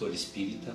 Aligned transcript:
Expositor 0.00 0.14
espírita. 0.14 0.74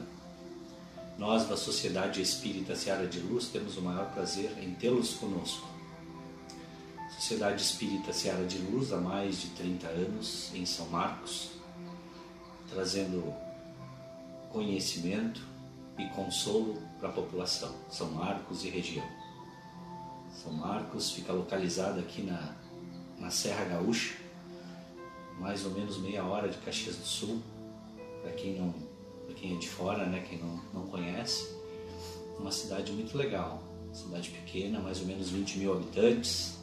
Nós, 1.18 1.48
da 1.48 1.58
Sociedade 1.58 2.22
Espírita 2.22 2.76
Seara 2.76 3.08
de 3.08 3.20
Luz, 3.20 3.48
temos 3.48 3.78
o 3.78 3.82
maior 3.82 4.12
prazer 4.12 4.52
em 4.62 4.74
tê-los 4.76 5.14
conosco. 5.16 5.68
Sociedade 7.16 7.62
Espírita 7.62 8.12
Seara 8.12 8.46
de 8.46 8.58
Luz 8.58 8.92
há 8.92 8.98
mais 8.98 9.42
de 9.42 9.48
30 9.52 9.88
anos 9.88 10.52
em 10.54 10.66
São 10.66 10.88
Marcos, 10.90 11.52
trazendo 12.70 13.34
conhecimento 14.52 15.42
e 15.98 16.06
consolo 16.10 16.82
para 17.00 17.10
a 17.10 17.14
população, 17.14 17.74
São 17.90 18.12
Marcos 18.12 18.66
e 18.66 18.70
região. 18.70 19.08
São 20.44 20.52
Marcos 20.52 21.12
fica 21.12 21.32
localizado 21.32 22.00
aqui 22.00 22.22
na, 22.22 22.54
na 23.18 23.32
Serra 23.32 23.64
Gaúcha, 23.66 24.16
mais 25.40 25.66
ou 25.66 25.72
menos 25.72 25.98
meia 25.98 26.26
hora 26.26 26.50
de 26.50 26.58
Caxias 26.58 26.98
do 26.98 27.06
Sul, 27.06 27.42
para 28.22 28.34
quem 28.34 28.60
não, 28.60 28.74
para 29.26 29.36
quem 29.36 29.56
é 29.56 29.60
de 29.60 29.68
fora, 29.68 30.06
né, 30.06 30.26
quem 30.28 30.40
não, 30.40 30.62
não 30.74 30.88
conhece, 30.88 31.56
uma 32.40 32.52
cidade 32.52 32.92
muito 32.92 33.18
legal, 33.18 33.62
cidade 33.94 34.30
pequena, 34.30 34.80
mais 34.80 35.00
ou 35.00 35.08
menos 35.08 35.30
20 35.30 35.58
mil 35.58 35.74
habitantes, 35.74 36.58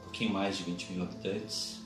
um 0.00 0.02
pouquinho 0.04 0.32
mais 0.32 0.56
de 0.58 0.64
20 0.64 0.92
mil 0.92 1.02
habitantes, 1.02 1.80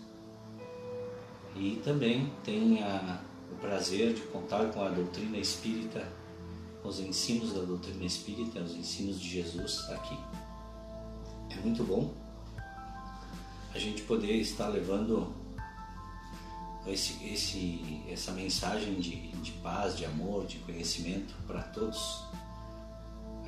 e 1.55 1.81
também 1.85 2.31
tem 2.45 2.83
a, 2.83 3.21
o 3.53 3.57
prazer 3.57 4.15
de 4.15 4.21
contar 4.23 4.67
com 4.73 4.83
a 4.83 4.89
doutrina 4.89 5.39
espírita, 5.39 6.07
os 6.85 7.01
ensinos 7.01 7.53
da 7.53 7.63
doutrina 7.63 8.05
espírita, 8.05 8.61
os 8.61 8.75
ensinos 8.75 9.21
de 9.21 9.29
Jesus 9.29 9.89
aqui. 9.91 10.17
É 11.51 11.57
muito 11.57 11.83
bom 11.83 12.13
a 13.75 13.79
gente 13.79 14.03
poder 14.03 14.35
estar 14.35 14.69
levando 14.69 15.33
esse, 16.89 17.25
esse, 17.25 18.01
essa 18.09 18.33
mensagem 18.33 18.95
de, 18.95 19.29
de 19.29 19.53
paz, 19.53 19.97
de 19.97 20.05
amor, 20.05 20.47
de 20.47 20.59
conhecimento 20.59 21.35
para 21.47 21.63
todos. 21.63 22.23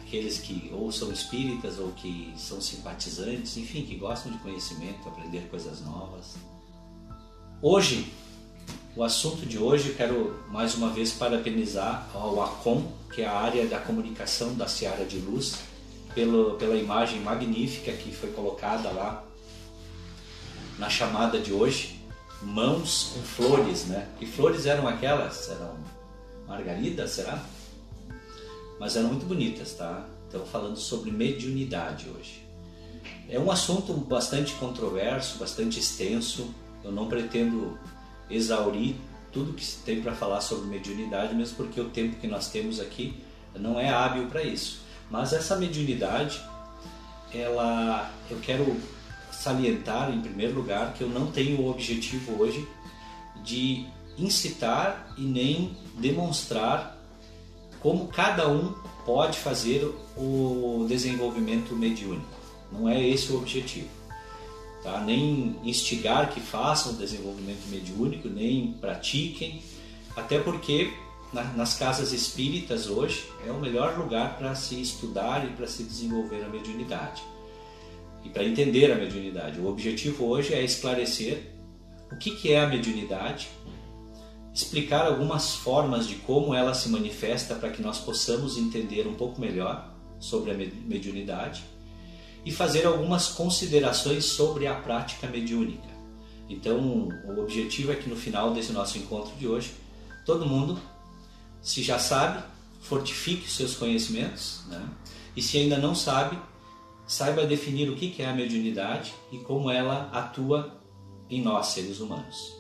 Aqueles 0.01 0.39
que 0.39 0.71
ou 0.73 0.91
são 0.91 1.13
espíritas 1.13 1.79
ou 1.79 1.93
que 1.93 2.33
são 2.37 2.61
simpatizantes, 2.61 3.57
enfim, 3.57 3.85
que 3.85 3.95
gostam 3.97 4.33
de 4.33 4.39
conhecimento, 4.39 5.09
aprender 5.09 5.49
coisas 5.51 5.81
novas. 5.83 6.37
Hoje, 7.61 8.11
o 8.97 9.05
assunto 9.05 9.45
de 9.45 9.59
hoje, 9.59 9.95
quero 9.95 10.43
mais 10.51 10.75
uma 10.75 10.91
vez 10.91 11.13
parabenizar 11.13 12.09
ao 12.15 12.43
ACOM, 12.43 12.91
que 13.15 13.23
é 13.23 13.27
a 13.27 13.37
área 13.39 13.67
da 13.67 13.79
comunicação 13.79 14.55
da 14.55 14.67
Seara 14.67 15.05
de 15.05 15.19
Luz, 15.19 15.57
pelo, 16.15 16.55
pela 16.55 16.75
imagem 16.75 17.21
magnífica 17.21 17.93
que 17.93 18.11
foi 18.11 18.33
colocada 18.33 18.91
lá 18.91 19.25
na 20.79 20.89
chamada 20.89 21.39
de 21.39 21.53
hoje 21.53 21.98
mãos 22.43 23.13
com 23.15 23.23
flores, 23.23 23.87
né? 23.87 24.09
Que 24.19 24.27
flores 24.27 24.67
eram 24.67 24.87
aquelas? 24.87 25.49
Eram 25.49 25.77
margaridas, 26.47 27.11
será? 27.11 27.43
Mas 28.79 28.97
eram 28.97 29.09
muito 29.09 29.27
bonitas, 29.27 29.75
tá? 29.75 30.07
Então 30.29 30.45
falando 30.47 30.77
sobre 30.77 31.11
mediunidade 31.11 32.09
hoje. 32.09 32.47
É 33.29 33.39
um 33.39 33.51
assunto 33.51 33.93
bastante 33.93 34.55
controverso, 34.55 35.39
bastante 35.39 35.79
extenso. 35.79 36.55
Eu 36.83 36.93
não 36.93 37.09
pretendo 37.09 37.79
exaurir 38.31 38.95
tudo 39.33 39.53
que 39.53 39.67
tem 39.85 40.01
para 40.01 40.15
falar 40.15 40.41
sobre 40.41 40.69
mediunidade, 40.69 41.35
mesmo 41.35 41.57
porque 41.57 41.81
o 41.81 41.91
tempo 41.91 42.17
que 42.17 42.27
nós 42.27 42.51
temos 42.51 42.81
aqui 42.81 43.23
não 43.55 43.79
é 43.79 43.91
hábil 43.91 44.27
para 44.27 44.43
isso. 44.43 44.81
Mas 45.11 45.33
essa 45.33 45.57
mediunidade, 45.57 46.41
ela, 47.35 48.11
eu 48.31 48.39
quero 48.41 48.77
salientar, 49.39 50.13
em 50.13 50.21
primeiro 50.21 50.55
lugar, 50.55 50.95
que 50.95 51.03
eu 51.03 51.09
não 51.09 51.31
tenho 51.31 51.61
o 51.61 51.71
objetivo 51.71 52.43
hoje 52.43 52.67
de 53.45 53.87
incitar 54.19 55.15
e 55.17 55.23
nem 55.23 55.77
demonstrar 55.95 56.99
como 57.79 58.09
cada 58.09 58.49
um 58.49 58.75
pode 59.07 59.39
fazer 59.39 59.85
o 60.17 60.85
desenvolvimento 60.89 61.75
mediúnico. 61.75 62.27
Não 62.73 62.89
é 62.89 63.01
esse 63.07 63.31
o 63.31 63.37
objetivo. 63.37 63.89
Tá? 64.83 65.01
Nem 65.01 65.57
instigar 65.63 66.31
que 66.31 66.41
façam 66.41 66.93
o 66.93 66.97
desenvolvimento 66.97 67.69
mediúnico, 67.69 68.29
nem 68.29 68.73
pratiquem, 68.73 69.63
até 70.17 70.41
porque 70.41 70.93
nas 71.33 71.79
casas 71.79 72.13
espíritas 72.13 72.89
hoje 72.89 73.25
é 73.47 73.53
o 73.53 73.61
melhor 73.61 73.97
lugar 73.97 74.37
para 74.37 74.55
se 74.57 74.81
estudar 74.81 75.47
e 75.47 75.51
para 75.53 75.69
se 75.69 75.85
desenvolver 75.85 76.43
a 76.43 76.49
mediunidade 76.49 77.23
e 78.25 78.29
para 78.29 78.45
entender 78.45 78.91
a 78.91 78.97
mediunidade. 78.97 79.61
O 79.61 79.69
objetivo 79.69 80.27
hoje 80.27 80.55
é 80.55 80.63
esclarecer 80.63 81.53
o 82.11 82.17
que, 82.17 82.33
que 82.33 82.53
é 82.53 82.61
a 82.61 82.67
mediunidade, 82.67 83.49
explicar 84.53 85.07
algumas 85.07 85.55
formas 85.55 86.07
de 86.07 86.17
como 86.17 86.55
ela 86.55 86.75
se 86.75 86.89
manifesta 86.89 87.55
para 87.55 87.71
que 87.71 87.83
nós 87.83 87.99
possamos 87.99 88.57
entender 88.57 89.07
um 89.07 89.15
pouco 89.15 89.41
melhor 89.41 89.95
sobre 90.19 90.51
a 90.51 90.55
mediunidade 90.55 91.63
e 92.45 92.51
fazer 92.51 92.87
algumas 92.87 93.29
considerações 93.29 94.25
sobre 94.25 94.67
a 94.67 94.75
prática 94.75 95.27
mediúnica. 95.27 95.89
Então, 96.49 97.09
o 97.27 97.41
objetivo 97.41 97.93
é 97.93 97.95
que 97.95 98.09
no 98.09 98.17
final 98.17 98.53
desse 98.53 98.73
nosso 98.73 98.97
encontro 98.97 99.35
de 99.37 99.47
hoje, 99.47 99.73
todo 100.25 100.47
mundo, 100.47 100.81
se 101.61 101.83
já 101.83 101.99
sabe, 101.99 102.43
fortifique 102.81 103.51
seus 103.51 103.75
conhecimentos, 103.75 104.63
né? 104.67 104.89
e 105.37 105.43
se 105.43 105.59
ainda 105.59 105.77
não 105.77 105.95
sabe, 105.95 106.39
saiba 107.09 107.47
definir 107.47 107.89
o 107.89 107.97
que 107.97 108.15
é 108.23 108.27
a 108.27 108.35
mediunidade 108.35 109.15
e 109.33 109.39
como 109.39 109.71
ela 109.71 110.11
atua 110.13 110.79
em 111.31 111.43
nós, 111.43 111.69
seres 111.69 111.99
humanos. 111.99 112.55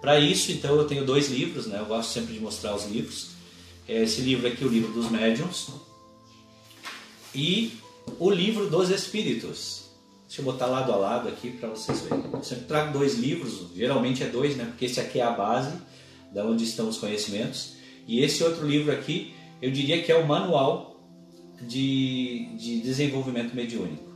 Para 0.00 0.20
isso, 0.20 0.52
então, 0.52 0.76
eu 0.76 0.86
tenho 0.86 1.04
dois 1.04 1.30
livros, 1.30 1.66
né? 1.66 1.78
eu 1.80 1.86
gosto 1.86 2.10
sempre 2.10 2.34
de 2.34 2.40
mostrar 2.40 2.74
os 2.74 2.84
livros. 2.84 3.30
Esse 3.88 4.20
livro 4.20 4.46
aqui, 4.46 4.64
o 4.64 4.68
livro 4.68 4.92
dos 4.92 5.10
médiuns, 5.10 5.68
e 7.34 7.72
o 8.18 8.30
livro 8.30 8.68
dos 8.68 8.90
espíritos. 8.90 9.90
Deixa 10.26 10.42
eu 10.42 10.44
botar 10.44 10.66
lado 10.66 10.92
a 10.92 10.96
lado 10.96 11.28
aqui 11.28 11.50
para 11.50 11.70
vocês 11.70 12.02
verem. 12.02 12.24
Eu 12.32 12.42
sempre 12.42 12.64
trago 12.66 12.96
dois 12.96 13.18
livros, 13.18 13.66
geralmente 13.74 14.22
é 14.22 14.26
dois, 14.26 14.56
né? 14.56 14.64
porque 14.66 14.84
esse 14.84 15.00
aqui 15.00 15.18
é 15.20 15.24
a 15.24 15.32
base, 15.32 15.76
da 16.32 16.44
onde 16.44 16.64
estão 16.64 16.88
os 16.88 16.98
conhecimentos. 16.98 17.74
E 18.06 18.20
esse 18.20 18.42
outro 18.42 18.66
livro 18.66 18.92
aqui, 18.92 19.34
eu 19.60 19.70
diria 19.70 20.02
que 20.02 20.12
é 20.12 20.16
o 20.16 20.26
manual 20.26 20.89
de, 21.60 22.46
de 22.56 22.80
desenvolvimento 22.80 23.54
mediúnico. 23.54 24.10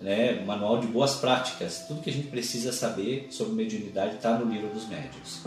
Né? 0.00 0.44
Manual 0.44 0.78
de 0.78 0.86
boas 0.86 1.16
práticas. 1.16 1.84
Tudo 1.88 2.02
que 2.02 2.10
a 2.10 2.12
gente 2.12 2.28
precisa 2.28 2.72
saber 2.72 3.28
sobre 3.30 3.54
mediunidade 3.54 4.16
está 4.16 4.38
no 4.38 4.50
livro 4.50 4.68
dos 4.68 4.86
médiuns. 4.88 5.46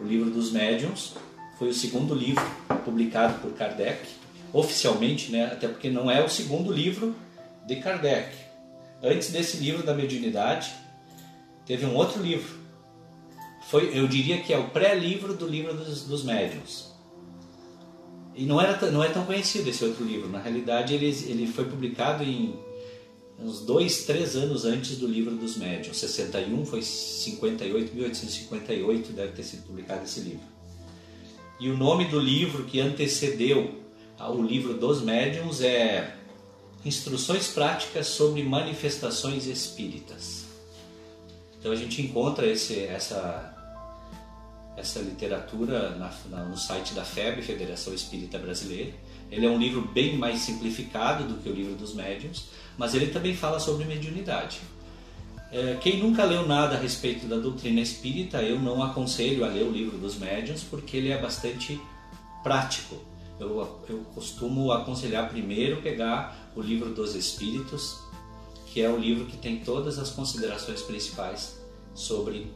O 0.00 0.04
livro 0.04 0.30
dos 0.30 0.52
médiuns 0.52 1.14
foi 1.58 1.68
o 1.68 1.74
segundo 1.74 2.14
livro 2.14 2.44
publicado 2.84 3.40
por 3.40 3.52
Kardec, 3.52 4.06
oficialmente, 4.52 5.30
né? 5.32 5.46
até 5.46 5.68
porque 5.68 5.88
não 5.88 6.10
é 6.10 6.22
o 6.22 6.28
segundo 6.28 6.72
livro 6.72 7.14
de 7.66 7.76
Kardec. 7.76 8.36
Antes 9.02 9.30
desse 9.30 9.58
livro 9.58 9.82
da 9.82 9.94
mediunidade, 9.94 10.72
teve 11.64 11.86
um 11.86 11.94
outro 11.94 12.22
livro. 12.22 12.56
Foi, 13.68 13.98
eu 13.98 14.06
diria 14.06 14.40
que 14.42 14.52
é 14.52 14.58
o 14.58 14.68
pré-livro 14.68 15.34
do 15.34 15.46
livro 15.46 15.74
dos, 15.74 16.04
dos 16.04 16.24
médiuns. 16.24 16.95
E 18.36 18.44
não, 18.44 18.60
era, 18.60 18.90
não 18.90 19.02
é 19.02 19.08
tão 19.08 19.24
conhecido 19.24 19.68
esse 19.70 19.82
outro 19.82 20.04
livro. 20.04 20.28
Na 20.28 20.38
realidade, 20.38 20.94
ele, 20.94 21.06
ele 21.06 21.46
foi 21.46 21.64
publicado 21.64 22.22
em 22.22 22.54
uns 23.38 23.60
dois, 23.60 24.04
três 24.04 24.36
anos 24.36 24.64
antes 24.66 24.98
do 24.98 25.06
livro 25.06 25.34
dos 25.34 25.56
médiuns. 25.56 25.96
61 25.96 26.66
foi 26.66 26.82
58, 26.82 27.94
1858 27.94 29.12
deve 29.12 29.32
ter 29.32 29.42
sido 29.42 29.62
publicado 29.66 30.04
esse 30.04 30.20
livro. 30.20 30.44
E 31.58 31.70
o 31.70 31.76
nome 31.76 32.04
do 32.06 32.20
livro 32.20 32.64
que 32.64 32.78
antecedeu 32.78 33.80
ao 34.18 34.40
livro 34.42 34.74
dos 34.74 35.00
médiuns 35.00 35.62
é 35.62 36.14
Instruções 36.84 37.48
Práticas 37.48 38.06
sobre 38.08 38.42
Manifestações 38.42 39.46
Espíritas. 39.46 40.44
Então 41.58 41.72
a 41.72 41.76
gente 41.76 42.02
encontra 42.02 42.46
esse, 42.46 42.80
essa, 42.80 43.55
essa 44.76 45.00
literatura 45.00 45.90
na, 45.96 46.12
na, 46.30 46.44
no 46.44 46.56
site 46.56 46.94
da 46.94 47.04
FEB, 47.04 47.42
Federação 47.42 47.94
Espírita 47.94 48.38
Brasileira. 48.38 48.92
Ele 49.30 49.46
é 49.46 49.50
um 49.50 49.58
livro 49.58 49.82
bem 49.82 50.16
mais 50.16 50.40
simplificado 50.40 51.24
do 51.24 51.42
que 51.42 51.48
o 51.48 51.52
livro 51.52 51.74
dos 51.74 51.94
médiuns, 51.94 52.44
mas 52.76 52.94
ele 52.94 53.08
também 53.08 53.34
fala 53.34 53.58
sobre 53.58 53.84
mediunidade. 53.84 54.60
É, 55.50 55.76
quem 55.80 56.02
nunca 56.02 56.24
leu 56.24 56.46
nada 56.46 56.76
a 56.76 56.78
respeito 56.78 57.26
da 57.26 57.36
doutrina 57.36 57.80
espírita, 57.80 58.42
eu 58.42 58.58
não 58.60 58.82
aconselho 58.82 59.44
a 59.44 59.48
ler 59.48 59.64
o 59.64 59.70
livro 59.70 59.96
dos 59.96 60.16
médiuns, 60.16 60.62
porque 60.62 60.96
ele 60.96 61.10
é 61.10 61.20
bastante 61.20 61.80
prático. 62.42 62.96
Eu, 63.38 63.80
eu 63.88 63.98
costumo 64.14 64.72
aconselhar 64.72 65.28
primeiro 65.28 65.82
pegar 65.82 66.50
o 66.54 66.60
livro 66.60 66.90
dos 66.90 67.14
Espíritos, 67.14 67.98
que 68.66 68.82
é 68.82 68.90
o 68.90 68.98
livro 68.98 69.26
que 69.26 69.36
tem 69.36 69.58
todas 69.60 69.98
as 69.98 70.10
considerações 70.10 70.82
principais 70.82 71.58
sobre 71.94 72.50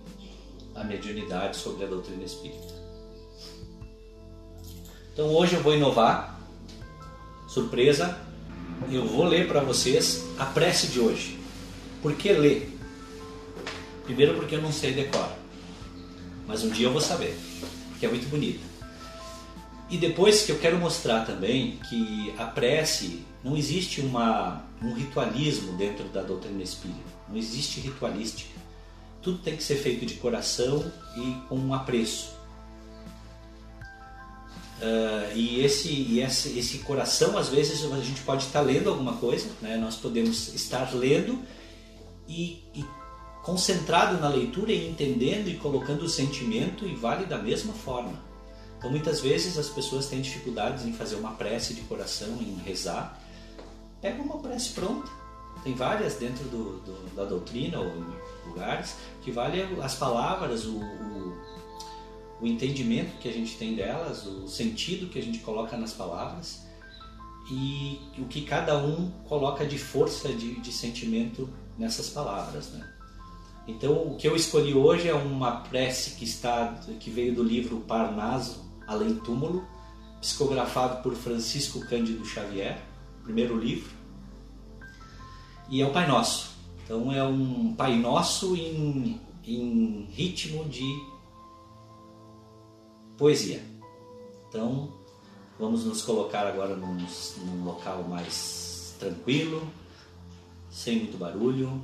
a 0.75 0.85
mediunidade, 0.85 1.57
sobre 1.57 1.85
a 1.85 1.89
doutrina 1.89 2.25
espírita. 2.25 2.75
Então 5.13 5.29
hoje 5.35 5.55
eu 5.57 5.63
vou 5.63 5.75
inovar, 5.75 6.41
surpresa, 7.49 8.19
eu 8.91 9.07
vou 9.07 9.25
ler 9.25 9.49
para 9.49 9.61
vocês 9.61 10.25
a 10.39 10.47
prece 10.47 10.87
de 10.89 11.01
hoje. 11.01 11.39
Por 12.01 12.15
que 12.15 12.33
ler? 12.33 12.79
Primeiro 14.05 14.35
porque 14.35 14.55
eu 14.55 14.63
não 14.63 14.73
sei 14.73 14.93
decorar, 14.93 15.37
mas 16.47 16.65
um 16.65 16.71
dia 16.71 16.87
eu 16.87 16.93
vou 16.93 17.01
saber, 17.01 17.39
porque 17.91 18.07
é 18.07 18.09
muito 18.09 18.29
bonita. 18.29 18.71
E 19.91 19.97
depois 19.97 20.43
que 20.43 20.53
eu 20.53 20.59
quero 20.59 20.79
mostrar 20.79 21.27
também 21.27 21.79
que 21.89 22.33
a 22.39 22.45
prece 22.45 23.25
não 23.43 23.57
existe 23.57 24.01
uma, 24.01 24.65
um 24.81 24.95
ritualismo 24.95 25.73
dentro 25.77 26.05
da 26.05 26.23
doutrina 26.23 26.63
espírita, 26.63 27.01
não 27.29 27.37
existe 27.37 27.81
ritualística. 27.81 28.60
Tudo 29.23 29.39
tem 29.39 29.57
que 29.57 29.63
ser 29.63 29.77
feito 29.77 30.07
de 30.07 30.15
coração 30.15 30.91
e 31.17 31.35
com 31.49 31.57
um 31.57 31.75
apreço. 31.75 32.39
Uh, 34.81 35.37
e 35.37 35.63
esse, 35.63 35.89
e 35.89 36.21
esse, 36.21 36.59
esse 36.59 36.79
coração, 36.79 37.37
às 37.37 37.51
vezes, 37.51 37.85
a 37.85 38.01
gente 38.01 38.23
pode 38.23 38.47
estar 38.47 38.63
lendo 38.63 38.89
alguma 38.89 39.15
coisa, 39.19 39.51
né? 39.61 39.77
nós 39.77 39.97
podemos 39.97 40.55
estar 40.55 40.95
lendo 40.95 41.39
e, 42.27 42.63
e 42.75 42.83
concentrado 43.43 44.19
na 44.19 44.29
leitura 44.29 44.73
e 44.73 44.89
entendendo 44.89 45.49
e 45.49 45.57
colocando 45.57 46.03
o 46.03 46.09
sentimento 46.09 46.87
e 46.87 46.95
vale 46.95 47.27
da 47.27 47.39
mesma 47.39 47.73
forma. 47.73 48.31
Então 48.79 48.91
muitas 48.91 49.21
vezes 49.21 49.59
as 49.59 49.69
pessoas 49.69 50.07
têm 50.07 50.23
dificuldades 50.23 50.87
em 50.87 50.93
fazer 50.95 51.17
uma 51.17 51.33
prece 51.33 51.75
de 51.75 51.83
coração, 51.83 52.39
em 52.41 52.57
rezar. 52.65 53.21
Pega 54.01 54.23
uma 54.23 54.39
prece 54.39 54.71
pronta. 54.71 55.11
Tem 55.63 55.75
várias 55.75 56.15
dentro 56.15 56.45
do, 56.45 56.79
do, 56.81 57.15
da 57.15 57.27
doutrina 57.27 57.79
ou 57.79 57.91
lugares 58.51 58.97
que 59.23 59.31
vale 59.31 59.63
as 59.83 59.95
palavras, 59.95 60.65
o, 60.65 60.79
o, 60.79 61.39
o 62.41 62.47
entendimento 62.47 63.19
que 63.19 63.29
a 63.29 63.33
gente 63.33 63.57
tem 63.57 63.75
delas, 63.75 64.27
o 64.27 64.49
sentido 64.49 65.09
que 65.09 65.19
a 65.19 65.23
gente 65.23 65.39
coloca 65.39 65.77
nas 65.77 65.93
palavras 65.93 66.67
e 67.51 68.01
o 68.19 68.27
que 68.27 68.43
cada 68.43 68.79
um 68.79 69.11
coloca 69.29 69.67
de 69.67 69.79
força 69.79 70.29
de, 70.29 70.61
de 70.61 70.73
sentimento 70.73 71.49
nessas 71.79 72.11
palavras, 72.11 72.71
né? 72.71 72.87
Então, 73.67 73.93
o 73.93 74.17
que 74.17 74.27
eu 74.27 74.35
escolhi 74.35 74.75
hoje 74.75 75.09
é 75.09 75.15
uma 75.15 75.61
prece 75.61 76.17
que 76.17 76.25
está 76.25 76.75
que 76.99 77.11
veio 77.11 77.35
do 77.35 77.43
livro 77.43 77.81
Parnaso 77.81 78.65
Além 78.87 79.15
Túmulo, 79.17 79.65
psicografado 80.21 81.03
por 81.03 81.15
Francisco 81.15 81.81
Cândido 81.87 82.25
Xavier, 82.25 82.83
primeiro 83.23 83.57
livro. 83.57 83.91
E 85.69 85.81
é 85.81 85.87
o 85.87 85.93
Pai 85.93 86.09
Nosso. 86.09 86.51
Então, 86.91 87.13
é 87.13 87.23
um 87.23 87.73
Pai 87.73 87.97
Nosso 87.97 88.57
em, 88.57 89.21
em 89.47 90.09
ritmo 90.11 90.65
de 90.65 91.01
poesia. 93.17 93.63
Então, 94.49 94.93
vamos 95.57 95.85
nos 95.85 96.03
colocar 96.03 96.49
agora 96.49 96.75
num, 96.75 96.99
num 97.47 97.65
local 97.65 98.03
mais 98.03 98.93
tranquilo, 98.99 99.63
sem 100.69 100.99
muito 100.99 101.17
barulho, 101.17 101.81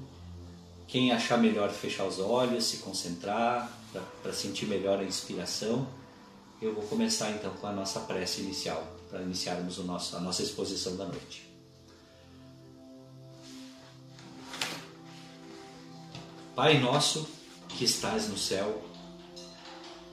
quem 0.89 1.13
achar 1.13 1.39
melhor 1.39 1.71
fechar 1.71 2.05
os 2.05 2.19
olhos, 2.19 2.65
se 2.65 2.79
concentrar, 2.79 3.71
para 4.21 4.33
sentir 4.33 4.67
melhor 4.67 4.99
a 4.99 5.05
inspiração, 5.05 5.87
eu 6.61 6.75
vou 6.75 6.83
começar 6.83 7.31
então 7.31 7.53
com 7.53 7.69
a 7.69 7.73
nossa 7.73 8.01
prece 8.01 8.41
inicial, 8.41 8.85
para 9.09 9.23
iniciarmos 9.23 9.79
o 9.79 9.85
nosso, 9.85 10.17
a 10.17 10.21
nossa 10.21 10.43
exposição 10.43 10.97
da 10.97 11.05
noite. 11.05 11.46
Pai 16.57 16.79
nosso 16.79 17.29
que 17.69 17.85
estás 17.85 18.31
no 18.31 18.39
céu, 18.39 18.83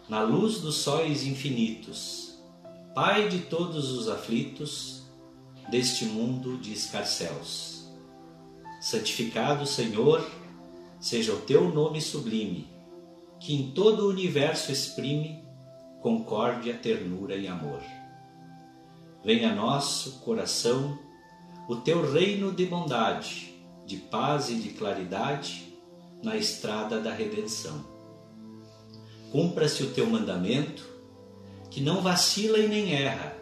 na 0.10 0.22
luz 0.24 0.60
dos 0.60 0.76
sóis 0.76 1.26
infinitos, 1.26 2.38
Pai 2.94 3.30
de 3.30 3.40
todos 3.40 3.94
os 3.94 4.10
aflitos 4.10 5.04
deste 5.70 6.04
mundo 6.04 6.58
de 6.58 6.74
escarcéus. 6.74 7.90
Santificado, 8.82 9.66
Senhor, 9.66 10.30
seja 11.00 11.32
o 11.32 11.40
teu 11.40 11.74
nome 11.74 12.02
sublime, 12.02 12.68
que 13.40 13.56
em 13.56 13.72
todo 13.72 14.04
o 14.04 14.10
universo 14.10 14.70
exprime 14.70 15.42
concórdia, 16.02 16.74
ternura 16.74 17.38
e 17.38 17.48
amor. 17.48 17.82
Venha 19.24 19.54
a 19.54 19.56
nosso 19.56 20.20
coração 20.20 21.00
o 21.70 21.78
teu 21.78 22.12
reino 22.12 22.52
de 22.52 22.66
bondade, 22.66 23.56
de 23.86 23.96
paz 23.96 24.50
e 24.50 24.56
de 24.56 24.74
claridade 24.74 25.73
na 26.24 26.36
estrada 26.38 27.00
da 27.00 27.14
redenção. 27.14 27.86
Cumpra-se 29.32 29.84
o 29.84 29.92
teu 29.92 30.08
mandamento, 30.08 30.84
que 31.70 31.82
não 31.82 32.02
vacila 32.02 32.58
e 32.58 32.68
nem 32.68 32.94
erra, 32.94 33.36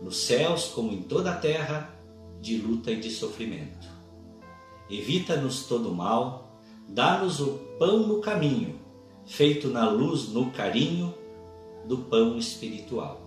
nos 0.00 0.16
céus 0.16 0.66
como 0.66 0.92
em 0.92 1.02
toda 1.02 1.32
a 1.32 1.36
terra, 1.36 1.94
de 2.40 2.56
luta 2.56 2.90
e 2.90 3.00
de 3.00 3.10
sofrimento. 3.10 3.86
Evita-nos 4.88 5.64
todo 5.64 5.94
mal, 5.94 6.50
Dá-nos 6.92 7.38
o 7.38 7.52
pão 7.78 8.00
no 8.00 8.20
caminho, 8.20 8.80
feito 9.24 9.68
na 9.68 9.88
luz, 9.88 10.28
no 10.28 10.50
carinho 10.50 11.14
do 11.86 11.98
pão 11.98 12.36
espiritual. 12.36 13.20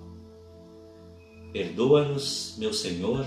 Perdoa-nos, 1.54 2.56
meu 2.58 2.74
Senhor, 2.74 3.26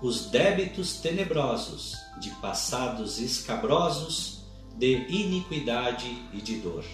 os 0.00 0.26
débitos 0.26 1.00
tenebrosos 1.00 1.96
de 2.20 2.30
passados 2.36 3.18
escabrosos 3.18 4.41
de 4.76 5.06
iniquidade 5.08 6.08
e 6.32 6.40
de 6.40 6.56
dor. 6.56 6.84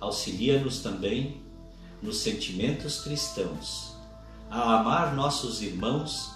Auxilia-nos 0.00 0.80
também 0.80 1.42
nos 2.02 2.18
sentimentos 2.18 3.00
cristãos, 3.00 3.96
a 4.50 4.78
amar 4.78 5.14
nossos 5.14 5.62
irmãos 5.62 6.30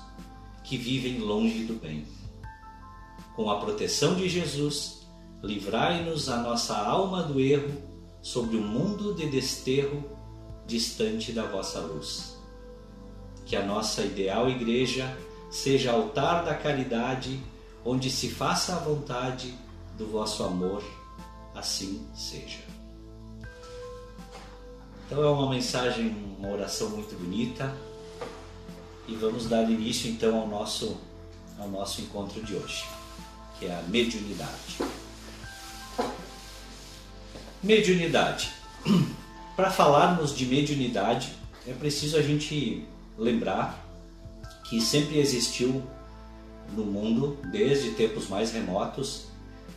que 0.65 0.77
vivem 0.77 1.19
longe 1.19 1.65
do 1.65 1.75
bem 1.75 2.05
com 3.35 3.51
a 3.51 3.59
proteção 3.59 4.15
de 4.15 4.29
Jesus, 4.29 5.07
livrai-nos 5.43 6.29
a 6.29 6.37
nossa 6.39 6.77
alma 6.77 7.23
do 7.23 7.41
erro 7.41 7.73
sobre 8.21 8.57
um 8.57 8.63
mundo 8.63 9.15
de 9.15 9.27
desterro 9.27 10.05
distante 10.67 11.33
da 11.33 11.45
vossa 11.45 11.81
luz. 11.81 12.37
Que 13.47 13.57
a 13.57 13.65
nossa 13.65 14.03
ideal 14.03 14.49
igreja 14.49 15.17
seja 15.51 15.93
altar 15.93 16.45
da 16.45 16.55
caridade, 16.55 17.41
onde 17.85 18.11
se 18.11 18.29
faça 18.29 18.77
a 18.77 18.79
vontade 18.79 19.55
do 20.03 20.11
vosso 20.11 20.43
amor, 20.43 20.83
assim 21.55 22.05
seja. 22.15 22.59
Então 25.07 25.23
é 25.23 25.31
uma 25.31 25.49
mensagem, 25.51 26.09
uma 26.39 26.49
oração 26.49 26.91
muito 26.91 27.15
bonita 27.17 27.75
e 29.07 29.15
vamos 29.15 29.49
dar 29.49 29.71
início 29.71 30.11
então 30.11 30.41
ao 30.41 30.49
nosso 30.49 30.97
ao 31.59 31.69
nosso 31.69 32.01
encontro 32.01 32.43
de 32.43 32.55
hoje 32.55 32.85
que 33.59 33.67
é 33.67 33.79
a 33.79 33.83
mediunidade. 33.83 34.79
Mediunidade. 37.63 38.53
Para 39.55 39.71
falarmos 39.71 40.35
de 40.35 40.47
mediunidade, 40.47 41.33
é 41.69 41.73
preciso 41.73 42.17
a 42.17 42.23
gente 42.23 42.89
lembrar 43.17 43.79
que 44.65 44.81
sempre 44.81 45.19
existiu 45.19 45.83
no 46.75 46.85
mundo, 46.85 47.39
desde 47.53 47.91
tempos 47.91 48.29
mais 48.29 48.51
remotos, 48.51 49.27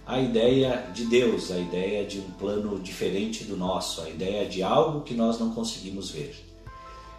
a 0.05 0.19
ideia 0.19 0.89
de 0.93 1.05
Deus, 1.05 1.51
a 1.51 1.57
ideia 1.57 2.05
de 2.05 2.19
um 2.19 2.29
plano 2.31 2.79
diferente 2.79 3.43
do 3.43 3.57
nosso, 3.57 4.01
a 4.01 4.09
ideia 4.09 4.47
de 4.47 4.61
algo 4.61 5.01
que 5.01 5.13
nós 5.13 5.39
não 5.39 5.51
conseguimos 5.51 6.11
ver. 6.11 6.35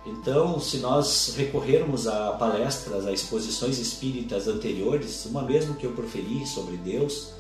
Então, 0.07 0.61
se 0.61 0.79
nós 0.79 1.35
recorrermos 1.37 2.07
a 2.07 2.33
palestras, 2.33 3.07
a 3.07 3.13
exposições 3.13 3.79
espíritas 3.79 4.47
anteriores, 4.47 5.27
uma 5.27 5.43
mesmo 5.43 5.75
que 5.75 5.85
eu 5.85 5.93
proferi 5.93 6.47
sobre 6.47 6.77
Deus, 6.77 7.33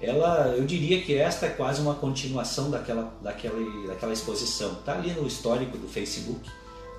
ela, 0.00 0.54
eu 0.56 0.64
diria 0.64 1.02
que 1.02 1.14
esta 1.16 1.46
é 1.46 1.48
quase 1.48 1.80
uma 1.80 1.94
continuação 1.94 2.70
daquela, 2.70 3.12
daquela, 3.20 3.58
daquela 3.88 4.12
exposição. 4.12 4.72
Está 4.72 4.92
ali 4.92 5.10
no 5.12 5.26
histórico 5.26 5.76
do 5.78 5.88
Facebook. 5.88 6.48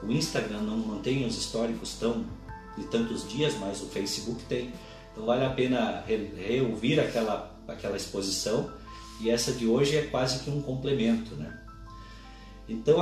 O 0.03 0.11
Instagram 0.11 0.61
não 0.61 0.77
mantém 0.77 1.25
os 1.25 1.37
históricos 1.37 1.95
tão 1.99 2.25
de 2.77 2.83
tantos 2.85 3.27
dias, 3.29 3.55
mas 3.59 3.81
o 3.81 3.85
Facebook 3.85 4.43
tem. 4.43 4.73
Então 5.13 5.25
vale 5.25 5.45
a 5.45 5.49
pena 5.49 6.03
reouvir 6.35 6.99
aquela, 6.99 7.56
aquela 7.67 7.97
exposição. 7.97 8.71
E 9.19 9.29
essa 9.29 9.51
de 9.51 9.65
hoje 9.65 9.97
é 9.97 10.03
quase 10.03 10.43
que 10.43 10.49
um 10.49 10.61
complemento, 10.61 11.35
né? 11.35 11.59
Então, 12.69 12.97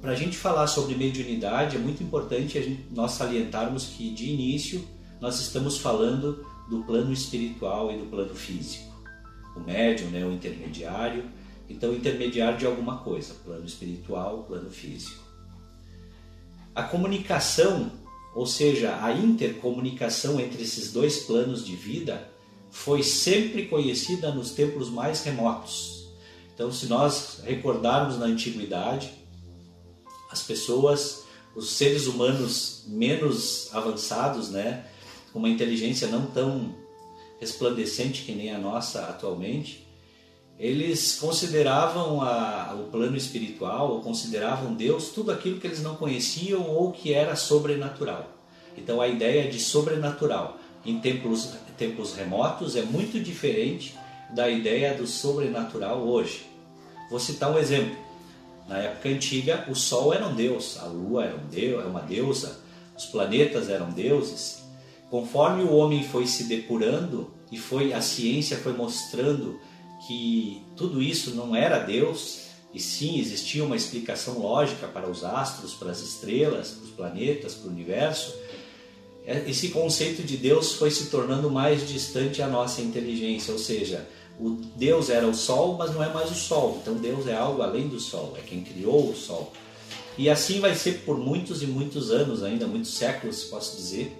para 0.00 0.10
a 0.10 0.14
gente 0.14 0.36
falar 0.36 0.66
sobre 0.66 0.94
mediunidade, 0.94 1.76
é 1.76 1.78
muito 1.78 2.02
importante 2.02 2.60
gente, 2.62 2.86
nós 2.90 3.12
salientarmos 3.12 3.86
que, 3.86 4.10
de 4.10 4.30
início, 4.30 4.86
nós 5.20 5.40
estamos 5.40 5.78
falando 5.78 6.44
do 6.68 6.82
plano 6.82 7.12
espiritual 7.12 7.92
e 7.92 7.98
do 7.98 8.06
plano 8.06 8.34
físico. 8.34 8.92
O 9.56 9.60
médium, 9.60 10.08
né, 10.08 10.24
o 10.24 10.32
intermediário, 10.32 11.24
então 11.68 11.94
intermediário 11.94 12.58
de 12.58 12.66
alguma 12.66 12.98
coisa, 12.98 13.34
plano 13.44 13.64
espiritual, 13.64 14.44
plano 14.44 14.70
físico. 14.70 15.22
A 16.74 16.82
comunicação, 16.82 17.92
ou 18.34 18.46
seja, 18.46 18.98
a 19.02 19.12
intercomunicação 19.12 20.40
entre 20.40 20.62
esses 20.62 20.92
dois 20.92 21.20
planos 21.20 21.64
de 21.64 21.76
vida, 21.76 22.28
foi 22.74 23.04
sempre 23.04 23.66
conhecida 23.66 24.32
nos 24.32 24.50
tempos 24.50 24.90
mais 24.90 25.22
remotos. 25.22 26.08
Então, 26.52 26.72
se 26.72 26.86
nós 26.86 27.38
recordarmos 27.44 28.18
na 28.18 28.26
antiguidade, 28.26 29.12
as 30.28 30.42
pessoas, 30.42 31.22
os 31.54 31.70
seres 31.70 32.08
humanos 32.08 32.82
menos 32.88 33.72
avançados, 33.72 34.50
né, 34.50 34.86
com 35.32 35.38
uma 35.38 35.48
inteligência 35.48 36.08
não 36.08 36.26
tão 36.26 36.74
resplandecente 37.38 38.22
que 38.22 38.32
nem 38.32 38.52
a 38.52 38.58
nossa 38.58 39.04
atualmente, 39.04 39.86
eles 40.58 41.16
consideravam 41.16 42.22
a, 42.22 42.74
o 42.74 42.90
plano 42.90 43.16
espiritual, 43.16 43.92
ou 43.92 44.00
consideravam 44.00 44.74
Deus, 44.74 45.10
tudo 45.10 45.30
aquilo 45.30 45.60
que 45.60 45.66
eles 45.68 45.80
não 45.80 45.94
conheciam 45.94 46.68
ou 46.68 46.90
que 46.90 47.14
era 47.14 47.36
sobrenatural. 47.36 48.28
Então 48.76 49.00
a 49.00 49.06
ideia 49.06 49.48
de 49.48 49.60
sobrenatural 49.60 50.58
em 50.84 50.98
tempos, 51.00 51.54
tempos 51.76 52.14
remotos 52.14 52.76
é 52.76 52.82
muito 52.82 53.20
diferente 53.20 53.94
da 54.34 54.48
ideia 54.48 54.94
do 54.94 55.06
sobrenatural 55.06 56.06
hoje. 56.06 56.46
Vou 57.10 57.20
citar 57.20 57.50
um 57.50 57.58
exemplo. 57.58 57.96
Na 58.68 58.78
época 58.78 59.08
antiga, 59.08 59.66
o 59.68 59.74
Sol 59.74 60.14
era 60.14 60.26
um 60.26 60.34
deus, 60.34 60.78
a 60.78 60.86
Lua 60.86 61.24
era 61.24 61.36
um 61.36 61.46
deus, 61.48 61.84
é 61.84 61.86
uma 61.86 62.00
deusa, 62.00 62.60
os 62.96 63.04
planetas 63.06 63.68
eram 63.68 63.90
deuses. 63.90 64.62
Conforme 65.10 65.62
o 65.62 65.74
homem 65.74 66.02
foi 66.02 66.26
se 66.26 66.44
depurando 66.44 67.30
e 67.52 67.58
foi 67.58 67.92
a 67.92 68.00
ciência 68.00 68.56
foi 68.56 68.72
mostrando 68.72 69.60
que 70.06 70.62
tudo 70.76 71.02
isso 71.02 71.34
não 71.34 71.54
era 71.54 71.78
Deus, 71.78 72.44
e 72.72 72.80
sim 72.80 73.20
existia 73.20 73.64
uma 73.64 73.76
explicação 73.76 74.40
lógica 74.40 74.88
para 74.88 75.08
os 75.08 75.22
astros, 75.22 75.74
para 75.74 75.92
as 75.92 76.00
estrelas, 76.00 76.70
para 76.70 76.84
os 76.84 76.90
planetas, 76.90 77.54
para 77.54 77.68
o 77.68 77.72
universo, 77.72 78.34
esse 79.26 79.68
conceito 79.68 80.22
de 80.22 80.36
Deus 80.36 80.74
foi 80.74 80.90
se 80.90 81.06
tornando 81.06 81.50
mais 81.50 81.88
distante 81.88 82.42
à 82.42 82.46
nossa 82.46 82.82
inteligência, 82.82 83.52
ou 83.52 83.58
seja, 83.58 84.06
o 84.38 84.50
Deus 84.76 85.08
era 85.08 85.26
o 85.26 85.34
Sol, 85.34 85.76
mas 85.76 85.94
não 85.94 86.02
é 86.02 86.12
mais 86.12 86.30
o 86.30 86.34
Sol. 86.34 86.78
Então 86.82 86.94
Deus 86.94 87.26
é 87.26 87.34
algo 87.34 87.62
além 87.62 87.88
do 87.88 87.98
Sol, 87.98 88.34
é 88.36 88.40
quem 88.42 88.62
criou 88.62 89.10
o 89.10 89.16
Sol. 89.16 89.52
E 90.18 90.28
assim 90.28 90.60
vai 90.60 90.74
ser 90.74 91.00
por 91.04 91.18
muitos 91.18 91.62
e 91.62 91.66
muitos 91.66 92.10
anos 92.10 92.42
ainda, 92.42 92.66
muitos 92.66 92.94
séculos, 92.94 93.44
posso 93.44 93.76
dizer, 93.76 94.14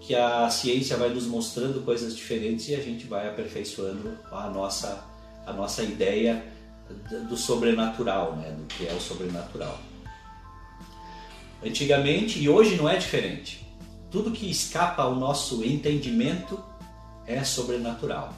que 0.00 0.14
a 0.14 0.50
ciência 0.50 0.96
vai 0.96 1.08
nos 1.08 1.26
mostrando 1.26 1.82
coisas 1.82 2.14
diferentes 2.14 2.68
e 2.68 2.74
a 2.74 2.80
gente 2.80 3.06
vai 3.06 3.28
aperfeiçoando 3.28 4.18
a 4.30 4.50
nossa, 4.50 5.04
a 5.46 5.52
nossa 5.52 5.82
ideia 5.82 6.44
do 7.28 7.36
sobrenatural, 7.36 8.36
né? 8.36 8.50
do 8.50 8.64
que 8.64 8.86
é 8.86 8.92
o 8.92 9.00
sobrenatural. 9.00 9.78
Antigamente 11.64 12.38
e 12.38 12.48
hoje 12.48 12.76
não 12.76 12.86
é 12.88 12.96
diferente. 12.96 13.63
Tudo 14.14 14.30
que 14.30 14.48
escapa 14.48 15.02
ao 15.02 15.16
nosso 15.16 15.64
entendimento 15.64 16.62
é 17.26 17.42
sobrenatural. 17.42 18.32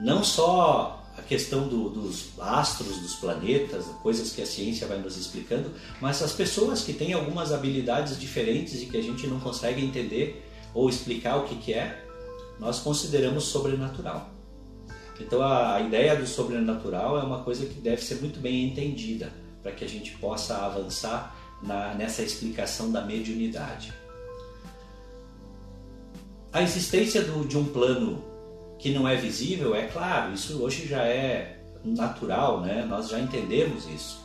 Não 0.00 0.24
só 0.24 1.04
a 1.16 1.22
questão 1.22 1.68
do, 1.68 1.88
dos 1.88 2.30
astros, 2.36 2.98
dos 2.98 3.14
planetas, 3.14 3.84
coisas 4.02 4.32
que 4.32 4.42
a 4.42 4.46
ciência 4.46 4.88
vai 4.88 4.98
nos 4.98 5.16
explicando, 5.16 5.70
mas 6.00 6.20
as 6.20 6.32
pessoas 6.32 6.82
que 6.82 6.92
têm 6.92 7.12
algumas 7.12 7.52
habilidades 7.52 8.18
diferentes 8.18 8.82
e 8.82 8.86
que 8.86 8.96
a 8.96 9.00
gente 9.00 9.24
não 9.28 9.38
consegue 9.38 9.80
entender 9.84 10.44
ou 10.74 10.88
explicar 10.88 11.36
o 11.36 11.44
que, 11.44 11.54
que 11.54 11.74
é, 11.74 12.04
nós 12.58 12.80
consideramos 12.80 13.44
sobrenatural. 13.44 14.28
Então 15.20 15.40
a, 15.44 15.80
ideia 15.80 16.16
do 16.16 16.26
sobrenatural 16.26 17.16
é 17.20 17.22
uma 17.22 17.44
coisa 17.44 17.66
que 17.66 17.80
deve 17.80 18.02
ser 18.02 18.16
muito 18.16 18.40
bem 18.40 18.64
entendida 18.64 19.32
para 19.62 19.70
que 19.70 19.84
a 19.84 19.88
gente 19.88 20.10
possa 20.18 20.56
avançar 20.56 21.36
na, 21.62 21.94
nessa 21.94 22.20
explicação 22.20 22.90
da 22.90 23.00
mediunidade. 23.00 23.92
A 26.52 26.62
existência 26.62 27.22
do, 27.22 27.46
de 27.46 27.58
um 27.58 27.64
plano 27.64 28.24
que 28.78 28.90
não 28.90 29.06
é 29.06 29.16
visível, 29.16 29.74
é 29.74 29.86
claro, 29.86 30.32
isso 30.32 30.62
hoje 30.62 30.86
já 30.86 31.02
é 31.02 31.58
natural, 31.84 32.60
né? 32.60 32.86
nós 32.88 33.08
já 33.08 33.20
entendemos 33.20 33.86
isso. 33.86 34.20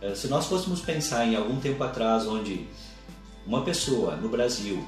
Eh, 0.00 0.14
se 0.14 0.28
nós 0.28 0.46
fôssemos 0.46 0.80
pensar 0.80 1.26
em 1.26 1.34
algum 1.34 1.58
tempo 1.58 1.82
atrás, 1.82 2.26
onde 2.26 2.66
uma 3.46 3.62
pessoa 3.62 4.16
no 4.16 4.28
Brasil 4.28 4.86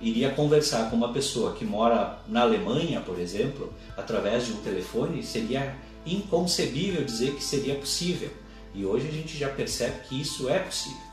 iria 0.00 0.30
conversar 0.30 0.90
com 0.90 0.96
uma 0.96 1.12
pessoa 1.12 1.54
que 1.54 1.64
mora 1.64 2.18
na 2.28 2.42
Alemanha, 2.42 3.00
por 3.00 3.18
exemplo, 3.18 3.72
através 3.96 4.46
de 4.46 4.52
um 4.52 4.56
telefone, 4.56 5.22
seria 5.22 5.74
inconcebível 6.04 7.04
dizer 7.04 7.34
que 7.34 7.42
seria 7.42 7.74
possível. 7.74 8.30
E 8.74 8.84
hoje 8.84 9.08
a 9.08 9.12
gente 9.12 9.36
já 9.36 9.48
percebe 9.48 10.00
que 10.08 10.20
isso 10.20 10.48
é 10.48 10.58
possível. 10.58 11.07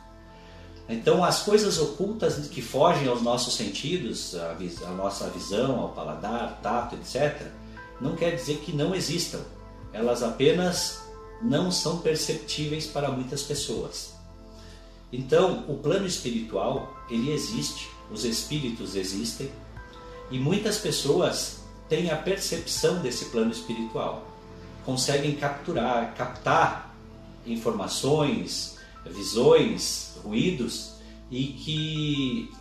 Então, 0.88 1.24
as 1.24 1.42
coisas 1.42 1.80
ocultas 1.80 2.36
que 2.48 2.62
fogem 2.62 3.08
aos 3.08 3.22
nossos 3.22 3.56
sentidos, 3.56 4.36
a, 4.36 4.56
a 4.88 4.92
nossa 4.92 5.30
visão, 5.30 5.80
ao 5.80 5.90
paladar, 5.90 6.60
tato, 6.62 6.96
etc., 6.96 7.48
não 8.00 8.16
quer 8.16 8.36
dizer 8.36 8.58
que 8.58 8.72
não 8.72 8.94
existam. 8.94 9.40
Elas 9.92 10.22
apenas 10.22 11.00
não 11.42 11.72
são 11.72 12.00
perceptíveis 12.00 12.86
para 12.86 13.10
muitas 13.10 13.42
pessoas. 13.42 14.14
Então, 15.12 15.66
o 15.68 15.78
plano 15.78 16.06
espiritual, 16.06 16.96
ele 17.10 17.32
existe 17.32 17.96
os 18.12 18.24
espíritos 18.24 18.96
existem 18.96 19.50
e 20.30 20.40
muitas 20.40 20.78
pessoas 20.78 21.60
têm 21.90 22.10
a 22.12 22.16
percepção 22.16 23.00
desse 23.00 23.26
plano 23.26 23.52
espiritual, 23.52 24.28
conseguem 24.86 25.36
capturar, 25.36 26.14
captar 26.16 26.96
informações, 27.46 28.78
visões, 29.06 30.05
ruídos 30.26 30.96
e 31.30 31.48
que 31.48 32.52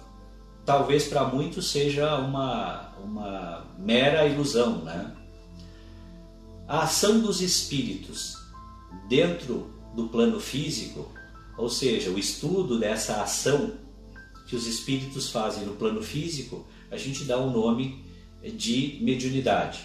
talvez 0.65 1.05
para 1.09 1.25
muitos 1.25 1.71
seja 1.71 2.17
uma, 2.17 2.95
uma 2.99 3.67
mera 3.79 4.27
ilusão, 4.27 4.79
né? 4.79 5.15
A 6.67 6.83
ação 6.83 7.21
dos 7.21 7.41
espíritos 7.41 8.37
dentro 9.09 9.71
do 9.95 10.09
plano 10.09 10.41
físico, 10.41 11.09
ou 11.59 11.69
seja, 11.69 12.11
o 12.11 12.19
estudo 12.19 12.79
dessa 12.79 13.23
ação 13.23 13.73
que 14.49 14.57
os 14.57 14.67
espíritos 14.67 15.31
fazem 15.31 15.65
no 15.65 15.75
plano 15.75 16.03
físico, 16.03 16.67
a 16.91 16.97
gente 16.97 17.25
dá 17.25 17.39
o 17.39 17.49
um 17.49 17.53
nome 17.53 18.05
de 18.43 18.99
mediunidade. 19.03 19.81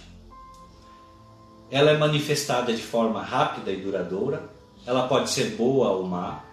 Ela 1.70 1.92
é 1.92 1.98
manifestada 1.98 2.74
de 2.74 2.82
forma 2.82 3.22
rápida 3.22 3.72
e 3.72 3.82
duradoura, 3.82 4.50
ela 4.86 5.08
pode 5.08 5.30
ser 5.30 5.56
boa 5.56 5.92
ou 5.92 6.08
má, 6.08 6.44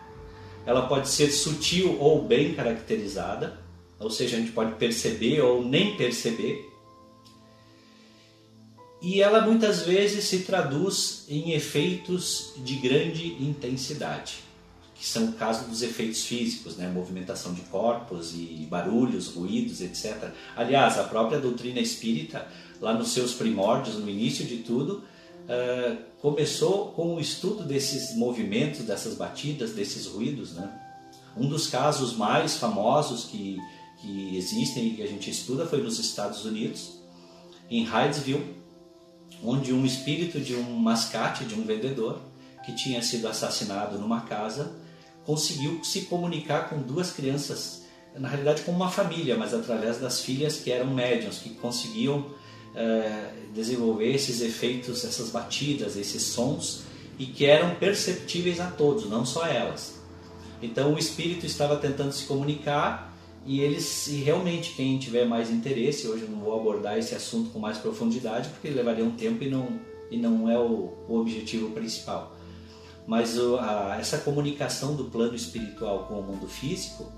ela 0.67 0.87
pode 0.87 1.09
ser 1.09 1.31
sutil 1.31 1.97
ou 1.99 2.23
bem 2.23 2.55
caracterizada, 2.55 3.59
ou 3.99 4.11
seja, 4.11 4.37
a 4.37 4.41
gente 4.41 4.53
pode 4.53 4.75
perceber 4.75 5.41
ou 5.41 5.65
nem 5.65 5.97
perceber. 5.97 6.71
E 9.01 9.23
ela 9.23 9.41
muitas 9.41 9.83
vezes 9.83 10.25
se 10.25 10.41
traduz 10.41 11.25
em 11.29 11.53
efeitos 11.53 12.53
de 12.59 12.75
grande 12.75 13.43
intensidade 13.43 14.47
que 14.99 15.05
são 15.05 15.27
o 15.27 15.33
caso 15.35 15.69
dos 15.69 15.83
efeitos 15.83 16.25
físicos, 16.25 16.77
né? 16.77 16.89
movimentação 16.89 17.53
de 17.53 17.61
corpos 17.63 18.33
e 18.35 18.67
barulhos, 18.69 19.29
ruídos, 19.29 19.83
etc. 19.83 20.31
Aliás, 20.57 20.99
a 20.99 21.05
própria 21.05 21.39
doutrina 21.39 21.81
espírita, 21.81 22.49
lá 22.81 22.95
nos 22.95 23.09
seus 23.09 23.35
primórdios, 23.35 23.97
no 23.97 24.09
início 24.09 24.47
de 24.47 24.59
tudo, 24.59 25.05
uh, 25.47 25.97
começou 26.21 26.93
com 26.93 27.15
o 27.15 27.21
estudo 27.21 27.65
desses 27.65 28.17
movimentos, 28.17 28.81
dessas 28.81 29.15
batidas, 29.15 29.73
desses 29.73 30.07
ruídos. 30.07 30.53
Né? 30.53 30.71
Um 31.37 31.49
dos 31.49 31.67
casos 31.67 32.17
mais 32.17 32.57
famosos 32.57 33.25
que, 33.25 33.59
que 34.01 34.37
existem 34.37 34.89
e 34.89 34.95
que 34.97 35.03
a 35.03 35.07
gente 35.07 35.31
estuda 35.31 35.67
foi 35.67 35.83
nos 35.83 35.99
Estados 35.99 36.45
Unidos, 36.45 37.01
em 37.71 37.85
Hydesville, 37.85 38.57
onde 39.43 39.73
um 39.73 39.85
espírito 39.85 40.41
de 40.41 40.55
um 40.55 40.77
mascate, 40.77 41.45
de 41.45 41.55
um 41.55 41.65
vendedor, 41.65 42.21
que 42.65 42.75
tinha 42.75 43.03
sido 43.03 43.29
assassinado 43.29 43.99
numa 43.99 44.23
casa, 44.23 44.75
conseguiu 45.25 45.85
se 45.85 46.03
comunicar 46.03 46.69
com 46.69 46.81
duas 46.81 47.11
crianças, 47.11 47.85
na 48.15 48.29
realidade 48.29 48.63
com 48.63 48.73
uma 48.73 48.91
família, 48.91 49.37
mas 49.37 49.53
através 49.53 49.99
das 49.99 50.21
filhas 50.21 50.57
que 50.57 50.71
eram 50.71 50.93
médiums, 50.93 51.39
que 51.39 51.51
conseguiam 51.51 52.35
é, 52.77 53.33
desenvolver 53.55 54.15
esses 54.15 54.41
efeitos, 54.41 55.05
essas 55.05 55.31
batidas, 55.31 55.97
esses 55.97 56.23
sons 56.23 56.83
e 57.19 57.27
que 57.27 57.47
eram 57.47 57.75
perceptíveis 57.77 58.61
a 58.61 58.71
todos, 58.71 59.09
não 59.09 59.25
só 59.25 59.47
elas. 59.47 59.99
Então 60.63 60.95
o 60.95 60.99
espírito 60.99 61.47
estava 61.47 61.77
tentando 61.77 62.13
se 62.13 62.27
comunicar 62.27 63.17
e 63.45 63.61
eles, 63.61 64.07
e 64.09 64.17
realmente 64.17 64.75
quem 64.75 64.99
tiver 64.99 65.25
mais 65.25 65.51
interesse, 65.51 66.07
hoje 66.07 66.25
eu 66.25 66.29
não 66.29 66.41
vou 66.41 66.59
abordar 66.59 66.99
esse 66.99 67.15
assunto 67.15 67.51
com 67.51 67.59
mais 67.59 67.79
profundidade 67.79 68.51
porque 68.51 68.69
levaria 68.69 69.05
um 69.05 69.13
tempo 69.13 69.43
e 69.43 69.49
não, 69.49 69.81
e 70.11 70.17
não 70.17 70.51
é 70.51 70.59
o, 70.59 70.93
o 71.09 71.19
objetivo 71.19 71.71
principal 71.71 72.37
mas 73.07 73.39
o, 73.39 73.57
a, 73.57 73.97
essa 74.01 74.19
comunicação 74.19 74.95
do 74.95 75.05
plano 75.05 75.35
espiritual 75.35 76.07
com 76.07 76.19
o 76.19 76.23
mundo 76.23 76.49
físico, 76.49 77.11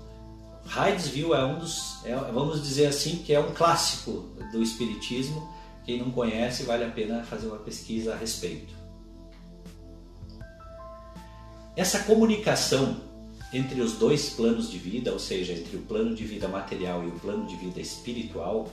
Hydesville 0.69 1.33
é 1.33 1.43
um 1.43 1.57
dos, 1.57 2.05
é, 2.05 2.15
vamos 2.15 2.61
dizer 2.61 2.85
assim, 2.85 3.17
que 3.17 3.33
é 3.33 3.39
um 3.39 3.51
clássico 3.53 4.29
do 4.51 4.61
espiritismo. 4.61 5.51
Quem 5.83 5.97
não 5.97 6.11
conhece, 6.11 6.63
vale 6.63 6.83
a 6.85 6.89
pena 6.89 7.23
fazer 7.23 7.47
uma 7.47 7.57
pesquisa 7.57 8.13
a 8.13 8.15
respeito. 8.15 8.73
Essa 11.75 11.99
comunicação 11.99 12.97
entre 13.51 13.81
os 13.81 13.93
dois 13.93 14.29
planos 14.29 14.69
de 14.69 14.77
vida, 14.77 15.11
ou 15.11 15.17
seja, 15.17 15.53
entre 15.53 15.75
o 15.75 15.81
plano 15.81 16.13
de 16.13 16.23
vida 16.23 16.47
material 16.47 17.03
e 17.03 17.07
o 17.07 17.19
plano 17.19 17.47
de 17.47 17.55
vida 17.55 17.81
espiritual, 17.81 18.69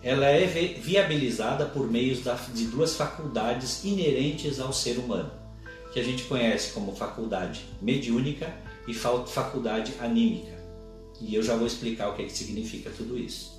ela 0.00 0.26
é 0.26 0.46
viabilizada 0.46 1.64
por 1.64 1.90
meio 1.90 2.14
de 2.14 2.66
duas 2.66 2.94
faculdades 2.94 3.82
inerentes 3.82 4.60
ao 4.60 4.72
ser 4.72 4.98
humano, 4.98 5.32
que 5.92 5.98
a 5.98 6.04
gente 6.04 6.24
conhece 6.24 6.72
como 6.72 6.94
faculdade 6.94 7.64
mediúnica 7.82 8.54
e 8.86 8.94
faculdade 8.94 9.94
anímica. 9.98 10.53
E 11.20 11.34
eu 11.34 11.42
já 11.42 11.56
vou 11.56 11.66
explicar 11.66 12.08
o 12.08 12.14
que, 12.14 12.22
é 12.22 12.26
que 12.26 12.32
significa 12.32 12.90
tudo 12.90 13.18
isso. 13.18 13.54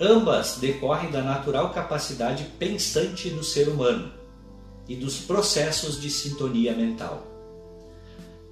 Ambas 0.00 0.58
decorrem 0.58 1.10
da 1.10 1.22
natural 1.22 1.72
capacidade 1.72 2.44
pensante 2.58 3.30
do 3.30 3.44
ser 3.44 3.68
humano 3.68 4.12
e 4.88 4.96
dos 4.96 5.18
processos 5.18 6.00
de 6.00 6.10
sintonia 6.10 6.74
mental. 6.74 7.26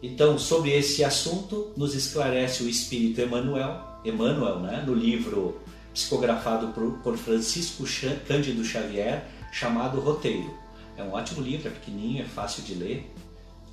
Então, 0.03 0.39
sobre 0.39 0.71
esse 0.71 1.05
assunto, 1.05 1.73
nos 1.77 1.95
esclarece 1.95 2.63
o 2.63 2.69
Espírito 2.69 3.21
Emmanuel, 3.21 3.81
Emmanuel 4.05 4.61
né, 4.61 4.83
no 4.87 4.95
livro 4.95 5.61
psicografado 5.93 6.69
por, 6.69 6.99
por 6.99 7.17
Francisco 7.17 7.85
Cândido 8.27 8.65
Xavier, 8.65 9.27
chamado 9.53 10.01
Roteiro. 10.01 10.55
É 10.97 11.03
um 11.03 11.13
ótimo 11.13 11.43
livro, 11.43 11.69
é 11.69 11.71
pequenininho, 11.71 12.23
é 12.23 12.27
fácil 12.27 12.63
de 12.63 12.75
ler, 12.75 13.11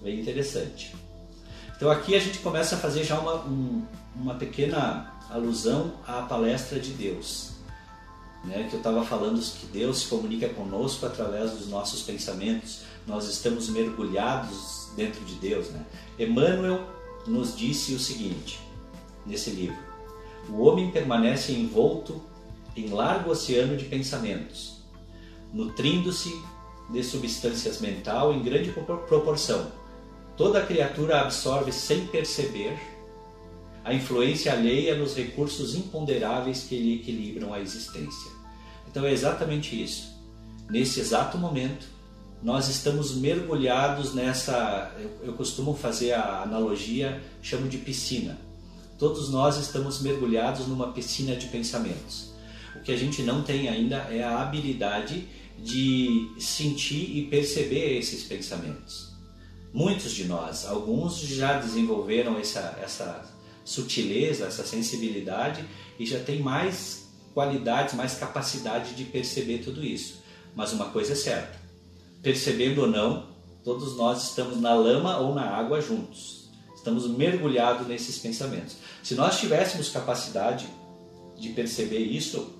bem 0.02 0.20
interessante. 0.20 0.94
Então 1.78 1.92
aqui 1.92 2.16
a 2.16 2.20
gente 2.20 2.40
começa 2.40 2.76
a 2.76 2.80
fazer 2.80 3.04
já 3.04 3.20
uma, 3.20 3.36
um, 3.46 3.86
uma 4.16 4.34
pequena 4.34 5.14
alusão 5.30 5.94
à 6.08 6.24
palestra 6.24 6.80
de 6.80 6.92
Deus. 6.92 7.52
Né, 8.44 8.68
que 8.70 8.76
eu 8.76 8.80
estava 8.80 9.04
falando 9.04 9.42
que 9.42 9.66
Deus 9.68 10.00
se 10.00 10.08
comunica 10.08 10.48
conosco 10.50 11.06
através 11.06 11.52
dos 11.52 11.68
nossos 11.68 12.04
pensamentos, 12.04 12.82
nós 13.06 13.28
estamos 13.28 13.68
mergulhados 13.70 14.90
dentro 14.96 15.24
de 15.26 15.36
Deus. 15.36 15.70
Né? 15.70 15.86
Emmanuel 16.18 16.88
nos 17.28 17.56
disse 17.56 17.94
o 17.94 18.00
seguinte 18.00 18.60
nesse 19.26 19.52
livro: 19.52 19.78
o 20.50 20.62
homem 20.62 20.92
permanece 20.92 21.52
envolto 21.52 22.22
em 22.76 22.90
largo 22.90 23.32
oceano 23.32 23.76
de 23.76 23.86
pensamentos, 23.86 24.82
nutrindo-se 25.54 26.34
de 26.90 27.04
substâncias 27.04 27.82
mental 27.82 28.34
em 28.34 28.42
grande 28.42 28.72
proporção. 29.08 29.72
Toda 30.38 30.64
criatura 30.64 31.22
absorve 31.22 31.72
sem 31.72 32.06
perceber 32.06 32.78
a 33.84 33.92
influência 33.92 34.54
alheia 34.54 34.96
nos 34.96 35.16
recursos 35.16 35.74
imponderáveis 35.74 36.64
que 36.64 36.78
lhe 36.78 36.96
equilibram 36.96 37.54
a 37.54 37.60
existência. 37.60 38.32
Então 38.88 39.04
é 39.04 39.12
exatamente 39.12 39.82
isso. 39.82 40.16
Nesse 40.70 41.00
exato 41.00 41.40
momento, 41.40 41.88
nós 42.44 42.68
estamos 42.68 43.16
mergulhados 43.16 44.14
nessa. 44.14 44.94
Eu, 45.00 45.28
eu 45.30 45.34
costumo 45.34 45.74
fazer 45.74 46.12
a 46.14 46.44
analogia, 46.44 47.20
chamo 47.42 47.68
de 47.68 47.78
piscina. 47.78 48.38
Todos 49.00 49.30
nós 49.30 49.58
estamos 49.58 50.02
mergulhados 50.02 50.68
numa 50.68 50.92
piscina 50.92 51.36
de 51.36 51.48
pensamentos. 51.48 52.34
O 52.76 52.82
que 52.82 52.92
a 52.92 52.98
gente 52.98 53.24
não 53.24 53.42
tem 53.42 53.70
ainda 53.70 53.98
é 54.12 54.24
a 54.24 54.40
habilidade 54.42 55.28
de 55.58 56.32
sentir 56.38 57.18
e 57.18 57.28
perceber 57.28 57.98
esses 57.98 58.24
pensamentos. 58.24 59.07
Muitos 59.74 60.12
de 60.14 60.26
nós, 60.26 60.66
alguns 60.66 61.20
já 61.20 61.60
desenvolveram 61.60 62.38
essa, 62.40 62.80
essa 62.82 63.26
sutileza, 63.64 64.46
essa 64.46 64.66
sensibilidade 64.66 65.66
e 66.00 66.06
já 66.06 66.20
tem 66.20 66.40
mais 66.40 67.10
qualidades, 67.34 67.94
mais 67.94 68.16
capacidade 68.16 68.96
de 68.96 69.04
perceber 69.04 69.60
tudo 69.60 69.84
isso. 69.84 70.24
Mas 70.56 70.74
uma 70.74 70.86
coisa 70.86 71.14
é 71.14 71.16
certa: 71.16 71.60
percebendo 72.24 72.82
ou 72.82 72.88
não, 72.88 73.28
todos 73.64 73.96
nós 73.98 74.30
estamos 74.30 74.60
na 74.60 74.74
lama 74.74 75.18
ou 75.18 75.36
na 75.36 75.44
água 75.44 75.82
juntos. 75.82 76.50
Estamos 76.76 77.06
mergulhados 77.08 77.86
nesses 77.88 78.18
pensamentos. 78.18 78.78
Se 79.04 79.14
nós 79.14 79.40
tivéssemos 79.40 79.90
capacidade 79.90 80.66
de 81.38 81.50
perceber 81.50 82.00
isso, 82.00 82.54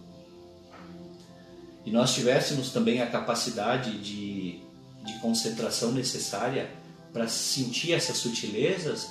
e 1.86 1.92
nós 1.92 2.14
tivéssemos 2.14 2.72
também 2.72 3.02
a 3.02 3.08
capacidade 3.08 3.98
de, 4.00 4.60
de 5.06 5.20
concentração 5.22 5.94
necessária 5.94 6.70
para 7.18 7.28
sentir 7.28 7.94
essas 7.94 8.18
sutilezas, 8.18 9.10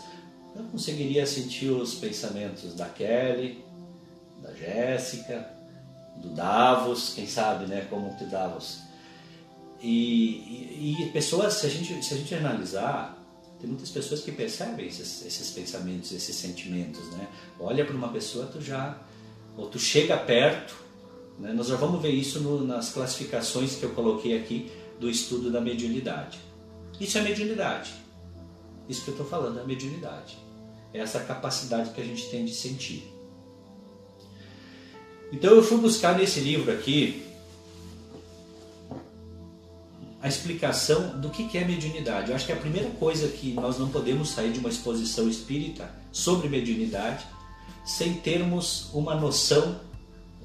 eu 0.55 0.63
conseguiria 0.67 1.27
sentir 1.27 1.71
os 1.71 1.97
pensamentos 1.97 2.73
da 2.75 2.89
Kelly, 2.89 3.65
da 4.41 4.55
Jéssica, 4.55 5.51
do 6.19 6.29
Davos, 6.29 7.15
quem 7.17 7.27
sabe, 7.27 7.67
né, 7.67 7.85
como 7.91 8.17
que 8.17 8.25
Davos. 8.27 8.79
E, 9.83 9.89
e, 9.89 11.03
e 11.03 11.11
pessoas, 11.11 11.55
se 11.55 11.67
a 11.67 11.69
gente, 11.69 12.01
se 12.05 12.15
a 12.15 12.17
gente 12.17 12.33
analisar, 12.33 13.21
tem 13.59 13.69
muitas 13.69 13.91
pessoas 13.91 14.21
que 14.21 14.31
percebem 14.31 14.87
esses, 14.87 15.27
esses 15.27 15.51
pensamentos, 15.51 16.13
esses 16.13 16.37
sentimentos, 16.37 17.11
né? 17.11 17.27
Olha 17.59 17.85
para 17.85 17.97
uma 17.97 18.09
pessoa, 18.09 18.47
tu 18.47 18.61
já, 18.61 19.03
ou 19.57 19.69
tu 19.69 19.79
chega 19.81 20.17
perto, 20.17 20.77
né? 21.41 21.53
Nós 21.53 21.67
já 21.67 21.77
vamos 21.77 22.01
ver 22.01 22.13
isso 22.13 22.41
no, 22.41 22.65
nas 22.65 22.91
classificações 22.91 23.75
que 23.75 23.83
eu 23.83 23.91
coloquei 23.91 24.39
aqui 24.39 24.71
do 25.01 25.11
estudo 25.11 25.51
da 25.51 25.61
mediunidade. 25.61 26.39
Isso 27.01 27.19
é 27.19 27.23
mediunidade. 27.23 27.95
Isso 28.89 29.03
que 29.03 29.09
eu 29.09 29.15
estou 29.15 29.27
falando 29.27 29.61
é 29.61 29.65
mediunidade. 29.65 30.39
É 30.93 31.01
essa 31.01 31.21
capacidade 31.21 31.91
que 31.91 32.01
a 32.01 32.05
gente 32.05 32.29
tem 32.31 32.45
de 32.45 32.55
sentir. 32.55 33.13
Então 35.33 35.53
eu 35.53 35.63
fui 35.63 35.79
buscar 35.79 36.17
nesse 36.17 36.41
livro 36.41 36.73
aqui 36.73 37.23
a 40.23 40.29
explicação 40.29 41.21
do 41.21 41.31
que 41.31 41.57
é 41.57 41.65
mediunidade. 41.65 42.31
Eu 42.31 42.37
acho 42.37 42.47
que 42.47 42.53
a 42.53 42.57
primeira 42.57 42.91
coisa 42.91 43.29
que 43.29 43.53
nós 43.53 43.79
não 43.79 43.89
podemos 43.89 44.31
sair 44.31 44.53
de 44.53 44.59
uma 44.59 44.69
exposição 44.69 45.29
espírita 45.29 45.89
sobre 46.11 46.49
mediunidade 46.49 47.27
sem 47.85 48.15
termos 48.15 48.91
uma 48.93 49.15
noção 49.15 49.81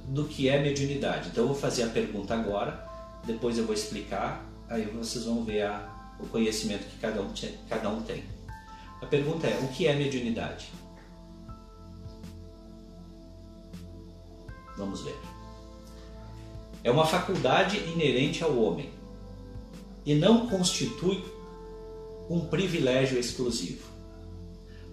do 0.07 0.25
que 0.25 0.47
é 0.47 0.61
mediunidade. 0.61 1.29
Então 1.29 1.43
eu 1.43 1.47
vou 1.47 1.57
fazer 1.57 1.83
a 1.83 1.87
pergunta 1.87 2.35
agora, 2.35 2.87
depois 3.25 3.57
eu 3.57 3.65
vou 3.65 3.73
explicar, 3.73 4.45
aí 4.69 4.85
vocês 4.85 5.25
vão 5.25 5.43
ver 5.43 5.63
a, 5.63 5.90
o 6.21 6.27
conhecimento 6.27 6.85
que 6.85 6.97
cada 6.99 7.21
um, 7.21 7.33
cada 7.67 7.89
um 7.89 8.01
tem. 8.01 8.23
A 9.01 9.05
pergunta 9.05 9.47
é: 9.47 9.59
o 9.59 9.67
que 9.69 9.87
é 9.87 9.95
mediunidade? 9.95 10.71
Vamos 14.77 15.01
ver. 15.01 15.17
É 16.83 16.89
uma 16.89 17.05
faculdade 17.05 17.77
inerente 17.77 18.43
ao 18.43 18.57
homem 18.57 18.89
e 20.05 20.15
não 20.15 20.47
constitui 20.47 21.23
um 22.29 22.39
privilégio 22.41 23.19
exclusivo. 23.19 23.91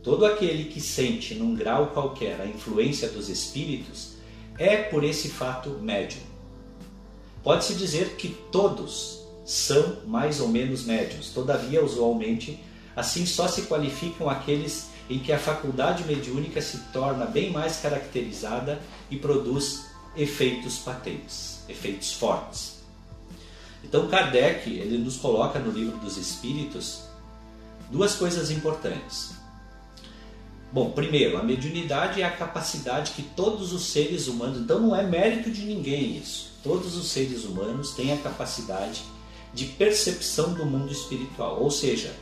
Todo 0.03 0.27
aquele 0.27 0.65
que 0.65 0.81
sente 0.81 1.35
num 1.35 1.55
grau 1.55 1.89
qualquer 1.89 2.41
a 2.41 2.47
influência 2.47 3.09
dos 3.09 3.29
espíritos 3.29 4.15
é 4.59 4.77
por 4.77 5.05
esse 5.05 5.29
fato 5.29 5.71
médium. 5.81 6.23
Pode-se 7.43 7.75
dizer 7.75 8.17
que 8.17 8.29
todos 8.51 9.18
são 9.49 9.97
mais 10.07 10.41
ou 10.41 10.49
menos 10.49 10.85
médiums, 10.85 11.31
todavia, 11.31 11.83
usualmente, 11.83 12.63
assim 12.95 13.25
só 13.25 13.49
se 13.49 13.63
qualificam 13.63 14.29
aqueles 14.29 14.89
em 15.09 15.19
que 15.19 15.33
a 15.33 15.39
faculdade 15.39 16.05
mediúnica 16.05 16.61
se 16.61 16.77
torna 16.93 17.25
bem 17.25 17.51
mais 17.51 17.79
caracterizada 17.79 18.79
e 19.11 19.17
produz 19.17 19.87
efeitos 20.15 20.77
patentes, 20.81 21.61
efeitos 21.67 22.13
fortes. 22.13 22.81
Então 23.83 24.07
Kardec 24.07 24.69
ele 24.69 24.99
nos 24.99 25.17
coloca 25.17 25.59
no 25.59 25.71
livro 25.71 25.97
dos 25.97 26.19
Espíritos 26.19 27.05
duas 27.91 28.17
coisas 28.17 28.51
importantes. 28.51 29.31
Bom, 30.71 30.91
primeiro, 30.91 31.39
a 31.39 31.43
mediunidade 31.43 32.21
é 32.21 32.27
a 32.27 32.31
capacidade 32.31 33.13
que 33.13 33.23
todos 33.23 33.73
os 33.73 33.87
seres 33.87 34.27
humanos, 34.27 34.59
então 34.59 34.79
não 34.79 34.95
é 34.95 35.03
mérito 35.03 35.51
de 35.51 35.65
ninguém 35.65 36.19
isso. 36.19 36.53
Todos 36.63 36.95
os 36.99 37.09
seres 37.09 37.47
humanos 37.47 37.93
têm 37.93 38.13
a 38.13 38.19
capacidade 38.19 39.01
de 39.01 39.18
percepção 39.67 40.55
do 40.55 40.65
mundo 40.65 40.93
espiritual, 40.93 41.63
ou 41.63 41.71
seja, 41.71 42.15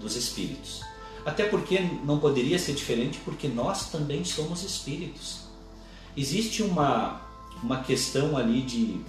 dos 0.00 0.16
espíritos. 0.16 0.82
Até 1.24 1.44
porque 1.44 1.80
não 2.04 2.18
poderia 2.18 2.58
ser 2.58 2.74
diferente, 2.74 3.18
porque 3.24 3.48
nós 3.48 3.90
também 3.90 4.24
somos 4.24 4.62
espíritos. 4.62 5.40
Existe 6.16 6.62
uma, 6.62 7.22
uma 7.62 7.82
questão 7.82 8.36
ali 8.36 8.60
de 8.62 9.00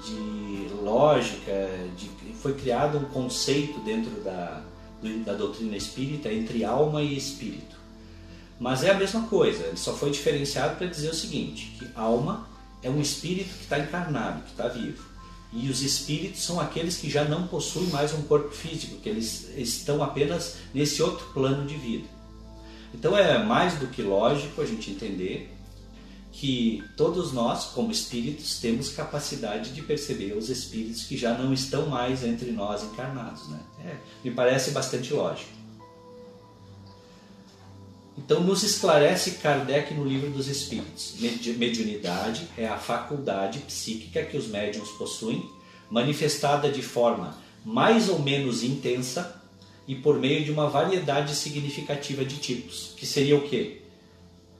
de 0.00 0.68
lógica, 0.82 1.52
de, 1.96 2.08
foi 2.34 2.54
criado 2.54 2.98
um 2.98 3.04
conceito 3.04 3.80
dentro 3.80 4.10
da, 4.22 4.62
da 5.24 5.34
doutrina 5.34 5.76
espírita 5.76 6.32
entre 6.32 6.64
alma 6.64 7.02
e 7.02 7.16
espírito. 7.16 7.76
Mas 8.58 8.82
é 8.84 8.90
a 8.90 8.94
mesma 8.94 9.22
coisa, 9.26 9.64
ele 9.66 9.76
só 9.76 9.92
foi 9.92 10.10
diferenciado 10.10 10.76
para 10.76 10.86
dizer 10.86 11.10
o 11.10 11.14
seguinte, 11.14 11.76
que 11.78 11.88
alma 11.94 12.48
é 12.82 12.88
um 12.88 13.00
espírito 13.00 13.54
que 13.54 13.64
está 13.64 13.78
encarnado, 13.78 14.42
que 14.42 14.50
está 14.50 14.68
vivo. 14.68 15.04
E 15.52 15.68
os 15.68 15.82
espíritos 15.82 16.42
são 16.42 16.58
aqueles 16.58 16.96
que 16.96 17.10
já 17.10 17.24
não 17.24 17.46
possuem 17.46 17.86
mais 17.88 18.12
um 18.14 18.22
corpo 18.22 18.50
físico, 18.50 18.96
que 18.96 19.08
eles 19.08 19.50
estão 19.56 20.02
apenas 20.02 20.56
nesse 20.72 21.02
outro 21.02 21.26
plano 21.34 21.66
de 21.66 21.76
vida. 21.76 22.08
Então 22.94 23.16
é 23.16 23.42
mais 23.42 23.74
do 23.74 23.86
que 23.86 24.02
lógico 24.02 24.62
a 24.62 24.66
gente 24.66 24.90
entender 24.90 25.52
que 26.32 26.82
todos 26.96 27.32
nós, 27.32 27.66
como 27.66 27.92
espíritos, 27.92 28.58
temos 28.58 28.88
capacidade 28.88 29.72
de 29.72 29.82
perceber 29.82 30.32
os 30.32 30.48
espíritos 30.48 31.04
que 31.04 31.16
já 31.16 31.36
não 31.36 31.52
estão 31.52 31.86
mais 31.86 32.24
entre 32.24 32.50
nós 32.50 32.82
encarnados. 32.82 33.46
Né? 33.48 33.60
É, 33.84 33.96
me 34.24 34.34
parece 34.34 34.70
bastante 34.70 35.12
lógico. 35.12 35.61
Então, 38.16 38.40
nos 38.40 38.62
esclarece 38.62 39.32
Kardec 39.32 39.94
no 39.94 40.04
Livro 40.04 40.30
dos 40.30 40.48
Espíritos: 40.48 41.14
mediunidade 41.56 42.46
é 42.58 42.66
a 42.66 42.76
faculdade 42.76 43.60
psíquica 43.60 44.24
que 44.24 44.36
os 44.36 44.48
médiums 44.48 44.90
possuem, 44.90 45.48
manifestada 45.90 46.70
de 46.70 46.82
forma 46.82 47.36
mais 47.64 48.08
ou 48.08 48.18
menos 48.18 48.62
intensa 48.62 49.40
e 49.86 49.94
por 49.94 50.18
meio 50.18 50.44
de 50.44 50.50
uma 50.50 50.68
variedade 50.68 51.34
significativa 51.34 52.24
de 52.24 52.36
tipos, 52.36 52.92
que 52.96 53.06
seria 53.06 53.36
o 53.36 53.48
quê? 53.48 53.82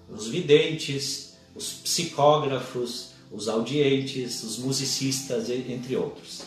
Os 0.08 0.28
videntes, 0.28 1.36
os 1.54 1.72
psicógrafos, 1.72 3.12
os 3.30 3.48
audientes, 3.48 4.42
os 4.42 4.58
musicistas, 4.58 5.48
entre 5.48 5.96
outros. 5.96 6.42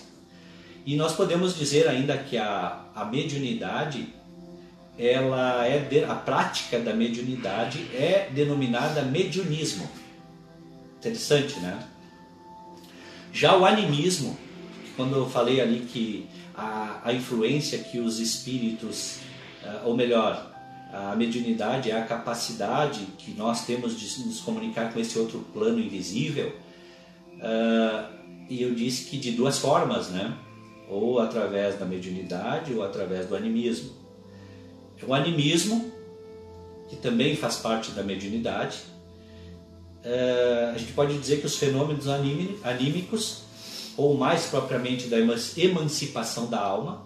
E 0.85 0.95
nós 0.95 1.13
podemos 1.13 1.57
dizer 1.57 1.87
ainda 1.87 2.17
que 2.17 2.37
a, 2.37 2.85
a 2.93 3.05
mediunidade, 3.05 4.07
ela 4.97 5.65
é 5.65 5.79
de, 5.79 6.03
a 6.03 6.15
prática 6.15 6.79
da 6.79 6.93
mediunidade 6.93 7.79
é 7.93 8.29
denominada 8.33 9.01
mediunismo. 9.01 9.89
Interessante, 10.97 11.59
né? 11.59 11.79
Já 13.31 13.57
o 13.57 13.65
animismo, 13.65 14.37
quando 14.95 15.15
eu 15.15 15.29
falei 15.29 15.59
ali 15.59 15.81
que 15.81 16.27
a, 16.55 17.01
a 17.03 17.13
influência 17.13 17.77
que 17.79 17.99
os 17.99 18.19
espíritos, 18.19 19.19
eh, 19.63 19.81
ou 19.83 19.95
melhor, 19.95 20.55
a 20.95 21.13
mediunidade 21.13 21.91
é 21.91 21.99
a 21.99 22.05
capacidade 22.05 23.05
que 23.17 23.31
nós 23.31 23.65
temos 23.65 23.99
de 23.99 24.25
nos 24.25 24.39
comunicar 24.39 24.93
com 24.93 24.99
esse 24.99 25.19
outro 25.19 25.39
plano 25.53 25.79
invisível. 25.79 26.55
Uh, 27.33 28.15
e 28.49 28.61
eu 28.61 28.73
disse 28.73 29.09
que 29.09 29.17
de 29.17 29.31
duas 29.31 29.57
formas, 29.57 30.09
né? 30.09 30.33
Ou 30.87 31.19
através 31.19 31.77
da 31.77 31.85
mediunidade 31.85 32.73
ou 32.73 32.81
através 32.81 33.27
do 33.27 33.35
animismo. 33.35 34.04
O 35.03 35.13
animismo, 35.13 35.91
que 36.87 36.95
também 36.95 37.35
faz 37.35 37.57
parte 37.57 37.91
da 37.91 38.03
mediunidade, 38.03 38.79
uh, 40.03 40.73
a 40.73 40.77
gente 40.77 40.93
pode 40.93 41.17
dizer 41.17 41.39
que 41.39 41.45
os 41.45 41.57
fenômenos 41.57 42.07
anímicos, 42.07 43.41
ou 43.97 44.15
mais 44.15 44.45
propriamente 44.45 45.07
da 45.07 45.17
emancipação 45.19 46.47
da 46.47 46.59
alma, 46.59 47.05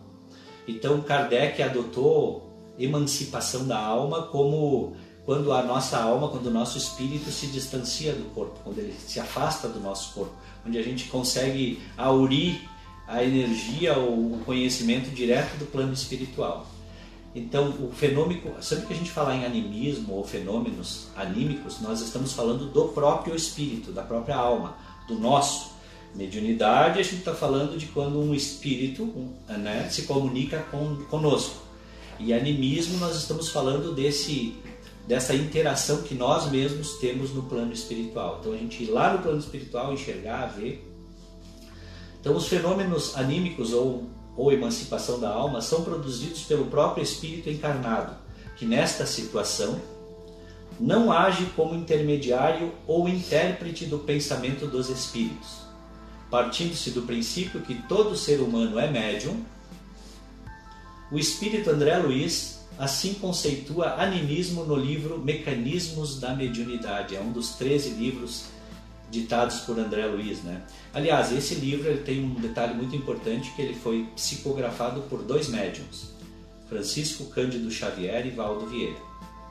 então 0.68 1.02
Kardec 1.02 1.62
adotou 1.62 2.50
emancipação 2.78 3.68
da 3.68 3.78
alma 3.78 4.24
como 4.24 4.96
quando 5.26 5.52
a 5.52 5.62
nossa 5.62 5.98
alma, 5.98 6.30
quando 6.30 6.48
o 6.48 6.52
nosso 6.52 6.78
espírito 6.78 7.30
se 7.30 7.48
distancia 7.48 8.14
do 8.14 8.34
corpo, 8.34 8.60
quando 8.64 8.80
ele 8.80 8.94
se 8.94 9.20
afasta 9.20 9.68
do 9.68 9.80
nosso 9.80 10.14
corpo, 10.14 10.34
onde 10.66 10.78
a 10.78 10.82
gente 10.82 11.06
consegue 11.06 11.80
aurir 11.96 12.68
a 13.08 13.24
energia 13.24 13.96
ou 13.96 14.34
o 14.34 14.42
conhecimento 14.46 15.10
direto 15.12 15.58
do 15.58 15.66
plano 15.66 15.94
espiritual. 15.94 16.66
Então, 17.36 17.70
o 17.70 17.92
fenômeno, 17.92 18.42
sempre 18.62 18.88
que 18.88 18.94
a 18.94 18.96
gente 18.96 19.12
falar 19.12 19.36
em 19.36 19.46
animismo 19.46 20.16
ou 20.16 20.24
fenômenos 20.24 21.08
anímicos, 21.16 21.80
nós 21.80 22.02
estamos 22.02 22.34
falando 22.34 22.66
do 22.72 22.86
próprio 22.90 23.36
espírito, 23.36 23.92
da 23.92 24.02
própria 24.02 24.36
alma, 24.36 24.76
do 25.08 25.18
nosso. 25.20 25.78
Mediunidade, 26.16 27.00
a 27.00 27.04
gente 27.04 27.18
está 27.18 27.36
falando 27.36 27.78
de 27.78 27.86
quando 27.86 28.20
um 28.20 28.34
espírito 28.34 29.32
né, 29.48 29.88
se 29.92 30.04
comunica 30.04 30.58
com, 30.72 30.96
conosco. 31.06 31.62
E 32.20 32.34
animismo 32.34 32.98
nós 32.98 33.16
estamos 33.16 33.50
falando 33.50 33.94
desse 33.94 34.58
dessa 35.10 35.34
interação 35.34 36.04
que 36.04 36.14
nós 36.14 36.52
mesmos 36.52 37.00
temos 37.00 37.34
no 37.34 37.42
plano 37.42 37.74
espiritual. 37.74 38.38
Então 38.40 38.54
a 38.54 38.58
gente 38.58 38.84
ir 38.84 38.92
lá 38.92 39.14
no 39.14 39.24
plano 39.24 39.40
espiritual, 39.40 39.92
enxergar, 39.92 40.46
ver. 40.48 40.88
Então 42.22 42.36
os 42.36 42.48
fenômenos 42.48 43.18
anímicos 43.18 43.74
ou, 43.74 44.08
ou 44.40 44.52
emancipação 44.52 45.20
da 45.20 45.30
alma 45.30 45.62
são 45.62 45.84
produzidos 45.84 46.44
pelo 46.44 46.66
próprio 46.66 47.04
espírito 47.04 47.50
encarnado, 47.50 48.16
que 48.56 48.66
nesta 48.66 49.06
situação 49.06 49.80
não 50.80 51.12
age 51.12 51.46
como 51.56 51.76
intermediário 51.76 52.72
ou 52.88 53.10
intérprete 53.10 53.86
do 53.86 54.00
pensamento 54.00 54.66
dos 54.66 54.90
espíritos, 54.90 55.64
partindo-se 56.32 56.92
do 56.92 57.02
princípio 57.02 57.62
que 57.62 57.76
todo 57.84 58.16
ser 58.16 58.40
humano 58.40 58.80
é 58.80 58.90
médium 58.90 59.44
o 61.12 61.18
espírito 61.18 61.72
André 61.72 61.98
Luiz 61.98 62.60
assim 62.78 63.16
conceitua 63.16 63.96
animismo 63.96 64.64
no 64.64 64.76
livro 64.76 65.18
Mecanismos 65.18 66.20
da 66.20 66.36
Mediunidade. 66.36 67.16
É 67.16 67.20
um 67.20 67.32
dos 67.32 67.56
13 67.56 67.90
livros 67.92 68.46
ditados 69.10 69.62
por 69.62 69.78
André 69.80 70.06
Luiz, 70.06 70.44
né? 70.44 70.62
Aliás, 70.94 71.32
esse 71.32 71.56
livro 71.56 71.90
ele 71.90 72.02
tem 72.02 72.24
um 72.24 72.36
detalhe 72.36 72.74
muito 72.74 72.96
importante 72.96 73.52
que 73.56 73.62
ele 73.62 73.74
foi 73.74 74.08
psicografado 74.16 75.02
por 75.04 75.24
dois 75.24 75.48
médiums, 75.48 76.12
Francisco 76.68 77.26
Cândido 77.26 77.72
Xavier 77.72 78.26
e 78.28 78.32
Valdo 78.32 78.68
Vieira. 78.68 78.98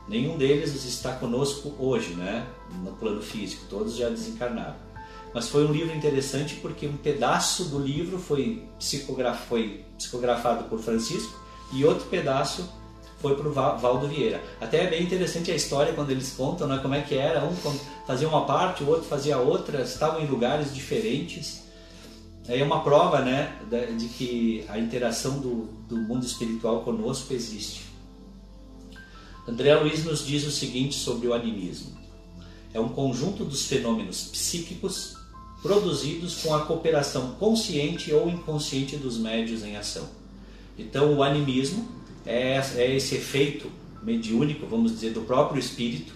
Nenhum 0.09 0.39
deles 0.39 0.75
está 0.85 1.13
conosco 1.13 1.75
hoje, 1.79 2.15
né, 2.15 2.47
no 2.83 2.93
plano 2.93 3.21
físico, 3.21 3.67
todos 3.69 3.97
já 3.97 4.09
desencarnaram. 4.09 4.77
Mas 5.35 5.49
foi 5.49 5.67
um 5.67 5.73
livro 5.73 5.95
interessante 5.95 6.55
porque 6.57 6.87
um 6.87 6.97
pedaço 6.97 7.65
do 7.67 7.79
livro 7.79 8.19
foi, 8.19 8.65
psicograf... 8.79 9.47
foi 9.47 9.85
psicografado 9.99 10.65
por 10.65 10.79
Francisco 10.79 11.39
e 11.73 11.85
outro 11.85 12.07
pedaço 12.07 12.67
foi 13.19 13.35
para 13.35 13.49
o 13.49 13.53
Valdo 13.53 14.09
Vieira. 14.09 14.43
Até 14.61 14.85
é 14.85 14.91
bem 14.91 15.03
interessante 15.03 15.51
a 15.51 15.55
história 15.55 15.93
quando 15.93 16.11
eles 16.11 16.33
contam 16.33 16.67
né, 16.67 16.79
como 16.81 16.95
é 16.95 17.03
que 17.03 17.15
era, 17.15 17.45
um 17.45 17.55
fazia 18.07 18.29
uma 18.29 18.47
parte, 18.47 18.83
o 18.83 18.89
outro 18.89 19.05
fazia 19.05 19.39
outra, 19.39 19.83
estavam 19.83 20.21
em 20.21 20.27
lugares 20.27 20.75
diferentes. 20.75 21.65
É 22.47 22.63
uma 22.63 22.81
prova 22.81 23.21
né, 23.21 23.59
de 23.99 24.09
que 24.09 24.65
a 24.69 24.79
interação 24.79 25.39
do, 25.39 25.67
do 25.89 25.97
mundo 25.97 26.25
espiritual 26.25 26.83
conosco 26.83 27.35
existe. 27.35 27.83
André 29.47 29.75
Luiz 29.75 30.05
nos 30.05 30.27
diz 30.27 30.47
o 30.47 30.51
seguinte 30.51 30.95
sobre 30.95 31.29
o 31.29 31.35
animismo: 31.35 31.99
é 32.73 32.81
um 32.81 32.89
conjunto 32.89 33.45
dos 33.45 33.67
fenômenos 33.67 34.25
psíquicos 34.25 35.17
produzidos 35.61 36.43
com 36.43 36.55
a 36.55 36.61
cooperação 36.61 37.33
consciente 37.33 38.15
ou 38.15 38.29
inconsciente 38.29 38.97
dos 38.97 39.19
médios 39.19 39.63
em 39.63 39.77
ação 39.77 40.09
então, 40.79 41.15
o 41.15 41.23
animismo 41.25 41.89
é, 42.29 42.63
é 42.77 42.95
esse 42.95 43.15
efeito 43.15 43.73
mediúnico, 44.03 44.67
vamos 44.67 44.93
dizer, 44.93 45.13
do 45.13 45.23
próprio 45.23 45.59
espírito, 45.59 46.13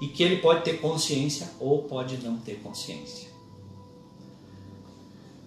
e 0.00 0.06
que 0.06 0.22
ele 0.22 0.36
pode 0.36 0.62
ter 0.62 0.80
consciência 0.80 1.50
ou 1.58 1.82
pode 1.82 2.18
não 2.18 2.38
ter 2.38 2.60
consciência. 2.62 3.28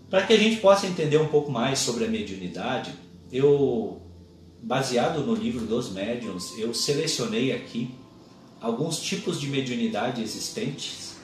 Para 0.09 0.25
que 0.25 0.33
a 0.33 0.37
gente 0.37 0.57
possa 0.57 0.85
entender 0.85 1.17
um 1.17 1.27
pouco 1.27 1.51
mais 1.51 1.79
sobre 1.79 2.05
a 2.05 2.07
mediunidade, 2.07 2.93
eu, 3.31 4.01
baseado 4.61 5.25
no 5.25 5.33
livro 5.33 5.65
dos 5.65 5.89
médiuns, 5.89 6.57
eu 6.57 6.73
selecionei 6.73 7.53
aqui 7.53 7.95
alguns 8.61 8.99
tipos 8.99 9.39
de 9.39 9.47
mediunidade 9.47 10.21
existentes 10.21 11.15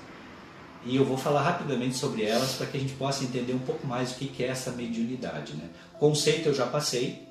e 0.85 0.95
eu 0.95 1.05
vou 1.05 1.17
falar 1.17 1.41
rapidamente 1.41 1.95
sobre 1.95 2.23
elas 2.23 2.53
para 2.53 2.65
que 2.65 2.77
a 2.77 2.79
gente 2.79 2.93
possa 2.93 3.23
entender 3.23 3.53
um 3.53 3.59
pouco 3.59 3.85
mais 3.85 4.11
o 4.11 4.15
que 4.15 4.43
é 4.43 4.47
essa 4.47 4.71
mediunidade. 4.71 5.53
Né? 5.53 5.69
Conceito 5.99 6.49
eu 6.49 6.53
já 6.53 6.65
passei 6.65 7.30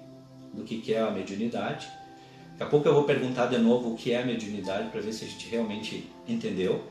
do 0.52 0.64
que 0.64 0.92
é 0.92 1.00
a 1.00 1.10
mediunidade. 1.10 1.86
Daqui 2.52 2.62
a 2.62 2.66
pouco 2.66 2.88
eu 2.88 2.94
vou 2.94 3.04
perguntar 3.04 3.46
de 3.46 3.58
novo 3.58 3.92
o 3.92 3.96
que 3.96 4.12
é 4.12 4.22
a 4.22 4.26
mediunidade 4.26 4.90
para 4.90 5.00
ver 5.00 5.12
se 5.12 5.24
a 5.24 5.28
gente 5.28 5.48
realmente 5.48 6.10
entendeu. 6.28 6.84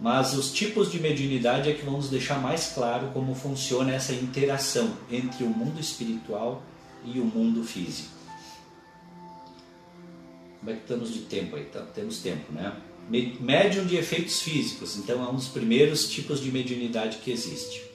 Mas 0.00 0.34
os 0.34 0.52
tipos 0.52 0.90
de 0.90 0.98
mediunidade 0.98 1.70
é 1.70 1.72
que 1.72 1.84
vão 1.84 1.94
nos 1.94 2.10
deixar 2.10 2.40
mais 2.40 2.72
claro 2.72 3.10
como 3.12 3.34
funciona 3.34 3.92
essa 3.92 4.12
interação 4.12 4.96
entre 5.10 5.44
o 5.44 5.48
mundo 5.48 5.80
espiritual 5.80 6.62
e 7.04 7.20
o 7.20 7.24
mundo 7.24 7.62
físico. 7.62 8.14
Como 10.58 10.70
é 10.70 10.74
que 10.74 10.80
estamos 10.80 11.12
de 11.12 11.20
tempo 11.20 11.56
aí? 11.56 11.64
Tá, 11.66 11.80
temos 11.80 12.18
tempo, 12.18 12.50
né? 12.52 12.74
Médium 13.08 13.84
de 13.84 13.96
efeitos 13.96 14.40
físicos, 14.40 14.96
então 14.96 15.22
é 15.22 15.28
um 15.28 15.34
dos 15.34 15.48
primeiros 15.48 16.08
tipos 16.08 16.40
de 16.40 16.50
mediunidade 16.50 17.18
que 17.18 17.30
existe. 17.30 17.93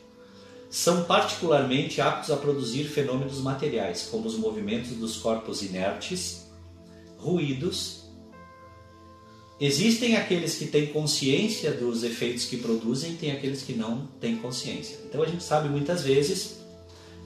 São 0.69 1.03
particularmente 1.03 1.99
aptos 1.99 2.29
a 2.29 2.37
produzir 2.37 2.83
fenômenos 2.83 3.39
materiais, 3.41 4.07
como 4.11 4.27
os 4.27 4.37
movimentos 4.37 4.91
dos 4.91 5.17
corpos 5.17 5.63
inertes, 5.63 6.47
ruídos. 7.17 8.03
Existem 9.59 10.15
aqueles 10.15 10.55
que 10.55 10.67
têm 10.67 10.87
consciência 10.87 11.71
dos 11.71 12.03
efeitos 12.03 12.45
que 12.45 12.57
produzem, 12.57 13.15
tem 13.15 13.31
aqueles 13.31 13.63
que 13.63 13.73
não 13.73 14.07
têm 14.21 14.37
consciência. 14.37 14.99
Então 15.05 15.23
a 15.23 15.27
gente 15.27 15.43
sabe 15.43 15.67
muitas 15.67 16.03
vezes, 16.03 16.59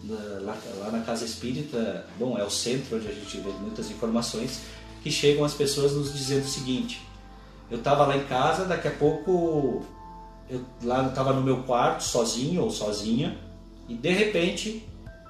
lá, 0.07 0.57
lá 0.79 0.91
na 0.91 1.01
casa 1.01 1.25
espírita, 1.25 2.07
bom, 2.17 2.37
é 2.37 2.43
o 2.43 2.49
centro 2.49 2.97
onde 2.97 3.07
a 3.07 3.11
gente 3.11 3.37
vê 3.37 3.51
muitas 3.59 3.91
informações, 3.91 4.61
que 5.03 5.11
chegam 5.11 5.43
as 5.43 5.53
pessoas 5.53 5.91
nos 5.91 6.13
dizendo 6.13 6.45
o 6.45 6.49
seguinte: 6.49 7.01
eu 7.69 7.77
estava 7.77 8.05
lá 8.05 8.17
em 8.17 8.23
casa, 8.23 8.65
daqui 8.65 8.87
a 8.87 8.91
pouco 8.91 9.85
eu 10.53 10.65
lá 10.83 11.07
estava 11.07 11.33
no 11.33 11.41
meu 11.41 11.63
quarto, 11.63 12.03
sozinho 12.03 12.61
ou 12.61 12.69
sozinha, 12.69 13.37
e 13.87 13.95
de 13.95 14.11
repente 14.11 14.83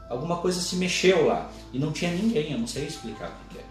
alguma 0.09 0.37
coisa 0.37 0.59
se 0.59 0.75
mexeu 0.75 1.25
lá 1.25 1.49
e 1.71 1.79
não 1.79 1.91
tinha 1.91 2.11
ninguém, 2.11 2.51
eu 2.51 2.59
não 2.59 2.67
sei 2.67 2.85
explicar 2.85 3.29
o 3.29 3.53
que, 3.53 3.59
é. 3.59 3.63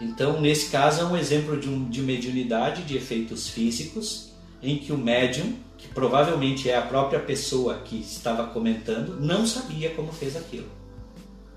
Então, 0.00 0.40
nesse 0.40 0.70
caso, 0.70 1.00
é 1.00 1.04
um 1.04 1.16
exemplo 1.16 1.58
de, 1.58 1.68
um, 1.68 1.88
de 1.88 2.02
mediunidade 2.02 2.82
de 2.82 2.96
efeitos 2.96 3.48
físicos, 3.48 4.32
em 4.62 4.78
que 4.78 4.92
o 4.92 4.98
médium, 4.98 5.54
que 5.76 5.88
provavelmente 5.88 6.70
é 6.70 6.76
a 6.76 6.82
própria 6.82 7.18
pessoa 7.18 7.78
que 7.78 7.96
estava 7.96 8.46
comentando, 8.46 9.20
não 9.20 9.46
sabia 9.46 9.90
como 9.90 10.12
fez 10.12 10.36
aquilo. 10.36 10.68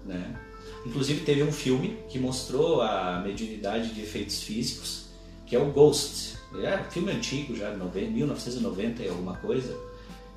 Né? 0.06 0.36
Inclusive, 0.86 1.24
teve 1.24 1.44
um 1.44 1.52
filme 1.52 2.00
que 2.10 2.18
mostrou 2.18 2.82
a 2.82 3.20
mediunidade 3.20 3.94
de 3.94 4.02
efeitos 4.02 4.42
físicos, 4.42 5.11
que 5.52 5.56
é 5.58 5.60
o 5.60 5.66
Ghost. 5.66 6.38
É 6.64 6.80
um 6.80 6.90
filme 6.90 7.12
antigo, 7.12 7.54
já, 7.54 7.72
1990 7.72 9.04
e 9.04 9.10
alguma 9.10 9.36
coisa. 9.36 9.78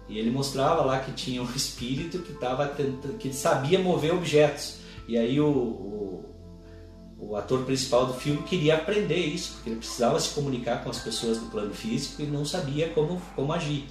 E 0.08 0.18
ele 0.18 0.28
mostrava 0.28 0.82
lá 0.82 0.98
que 0.98 1.12
tinha 1.12 1.40
um 1.40 1.46
espírito 1.54 2.18
que, 2.18 2.32
tava 2.32 2.66
tentando, 2.66 3.16
que 3.16 3.32
sabia 3.32 3.78
mover 3.78 4.12
objetos. 4.12 4.78
E 5.06 5.16
aí 5.16 5.40
o, 5.40 5.46
o 5.46 6.24
o 7.16 7.36
ator 7.36 7.64
principal 7.64 8.06
do 8.06 8.14
filme 8.14 8.42
queria 8.42 8.74
aprender 8.74 9.16
isso, 9.16 9.52
porque 9.54 9.70
ele 9.70 9.78
precisava 9.78 10.20
se 10.20 10.34
comunicar 10.34 10.84
com 10.84 10.90
as 10.90 10.98
pessoas 10.98 11.38
do 11.38 11.46
plano 11.46 11.72
físico 11.72 12.20
e 12.20 12.26
não 12.26 12.44
sabia 12.44 12.90
como, 12.90 13.22
como 13.34 13.52
agir. 13.52 13.86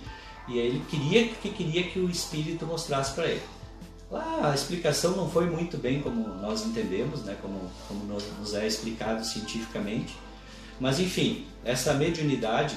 E 0.48 0.60
aí 0.60 0.68
ele 0.68 0.84
queria 0.88 1.30
que 1.30 1.50
queria 1.50 1.84
que 1.84 1.98
o 2.00 2.10
espírito 2.10 2.66
mostrasse 2.68 3.14
para 3.14 3.26
ele. 3.28 3.42
Lá 4.12 4.52
a 4.52 4.54
explicação 4.54 5.16
não 5.16 5.28
foi 5.28 5.50
muito 5.50 5.78
bem 5.78 6.00
como 6.02 6.28
nós 6.36 6.64
entendemos, 6.64 7.24
né, 7.24 7.36
como, 7.42 7.72
como 7.88 8.04
nos 8.06 8.54
é 8.54 8.68
explicado 8.68 9.26
cientificamente. 9.26 10.16
Mas 10.80 11.00
enfim, 11.00 11.46
essa 11.64 11.94
mediunidade 11.94 12.76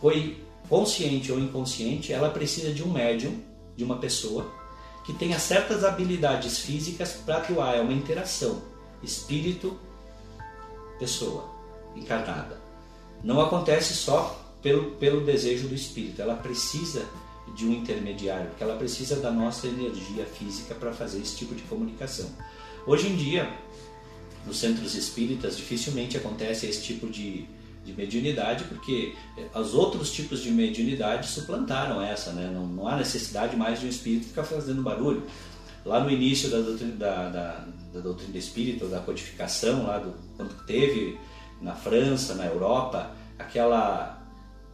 foi 0.00 0.44
consciente 0.68 1.30
ou 1.30 1.38
inconsciente, 1.38 2.12
ela 2.12 2.30
precisa 2.30 2.72
de 2.72 2.82
um 2.82 2.92
médium, 2.92 3.40
de 3.76 3.84
uma 3.84 3.96
pessoa 3.98 4.50
que 5.04 5.12
tenha 5.12 5.38
certas 5.38 5.84
habilidades 5.84 6.58
físicas 6.58 7.12
para 7.12 7.36
atuar, 7.36 7.76
é 7.76 7.80
uma 7.80 7.92
interação 7.92 8.60
espírito, 9.02 9.78
pessoa 10.98 11.48
encarnada. 11.94 12.60
Não 13.22 13.40
acontece 13.40 13.94
só 13.94 14.42
pelo, 14.60 14.92
pelo 14.92 15.24
desejo 15.24 15.68
do 15.68 15.74
espírito, 15.74 16.20
ela 16.20 16.34
precisa 16.34 17.06
de 17.54 17.64
um 17.64 17.72
intermediário, 17.72 18.48
porque 18.48 18.64
ela 18.64 18.76
precisa 18.76 19.16
da 19.16 19.30
nossa 19.30 19.68
energia 19.68 20.26
física 20.26 20.74
para 20.74 20.92
fazer 20.92 21.20
esse 21.20 21.36
tipo 21.36 21.54
de 21.54 21.62
comunicação. 21.62 22.28
Hoje 22.84 23.08
em 23.08 23.16
dia, 23.16 23.48
nos 24.46 24.58
centros 24.58 24.94
espíritas, 24.94 25.56
dificilmente 25.56 26.16
acontece 26.16 26.66
esse 26.66 26.82
tipo 26.82 27.08
de, 27.08 27.46
de 27.84 27.92
mediunidade, 27.92 28.64
porque 28.64 29.14
eh, 29.36 29.58
os 29.58 29.74
outros 29.74 30.12
tipos 30.12 30.42
de 30.42 30.50
mediunidade 30.50 31.28
suplantaram 31.28 32.00
essa, 32.00 32.32
né? 32.32 32.50
não, 32.52 32.66
não 32.66 32.88
há 32.88 32.96
necessidade 32.96 33.56
mais 33.56 33.80
de 33.80 33.86
um 33.86 33.88
espírito 33.88 34.26
ficar 34.26 34.44
fazendo 34.44 34.82
barulho. 34.82 35.24
Lá 35.84 36.00
no 36.00 36.10
início 36.10 36.48
da 36.50 36.58
doutrina, 36.58 36.96
da, 36.96 37.28
da, 37.28 37.64
da 37.94 38.00
doutrina 38.00 38.36
espírita, 38.36 38.86
da 38.86 39.00
codificação, 39.00 39.86
lá 39.86 39.98
do, 39.98 40.14
quando 40.36 40.54
teve 40.64 41.18
na 41.60 41.74
França, 41.74 42.34
na 42.34 42.46
Europa, 42.46 43.14
aquela, 43.38 44.20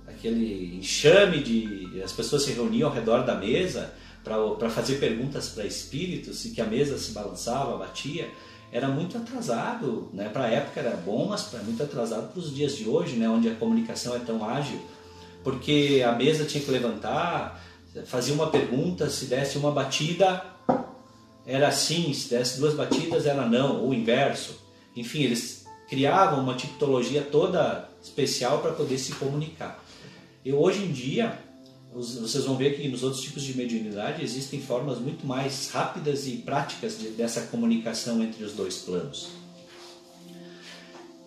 aquele 0.06 0.76
enxame 0.76 1.42
de. 1.42 2.02
as 2.02 2.12
pessoas 2.12 2.42
se 2.42 2.52
reuniam 2.52 2.88
ao 2.88 2.94
redor 2.94 3.24
da 3.24 3.34
mesa 3.34 3.92
para 4.24 4.70
fazer 4.70 4.96
perguntas 4.96 5.50
para 5.50 5.66
espíritos 5.66 6.44
e 6.44 6.50
que 6.50 6.60
a 6.60 6.64
mesa 6.64 6.96
se 6.96 7.12
balançava, 7.12 7.76
batia 7.76 8.30
era 8.72 8.88
muito 8.88 9.18
atrasado, 9.18 10.08
né? 10.14 10.30
Para 10.30 10.44
a 10.44 10.50
época 10.50 10.80
era 10.80 10.96
bom, 10.96 11.26
mas 11.28 11.52
muito 11.62 11.82
atrasado 11.82 12.32
para 12.32 12.40
os 12.40 12.52
dias 12.54 12.74
de 12.74 12.88
hoje, 12.88 13.16
né? 13.16 13.28
Onde 13.28 13.48
a 13.48 13.54
comunicação 13.54 14.16
é 14.16 14.18
tão 14.18 14.42
ágil, 14.48 14.80
porque 15.44 16.02
a 16.04 16.12
mesa 16.12 16.46
tinha 16.46 16.64
que 16.64 16.70
levantar, 16.70 17.62
fazia 18.06 18.32
uma 18.32 18.46
pergunta, 18.46 19.10
se 19.10 19.26
desse 19.26 19.58
uma 19.58 19.70
batida, 19.70 20.42
era 21.46 21.68
assim, 21.68 22.14
se 22.14 22.30
desse 22.30 22.58
duas 22.58 22.74
batidas 22.74 23.26
era 23.26 23.46
não, 23.46 23.82
ou 23.82 23.92
inverso. 23.92 24.58
Enfim, 24.96 25.24
eles 25.24 25.66
criavam 25.88 26.40
uma 26.40 26.54
tipologia 26.54 27.20
toda 27.20 27.90
especial 28.02 28.60
para 28.60 28.72
poder 28.72 28.96
se 28.96 29.12
comunicar. 29.12 29.84
E 30.42 30.50
hoje 30.52 30.84
em 30.84 30.90
dia, 30.90 31.38
vocês 31.94 32.44
vão 32.44 32.56
ver 32.56 32.74
que 32.76 32.88
nos 32.88 33.02
outros 33.02 33.22
tipos 33.22 33.42
de 33.42 33.54
mediunidade 33.54 34.24
existem 34.24 34.60
formas 34.60 34.98
muito 34.98 35.26
mais 35.26 35.68
rápidas 35.70 36.26
e 36.26 36.38
práticas 36.38 36.98
de, 36.98 37.08
dessa 37.08 37.42
comunicação 37.42 38.22
entre 38.22 38.42
os 38.42 38.52
dois 38.52 38.78
planos. 38.78 39.28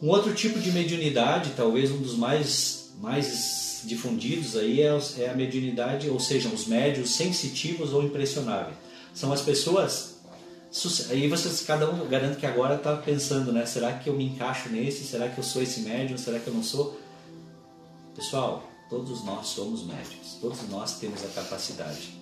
Um 0.01 0.09
outro 0.09 0.33
tipo 0.33 0.59
de 0.59 0.71
mediunidade, 0.71 1.51
talvez 1.55 1.91
um 1.91 1.97
dos 1.97 2.15
mais, 2.15 2.91
mais 2.99 3.83
difundidos 3.85 4.57
aí, 4.57 4.81
é, 4.81 4.99
é 5.19 5.29
a 5.29 5.35
mediunidade, 5.35 6.09
ou 6.09 6.19
seja, 6.19 6.49
os 6.49 6.65
médios 6.65 7.11
sensitivos 7.11 7.93
ou 7.93 8.03
impressionáveis 8.03 8.75
são 9.13 9.31
as 9.31 9.41
pessoas. 9.41 10.15
Aí 11.09 11.29
vocês, 11.29 11.61
cada 11.61 11.89
um 11.89 12.05
garante 12.09 12.37
que 12.37 12.45
agora 12.45 12.75
está 12.75 12.97
pensando, 12.97 13.53
né? 13.53 13.65
Será 13.65 13.93
que 13.93 14.09
eu 14.09 14.13
me 14.13 14.25
encaixo 14.25 14.67
nesse? 14.67 15.05
Será 15.05 15.29
que 15.29 15.37
eu 15.37 15.43
sou 15.43 15.61
esse 15.61 15.79
médium? 15.81 16.17
Será 16.17 16.37
que 16.37 16.47
eu 16.47 16.53
não 16.53 16.63
sou? 16.63 16.99
Pessoal, 18.13 18.69
todos 18.89 19.23
nós 19.23 19.47
somos 19.47 19.83
médiums. 19.83 20.37
Todos 20.39 20.67
nós 20.69 20.99
temos 20.99 21.23
a 21.23 21.27
capacidade. 21.29 22.13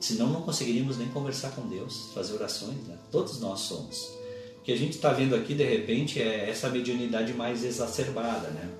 Senão 0.00 0.28
não 0.28 0.42
conseguiríamos 0.42 0.98
nem 0.98 1.08
conversar 1.08 1.50
com 1.50 1.66
Deus, 1.66 2.10
fazer 2.14 2.34
orações, 2.34 2.76
né? 2.86 2.96
Todos 3.10 3.40
nós 3.40 3.60
somos. 3.60 4.10
O 4.58 4.62
que 4.62 4.72
a 4.72 4.76
gente 4.76 4.96
está 4.96 5.12
vendo 5.12 5.34
aqui, 5.34 5.54
de 5.54 5.64
repente, 5.64 6.20
é 6.20 6.50
essa 6.50 6.68
mediunidade 6.68 7.32
mais 7.32 7.64
exacerbada, 7.64 8.48
né? 8.48 8.70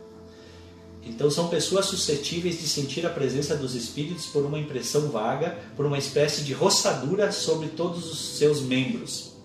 Então 1.03 1.31
são 1.31 1.49
pessoas 1.49 1.87
suscetíveis 1.87 2.61
de 2.61 2.69
sentir 2.69 3.07
a 3.07 3.11
presença 3.11 3.57
dos 3.57 3.75
espíritos 3.75 4.27
por 4.27 4.45
uma 4.45 4.59
impressão 4.59 5.09
vaga, 5.09 5.57
por 5.77 5.87
uma 5.87 5.99
espécie 5.99 6.43
de 6.43 6.53
roçadura 6.53 7.31
sobre 7.31 7.69
todos 7.69 8.11
os 8.11 8.37
seus 8.37 8.61
membros. 8.61 9.36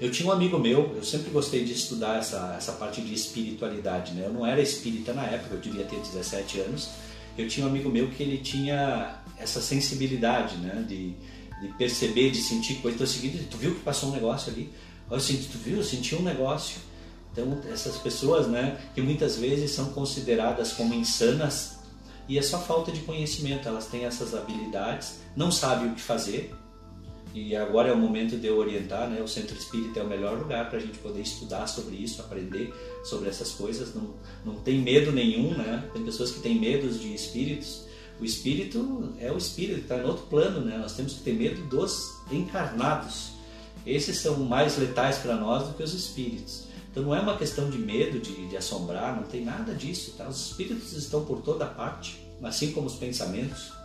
Eu 0.00 0.10
tinha 0.12 0.28
um 0.28 0.32
amigo 0.32 0.58
meu, 0.58 0.94
eu 0.94 1.02
sempre 1.02 1.30
gostei 1.30 1.64
de 1.64 1.72
estudar 1.72 2.18
essa, 2.18 2.54
essa 2.56 2.72
parte 2.72 3.00
de 3.00 3.12
espiritualidade. 3.12 4.12
Né? 4.12 4.26
Eu 4.26 4.32
não 4.32 4.46
era 4.46 4.60
espírita 4.60 5.12
na 5.12 5.24
época, 5.24 5.56
eu 5.56 5.60
devia 5.60 5.84
ter 5.84 5.98
17 5.98 6.60
anos. 6.60 6.90
Eu 7.36 7.48
tinha 7.48 7.66
um 7.66 7.68
amigo 7.68 7.90
meu 7.90 8.08
que 8.08 8.22
ele 8.22 8.38
tinha 8.38 9.18
essa 9.36 9.60
sensibilidade 9.60 10.56
né? 10.56 10.84
de, 10.86 11.14
de 11.60 11.68
perceber, 11.76 12.30
de 12.30 12.40
sentir 12.40 12.76
coisa. 12.76 12.94
Então, 12.94 13.06
é 13.06 13.10
seguinte, 13.10 13.48
tu 13.50 13.56
viu 13.56 13.74
que 13.74 13.80
passou 13.80 14.10
um 14.10 14.12
negócio 14.12 14.52
ali? 14.52 14.72
Eu 15.10 15.18
senti, 15.18 15.48
tu 15.48 15.58
viu? 15.58 15.78
Eu 15.78 15.84
senti 15.84 16.14
um 16.14 16.22
negócio. 16.22 16.80
Então, 17.32 17.60
essas 17.72 17.96
pessoas, 17.96 18.46
né, 18.46 18.80
que 18.94 19.00
muitas 19.00 19.36
vezes 19.36 19.70
são 19.70 19.86
consideradas 19.92 20.72
como 20.72 20.92
insanas, 20.94 21.78
e 22.28 22.36
é 22.36 22.42
só 22.42 22.58
falta 22.58 22.90
de 22.90 23.00
conhecimento, 23.00 23.68
elas 23.68 23.86
têm 23.86 24.04
essas 24.04 24.34
habilidades, 24.34 25.20
não 25.36 25.50
sabem 25.50 25.90
o 25.90 25.94
que 25.94 26.00
fazer, 26.00 26.54
e 27.46 27.56
agora 27.56 27.88
é 27.88 27.92
o 27.92 27.96
momento 27.96 28.36
de 28.36 28.46
eu 28.46 28.58
orientar, 28.58 29.08
né? 29.08 29.22
O 29.22 29.28
Centro 29.28 29.56
Espírita 29.56 30.00
é 30.00 30.02
o 30.02 30.08
melhor 30.08 30.38
lugar 30.38 30.68
para 30.68 30.78
a 30.78 30.80
gente 30.80 30.98
poder 30.98 31.20
estudar 31.20 31.66
sobre 31.66 31.96
isso, 31.96 32.20
aprender 32.20 32.74
sobre 33.04 33.28
essas 33.28 33.52
coisas. 33.52 33.94
Não, 33.94 34.14
não 34.44 34.54
tem 34.56 34.80
medo 34.80 35.12
nenhum, 35.12 35.56
né? 35.56 35.88
Tem 35.92 36.04
pessoas 36.04 36.30
que 36.30 36.40
têm 36.40 36.58
medos 36.58 37.00
de 37.00 37.14
espíritos. 37.14 37.86
O 38.20 38.24
espírito 38.24 39.14
é 39.20 39.30
o 39.30 39.38
espírito, 39.38 39.80
está 39.80 39.98
em 39.98 40.04
outro 40.04 40.24
plano, 40.26 40.60
né? 40.60 40.76
Nós 40.76 40.94
temos 40.94 41.14
que 41.14 41.20
ter 41.20 41.32
medo 41.32 41.62
dos 41.68 42.12
encarnados. 42.32 43.30
Esses 43.86 44.18
são 44.18 44.38
mais 44.40 44.76
letais 44.76 45.18
para 45.18 45.36
nós 45.36 45.68
do 45.68 45.74
que 45.74 45.82
os 45.82 45.94
espíritos. 45.94 46.64
Então 46.90 47.02
não 47.02 47.14
é 47.14 47.20
uma 47.20 47.36
questão 47.36 47.70
de 47.70 47.78
medo, 47.78 48.18
de, 48.18 48.48
de 48.48 48.56
assombrar, 48.56 49.14
não 49.14 49.22
tem 49.22 49.44
nada 49.44 49.72
disso. 49.74 50.14
Tá? 50.18 50.28
Os 50.28 50.48
espíritos 50.48 50.92
estão 50.92 51.24
por 51.24 51.40
toda 51.42 51.64
parte, 51.64 52.18
assim 52.42 52.72
como 52.72 52.86
os 52.88 52.96
pensamentos. 52.96 53.77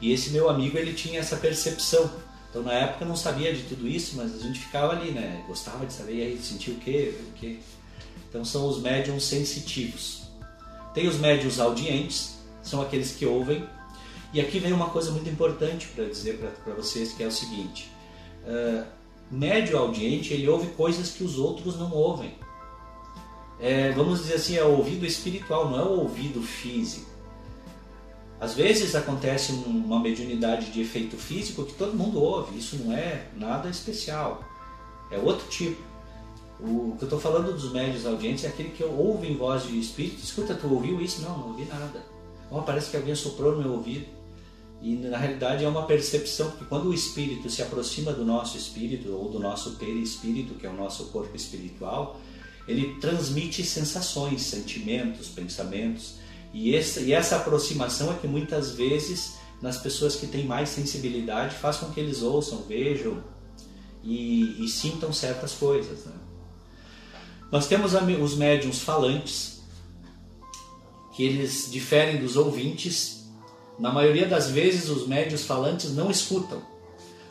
E 0.00 0.12
esse 0.12 0.30
meu 0.30 0.48
amigo 0.48 0.78
ele 0.78 0.92
tinha 0.92 1.20
essa 1.20 1.36
percepção. 1.36 2.10
Então 2.50 2.62
na 2.62 2.72
época 2.72 3.04
eu 3.04 3.08
não 3.08 3.16
sabia 3.16 3.54
de 3.54 3.62
tudo 3.62 3.86
isso, 3.86 4.16
mas 4.16 4.34
a 4.34 4.38
gente 4.38 4.60
ficava 4.60 4.92
ali, 4.92 5.10
né? 5.10 5.44
Gostava 5.46 5.84
de 5.84 5.92
saber, 5.92 6.14
e 6.14 6.22
aí 6.22 6.38
sentia 6.38 6.72
o 6.72 6.78
quê, 6.78 7.14
o 7.28 7.32
quê. 7.32 7.58
Então 8.28 8.44
são 8.44 8.68
os 8.68 8.80
médiums 8.80 9.24
sensitivos. 9.24 10.22
Tem 10.94 11.06
os 11.06 11.16
médiums 11.16 11.60
audientes, 11.60 12.38
são 12.62 12.80
aqueles 12.80 13.12
que 13.12 13.26
ouvem. 13.26 13.66
E 14.32 14.40
aqui 14.40 14.58
vem 14.58 14.72
uma 14.72 14.90
coisa 14.90 15.10
muito 15.10 15.28
importante 15.28 15.88
para 15.88 16.04
dizer 16.04 16.38
para 16.64 16.74
vocês, 16.74 17.12
que 17.12 17.22
é 17.22 17.26
o 17.26 17.32
seguinte. 17.32 17.90
Uh, 18.44 18.84
médio 19.30 19.78
audiente, 19.78 20.32
ele 20.34 20.48
ouve 20.48 20.68
coisas 20.68 21.10
que 21.10 21.24
os 21.24 21.38
outros 21.38 21.78
não 21.78 21.92
ouvem. 21.92 22.34
É, 23.60 23.90
vamos 23.92 24.20
dizer 24.20 24.34
assim, 24.34 24.56
é 24.56 24.62
o 24.62 24.76
ouvido 24.76 25.04
espiritual, 25.04 25.70
não 25.70 25.78
é 25.78 25.82
o 25.82 26.00
ouvido 26.00 26.40
físico. 26.42 27.10
Às 28.40 28.54
vezes 28.54 28.94
acontece 28.94 29.52
uma 29.52 29.98
mediunidade 29.98 30.70
de 30.70 30.80
efeito 30.80 31.16
físico 31.16 31.64
que 31.64 31.74
todo 31.74 31.96
mundo 31.96 32.22
ouve, 32.22 32.56
isso 32.56 32.76
não 32.76 32.92
é 32.92 33.26
nada 33.36 33.68
especial, 33.68 34.44
é 35.10 35.18
outro 35.18 35.48
tipo. 35.48 35.82
O 36.60 36.96
que 36.96 37.04
eu 37.04 37.06
estou 37.06 37.20
falando 37.20 37.52
dos 37.52 37.72
médios 37.72 38.04
audientes 38.04 38.44
é 38.44 38.48
aquele 38.48 38.70
que 38.70 38.82
ouve 38.82 39.28
em 39.28 39.36
voz 39.36 39.64
de 39.64 39.78
espírito, 39.78 40.22
escuta, 40.22 40.54
tu 40.54 40.72
ouviu 40.72 41.00
isso? 41.00 41.22
Não, 41.22 41.36
não 41.38 41.48
ouvi 41.48 41.64
nada. 41.64 42.04
Oh, 42.50 42.62
parece 42.62 42.90
que 42.90 42.96
alguém 42.96 43.14
soprou 43.14 43.52
no 43.52 43.62
meu 43.62 43.72
ouvido. 43.72 44.06
E 44.80 44.94
na 44.94 45.18
realidade 45.18 45.64
é 45.64 45.68
uma 45.68 45.86
percepção, 45.86 46.50
porque 46.50 46.64
quando 46.64 46.88
o 46.88 46.94
espírito 46.94 47.50
se 47.50 47.62
aproxima 47.62 48.12
do 48.12 48.24
nosso 48.24 48.56
espírito 48.56 49.12
ou 49.12 49.28
do 49.28 49.38
nosso 49.38 49.72
perispírito, 49.72 50.54
que 50.54 50.66
é 50.66 50.70
o 50.70 50.76
nosso 50.76 51.06
corpo 51.06 51.34
espiritual, 51.36 52.20
ele 52.66 52.94
transmite 53.00 53.64
sensações, 53.64 54.42
sentimentos, 54.42 55.28
pensamentos. 55.28 56.14
E 56.52 56.74
essa, 56.74 57.00
e 57.00 57.12
essa 57.12 57.36
aproximação 57.36 58.10
é 58.12 58.14
que 58.14 58.26
muitas 58.26 58.72
vezes, 58.72 59.34
nas 59.60 59.78
pessoas 59.78 60.16
que 60.16 60.26
têm 60.26 60.46
mais 60.46 60.68
sensibilidade, 60.68 61.54
faz 61.54 61.76
com 61.76 61.90
que 61.90 62.00
eles 62.00 62.22
ouçam, 62.22 62.62
vejam 62.62 63.22
e, 64.02 64.64
e 64.64 64.68
sintam 64.68 65.12
certas 65.12 65.52
coisas. 65.52 66.04
Né? 66.06 66.12
Nós 67.50 67.66
temos 67.66 67.92
os 67.94 68.36
médiums 68.36 68.80
falantes, 68.80 69.58
que 71.14 71.24
eles 71.24 71.68
diferem 71.70 72.18
dos 72.18 72.36
ouvintes. 72.36 73.28
Na 73.78 73.92
maioria 73.92 74.26
das 74.26 74.50
vezes, 74.50 74.88
os 74.88 75.06
médios 75.06 75.44
falantes 75.44 75.94
não 75.94 76.10
escutam. 76.10 76.62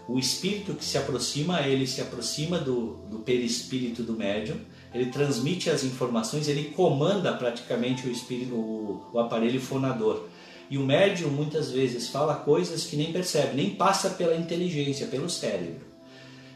O 0.07 0.17
espírito 0.17 0.73
que 0.73 0.85
se 0.85 0.97
aproxima, 0.97 1.61
ele 1.61 1.85
se 1.85 2.01
aproxima 2.01 2.59
do, 2.59 2.95
do 3.09 3.19
perispírito 3.19 4.03
do 4.03 4.13
médium, 4.13 4.59
ele 4.93 5.07
transmite 5.11 5.69
as 5.69 5.83
informações, 5.83 6.47
ele 6.47 6.71
comanda 6.71 7.33
praticamente 7.33 8.07
o, 8.07 8.11
espírito, 8.11 8.55
o, 8.55 9.05
o 9.13 9.19
aparelho 9.19 9.59
fonador. 9.59 10.25
E 10.69 10.77
o 10.77 10.85
médium 10.85 11.29
muitas 11.29 11.71
vezes 11.71 12.09
fala 12.09 12.35
coisas 12.35 12.85
que 12.85 12.95
nem 12.95 13.11
percebe, 13.11 13.55
nem 13.55 13.71
passa 13.71 14.11
pela 14.11 14.35
inteligência, 14.35 15.07
pelo 15.07 15.29
cérebro. 15.29 15.85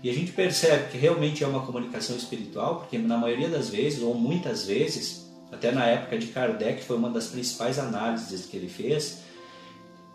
E 0.04 0.10
a 0.10 0.14
gente 0.14 0.32
percebe 0.32 0.92
que 0.92 0.98
realmente 0.98 1.44
é 1.44 1.48
uma 1.48 1.66
comunicação 1.66 2.16
espiritual, 2.16 2.80
porque 2.80 2.98
na 2.98 3.18
maioria 3.18 3.50
das 3.50 3.70
vezes, 3.70 4.02
ou 4.02 4.16
muitas 4.16 4.66
vezes, 4.66 5.30
até 5.52 5.72
na 5.72 5.86
época 5.86 6.18
de 6.18 6.28
Kardec, 6.28 6.84
foi 6.84 6.98
uma 6.98 7.10
das 7.10 7.28
principais 7.28 7.78
análises 7.78 8.46
que 8.46 8.58
ele 8.58 8.68
fez, 8.68 9.20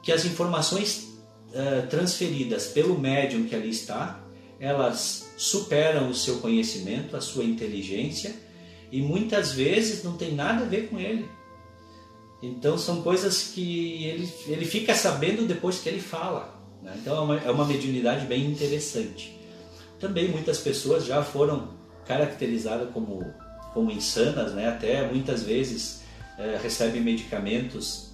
que 0.03 0.11
as 0.11 0.25
informações 0.25 1.09
uh, 1.51 1.87
transferidas 1.89 2.69
pelo 2.69 2.99
médium 2.99 3.45
que 3.45 3.55
ali 3.55 3.71
está, 3.71 4.21
elas 4.59 5.33
superam 5.37 6.09
o 6.09 6.15
seu 6.15 6.39
conhecimento, 6.39 7.17
a 7.17 7.21
sua 7.21 7.45
inteligência, 7.45 8.35
e 8.91 9.03
muitas 9.03 9.53
vezes 9.53 10.03
não 10.03 10.17
tem 10.17 10.35
nada 10.35 10.65
a 10.65 10.69
ver 10.69 10.89
com 10.89 10.99
ele. 10.99 11.29
Então 12.43 12.79
são 12.79 13.03
coisas 13.03 13.51
que 13.55 14.05
ele, 14.05 14.33
ele 14.47 14.65
fica 14.65 14.95
sabendo 14.95 15.47
depois 15.47 15.79
que 15.79 15.89
ele 15.89 16.01
fala. 16.01 16.55
Né? 16.83 16.95
Então 17.01 17.17
é 17.17 17.21
uma, 17.21 17.41
é 17.41 17.51
uma 17.51 17.65
mediunidade 17.65 18.27
bem 18.27 18.47
interessante. 18.47 19.39
Também 19.99 20.29
muitas 20.29 20.59
pessoas 20.59 21.05
já 21.05 21.23
foram 21.23 21.75
caracterizadas 22.07 22.91
como, 22.93 23.25
como 23.75 23.91
insanas, 23.91 24.53
né? 24.53 24.69
até 24.69 25.11
muitas 25.11 25.43
vezes 25.43 26.03
é, 26.39 26.59
recebem 26.63 27.01
medicamentos 27.01 28.11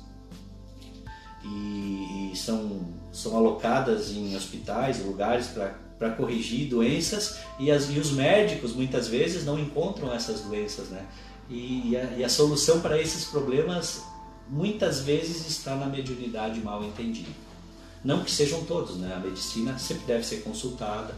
e, 1.44 2.31
e, 2.33 2.37
são, 2.37 2.94
são 3.12 3.37
alocadas 3.37 4.12
em 4.12 4.37
hospitais, 4.37 5.05
lugares 5.05 5.48
para 5.48 5.74
corrigir 6.11 6.69
doenças 6.69 7.38
e, 7.59 7.71
as, 7.71 7.91
e 7.91 7.99
os 7.99 8.12
médicos 8.12 8.73
muitas 8.73 9.09
vezes 9.09 9.45
não 9.45 9.59
encontram 9.59 10.12
essas 10.12 10.41
doenças. 10.41 10.88
Né? 10.88 11.05
E, 11.49 11.91
e, 11.91 11.97
a, 11.97 12.05
e 12.19 12.25
a 12.25 12.29
solução 12.29 12.81
para 12.81 13.01
esses 13.01 13.25
problemas 13.25 14.03
muitas 14.49 15.01
vezes 15.01 15.49
está 15.49 15.75
na 15.75 15.87
mediunidade 15.87 16.61
mal 16.61 16.83
entendida. 16.85 17.31
Não 18.05 18.25
que 18.25 18.31
sejam 18.31 18.65
todos, 18.65 18.97
né? 18.97 19.15
a 19.15 19.21
medicina 19.21 19.79
sempre 19.79 20.05
deve 20.07 20.25
ser 20.25 20.43
consultada, 20.43 21.15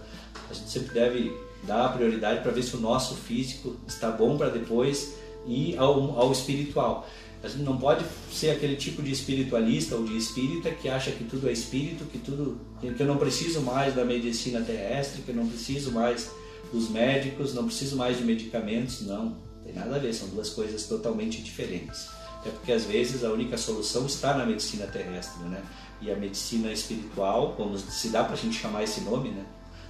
a 0.50 0.52
gente 0.52 0.70
sempre 0.70 0.92
deve 0.92 1.34
dar 1.62 1.94
prioridade 1.94 2.40
para 2.42 2.52
ver 2.52 2.62
se 2.62 2.76
o 2.76 2.80
nosso 2.80 3.14
físico 3.14 3.76
está 3.86 4.10
bom 4.10 4.36
para 4.36 4.50
depois 4.50 5.14
ir 5.46 5.78
ao, 5.78 6.18
ao 6.18 6.32
espiritual. 6.32 7.08
A 7.44 7.48
gente 7.48 7.62
não 7.62 7.76
pode 7.76 8.02
ser 8.32 8.52
aquele 8.52 8.74
tipo 8.74 9.02
de 9.02 9.12
espiritualista 9.12 9.94
ou 9.96 10.04
de 10.04 10.16
espírita 10.16 10.70
que 10.70 10.88
acha 10.88 11.10
que 11.10 11.24
tudo 11.24 11.46
é 11.46 11.52
espírito, 11.52 12.06
que 12.06 12.16
tudo 12.16 12.58
que 12.80 12.98
eu 12.98 13.06
não 13.06 13.18
preciso 13.18 13.60
mais 13.60 13.94
da 13.94 14.02
medicina 14.02 14.62
terrestre, 14.62 15.20
que 15.20 15.28
eu 15.28 15.34
não 15.34 15.46
preciso 15.46 15.92
mais 15.92 16.30
dos 16.72 16.88
médicos, 16.88 17.52
não 17.52 17.66
preciso 17.66 17.96
mais 17.96 18.16
de 18.16 18.24
medicamentos. 18.24 19.02
Não, 19.02 19.36
tem 19.62 19.74
nada 19.74 19.96
a 19.96 19.98
ver, 19.98 20.14
são 20.14 20.28
duas 20.28 20.48
coisas 20.48 20.86
totalmente 20.86 21.42
diferentes. 21.42 22.08
Até 22.40 22.48
porque 22.48 22.72
às 22.72 22.84
vezes 22.84 23.22
a 23.22 23.30
única 23.30 23.58
solução 23.58 24.06
está 24.06 24.34
na 24.34 24.46
medicina 24.46 24.86
terrestre, 24.86 25.44
né? 25.44 25.62
E 26.00 26.10
a 26.10 26.16
medicina 26.16 26.72
espiritual, 26.72 27.52
como 27.58 27.76
se 27.76 28.08
dá 28.08 28.24
para 28.24 28.32
a 28.32 28.38
gente 28.38 28.58
chamar 28.58 28.84
esse 28.84 29.02
nome, 29.02 29.28
né? 29.28 29.44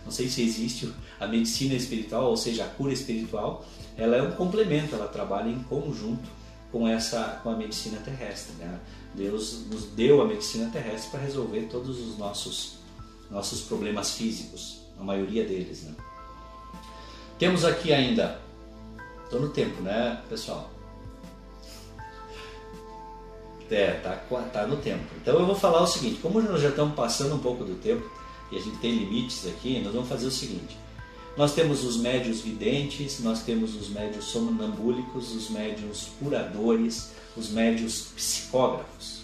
não 0.04 0.10
sei 0.10 0.28
se 0.28 0.42
existe 0.42 0.92
a 1.18 1.26
medicina 1.26 1.74
espiritual, 1.74 2.30
ou 2.30 2.36
seja, 2.36 2.64
a 2.64 2.68
cura 2.68 2.92
espiritual, 2.92 3.64
ela 3.96 4.16
é 4.16 4.22
um 4.22 4.32
complemento, 4.32 4.94
ela 4.94 5.06
trabalha 5.06 5.48
em 5.48 5.62
conjunto 5.62 6.28
com 6.74 6.88
essa 6.88 7.40
com 7.44 7.50
a 7.50 7.56
medicina 7.56 8.00
terrestre. 8.00 8.52
Né? 8.58 8.80
Deus 9.14 9.64
nos 9.70 9.84
deu 9.84 10.20
a 10.20 10.26
medicina 10.26 10.68
terrestre 10.72 11.08
para 11.12 11.20
resolver 11.20 11.68
todos 11.70 12.00
os 12.00 12.18
nossos 12.18 12.78
nossos 13.30 13.62
problemas 13.62 14.10
físicos, 14.10 14.80
a 14.98 15.04
maioria 15.04 15.44
deles. 15.44 15.84
Né? 15.84 15.94
Temos 17.38 17.64
aqui 17.64 17.92
ainda, 17.92 18.40
estou 19.22 19.40
no 19.40 19.50
tempo, 19.50 19.80
né, 19.82 20.20
pessoal? 20.28 20.68
É, 23.70 23.92
tá, 23.92 24.16
tá 24.52 24.66
no 24.66 24.76
tempo. 24.76 25.04
Então 25.20 25.38
eu 25.38 25.46
vou 25.46 25.54
falar 25.54 25.82
o 25.82 25.86
seguinte: 25.86 26.20
como 26.20 26.40
nós 26.42 26.60
já 26.60 26.68
estamos 26.70 26.94
passando 26.94 27.36
um 27.36 27.38
pouco 27.38 27.64
do 27.64 27.76
tempo, 27.76 28.08
e 28.50 28.56
a 28.56 28.60
gente 28.60 28.76
tem 28.78 28.92
limites 28.92 29.46
aqui, 29.46 29.80
nós 29.80 29.92
vamos 29.92 30.08
fazer 30.08 30.26
o 30.26 30.30
seguinte. 30.30 30.76
Nós 31.36 31.52
temos 31.52 31.82
os 31.82 31.96
médios 31.96 32.40
videntes, 32.42 33.18
nós 33.18 33.42
temos 33.42 33.74
os 33.74 33.88
médios 33.88 34.26
sonambúlicos, 34.26 35.34
os 35.34 35.50
médios 35.50 36.10
curadores, 36.20 37.10
os 37.36 37.50
médios 37.50 38.12
psicógrafos. 38.14 39.22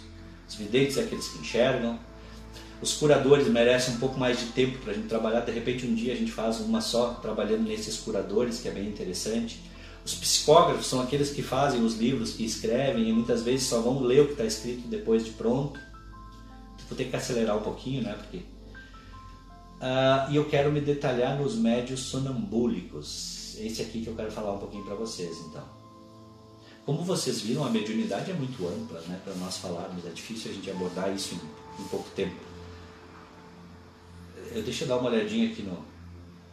Os 0.49 0.57
videntes 0.57 0.97
é 0.97 1.03
aqueles 1.03 1.29
que 1.29 1.39
enxergam. 1.39 1.97
Os 2.83 2.95
curadores 2.95 3.47
merecem 3.47 3.95
um 3.95 3.99
pouco 3.99 4.19
mais 4.19 4.41
de 4.41 4.47
tempo 4.47 4.79
para 4.79 4.91
a 4.91 4.95
gente 4.95 5.07
trabalhar. 5.07 5.41
De 5.41 5.53
repente, 5.53 5.87
um 5.87 5.95
dia 5.95 6.13
a 6.13 6.17
gente 6.17 6.33
faz 6.33 6.59
uma 6.59 6.81
só 6.81 7.15
trabalhando 7.15 7.69
nesses 7.69 7.99
curadores, 7.99 8.59
que 8.59 8.67
é 8.67 8.73
bem 8.73 8.89
interessante. 8.89 9.61
Os 10.05 10.15
psicógrafos 10.15 10.87
são 10.87 11.01
aqueles 11.01 11.31
que 11.31 11.43
fazem 11.43 11.85
os 11.85 11.97
livros, 11.97 12.33
que 12.33 12.45
escrevem 12.45 13.09
e 13.09 13.13
muitas 13.13 13.43
vezes 13.43 13.69
só 13.69 13.81
vão 13.81 14.03
ler 14.03 14.23
o 14.23 14.27
que 14.27 14.33
está 14.33 14.45
escrito 14.45 14.89
depois 14.89 15.25
de 15.25 15.31
pronto. 15.31 15.79
Vou 16.89 16.97
ter 16.97 17.05
que 17.05 17.15
acelerar 17.15 17.57
um 17.57 17.63
pouquinho, 17.63 18.03
né? 18.03 18.15
Porque 18.15 18.41
Uh, 19.81 20.31
e 20.31 20.37
eu 20.37 20.45
quero 20.45 20.71
me 20.71 20.81
detalhar 20.81 21.39
nos 21.39 21.57
médios 21.57 22.01
sonambúlicos. 22.01 23.57
Esse 23.59 23.81
aqui 23.81 24.03
que 24.03 24.09
eu 24.09 24.15
quero 24.15 24.31
falar 24.31 24.53
um 24.53 24.59
pouquinho 24.59 24.85
para 24.85 24.95
vocês, 24.95 25.39
então. 25.49 25.65
Como 26.85 27.03
vocês 27.03 27.41
viram, 27.41 27.65
a 27.65 27.71
mediunidade 27.71 28.31
é 28.31 28.35
muito 28.35 28.67
ampla, 28.67 29.01
né, 29.09 29.19
para 29.25 29.35
nós 29.37 29.57
falarmos. 29.57 30.05
É 30.05 30.11
difícil 30.11 30.51
a 30.51 30.55
gente 30.55 30.71
abordar 30.71 31.15
isso 31.15 31.35
em, 31.35 31.83
em 31.83 31.89
pouco 31.89 32.11
tempo. 32.11 32.35
Eu, 34.55 34.63
deixa 34.63 34.85
eu 34.85 34.89
dar 34.89 34.99
uma 34.99 35.09
olhadinha 35.09 35.51
aqui 35.51 35.63
no. 35.63 35.79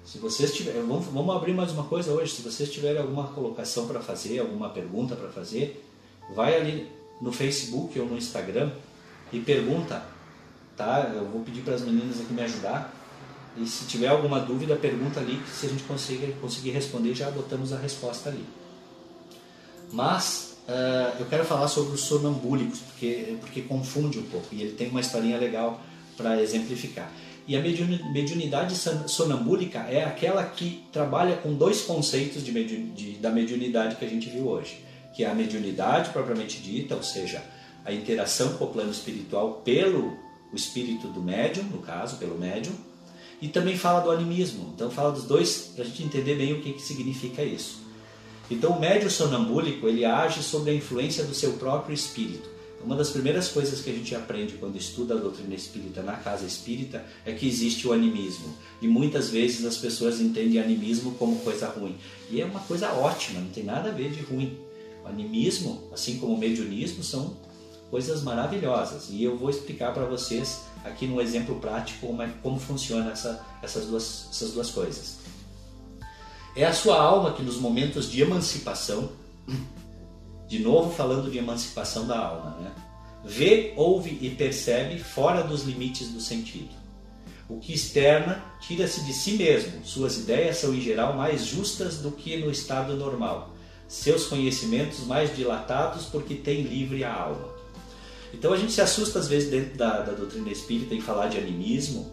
Se 0.05 0.19
vocês 0.19 0.53
tiverem, 0.53 0.81
vamos, 0.83 1.07
vamos 1.07 1.35
abrir 1.35 1.53
mais 1.53 1.73
uma 1.73 1.83
coisa 1.83 2.13
hoje. 2.13 2.33
Se 2.33 2.41
vocês 2.41 2.71
tiverem 2.71 3.01
alguma 3.01 3.27
colocação 3.27 3.87
para 3.87 3.99
fazer, 3.99 4.39
alguma 4.39 4.69
pergunta 4.69 5.17
para 5.17 5.27
fazer, 5.27 5.85
vai 6.33 6.55
ali 6.55 6.89
no 7.21 7.33
Facebook 7.33 7.99
ou 7.99 8.05
no 8.05 8.15
Instagram 8.15 8.71
e 9.33 9.39
pergunta, 9.41 10.05
tá? 10.77 11.11
Eu 11.13 11.25
vou 11.25 11.41
pedir 11.41 11.61
para 11.61 11.75
as 11.75 11.81
meninas 11.81 12.21
aqui 12.21 12.33
me 12.33 12.41
ajudar 12.41 12.96
e 13.61 13.65
se 13.65 13.85
tiver 13.85 14.07
alguma 14.07 14.39
dúvida, 14.39 14.75
pergunta 14.75 15.19
ali, 15.19 15.41
se 15.51 15.65
a 15.65 15.69
gente 15.69 15.83
conseguir, 15.83 16.35
conseguir 16.39 16.71
responder, 16.71 17.13
já 17.13 17.29
botamos 17.31 17.73
a 17.73 17.77
resposta 17.77 18.29
ali. 18.29 18.45
Mas 19.91 20.57
uh, 20.67 21.19
eu 21.19 21.25
quero 21.25 21.45
falar 21.45 21.67
sobre 21.67 21.93
os 21.93 22.01
sonambúlicos, 22.01 22.79
porque, 22.79 23.37
porque 23.39 23.61
confunde 23.61 24.19
um 24.19 24.23
pouco, 24.23 24.47
e 24.51 24.61
ele 24.61 24.73
tem 24.73 24.89
uma 24.89 25.01
historinha 25.01 25.37
legal 25.37 25.81
para 26.15 26.41
exemplificar. 26.41 27.11
E 27.47 27.55
a 27.55 27.61
mediunidade 27.61 28.75
sonambúlica 29.07 29.79
é 29.79 30.03
aquela 30.03 30.43
que 30.43 30.83
trabalha 30.91 31.37
com 31.37 31.53
dois 31.53 31.81
conceitos 31.81 32.43
de, 32.43 32.51
de, 32.91 33.11
da 33.13 33.29
mediunidade 33.29 33.95
que 33.95 34.03
a 34.03 34.09
gente 34.09 34.29
viu 34.29 34.47
hoje, 34.47 34.83
que 35.15 35.23
é 35.23 35.29
a 35.29 35.33
mediunidade 35.33 36.09
propriamente 36.09 36.59
dita, 36.59 36.95
ou 36.95 37.03
seja, 37.03 37.41
a 37.85 37.93
interação 37.93 38.57
com 38.57 38.65
o 38.65 38.67
plano 38.67 38.91
espiritual 38.91 39.61
pelo 39.63 40.17
o 40.51 40.55
espírito 40.55 41.07
do 41.07 41.21
médium, 41.21 41.63
no 41.63 41.79
caso, 41.79 42.17
pelo 42.17 42.37
médium, 42.37 42.73
e 43.41 43.47
também 43.47 43.77
fala 43.77 43.99
do 43.99 44.11
animismo. 44.11 44.71
Então 44.75 44.89
fala 44.89 45.11
dos 45.11 45.23
dois 45.23 45.71
para 45.75 45.83
a 45.83 45.87
gente 45.87 46.03
entender 46.03 46.35
bem 46.35 46.53
o 46.53 46.61
que, 46.61 46.73
que 46.73 46.81
significa 46.81 47.43
isso. 47.43 47.79
Então 48.49 48.71
o 48.71 48.79
médio 48.79 49.09
sonambúlico 49.09 49.87
ele 49.87 50.05
age 50.05 50.41
sob 50.41 50.69
a 50.69 50.73
influência 50.73 51.23
do 51.23 51.33
seu 51.33 51.53
próprio 51.53 51.93
espírito. 51.93 52.57
Uma 52.83 52.95
das 52.95 53.09
primeiras 53.09 53.49
coisas 53.49 53.81
que 53.81 53.89
a 53.89 53.93
gente 53.93 54.15
aprende 54.15 54.53
quando 54.53 54.77
estuda 54.77 55.15
a 55.15 55.17
doutrina 55.17 55.53
espírita 55.55 56.01
na 56.01 56.13
casa 56.13 56.45
espírita 56.45 57.03
é 57.25 57.33
que 57.33 57.47
existe 57.47 57.87
o 57.87 57.91
animismo. 57.91 58.53
E 58.81 58.87
muitas 58.87 59.29
vezes 59.29 59.65
as 59.65 59.77
pessoas 59.77 60.21
entendem 60.21 60.59
animismo 60.59 61.11
como 61.15 61.39
coisa 61.39 61.67
ruim. 61.67 61.95
E 62.29 62.39
é 62.39 62.45
uma 62.45 62.59
coisa 62.61 62.91
ótima, 62.93 63.41
não 63.41 63.49
tem 63.49 63.63
nada 63.63 63.89
a 63.89 63.91
ver 63.91 64.11
de 64.11 64.21
ruim. 64.21 64.57
O 65.03 65.07
animismo, 65.07 65.89
assim 65.91 66.17
como 66.19 66.35
o 66.35 66.37
mediunismo, 66.37 67.03
são 67.03 67.35
coisas 67.89 68.21
maravilhosas. 68.21 69.09
E 69.09 69.23
eu 69.23 69.35
vou 69.35 69.49
explicar 69.49 69.93
para 69.93 70.05
vocês 70.05 70.61
aqui 70.87 71.07
no 71.07 71.21
exemplo 71.21 71.59
prático 71.59 72.07
como, 72.07 72.21
é, 72.21 72.29
como 72.41 72.59
funciona 72.59 73.11
essa, 73.11 73.45
essas, 73.61 73.85
duas, 73.85 74.27
essas 74.31 74.51
duas 74.51 74.69
coisas. 74.69 75.17
É 76.55 76.65
a 76.65 76.73
sua 76.73 76.99
alma 76.99 77.33
que 77.33 77.43
nos 77.43 77.57
momentos 77.57 78.09
de 78.09 78.21
emancipação, 78.21 79.09
de 80.47 80.59
novo 80.59 80.91
falando 80.91 81.29
de 81.29 81.37
emancipação 81.37 82.07
da 82.07 82.17
alma, 82.17 82.57
né? 82.59 82.71
vê, 83.23 83.73
ouve 83.75 84.17
e 84.21 84.29
percebe 84.29 84.99
fora 84.99 85.43
dos 85.43 85.63
limites 85.63 86.09
do 86.09 86.21
sentido. 86.21 86.69
O 87.49 87.59
que 87.59 87.73
externa 87.73 88.43
tira-se 88.59 89.01
de 89.05 89.13
si 89.13 89.33
mesmo, 89.33 89.85
suas 89.85 90.17
ideias 90.17 90.57
são 90.57 90.73
em 90.73 90.81
geral 90.81 91.15
mais 91.15 91.45
justas 91.45 91.97
do 91.97 92.11
que 92.11 92.37
no 92.37 92.51
estado 92.51 92.95
normal, 92.95 93.53
seus 93.87 94.25
conhecimentos 94.27 95.05
mais 95.05 95.33
dilatados 95.35 96.05
porque 96.05 96.35
tem 96.35 96.61
livre 96.61 97.03
a 97.03 97.13
alma. 97.13 97.56
Então 98.33 98.53
a 98.53 98.57
gente 98.57 98.71
se 98.71 98.81
assusta 98.81 99.19
às 99.19 99.27
vezes 99.27 99.49
dentro 99.49 99.77
da, 99.77 100.01
da 100.01 100.11
doutrina 100.13 100.49
espírita 100.49 100.93
em 100.93 101.01
falar 101.01 101.27
de 101.27 101.37
animismo, 101.37 102.11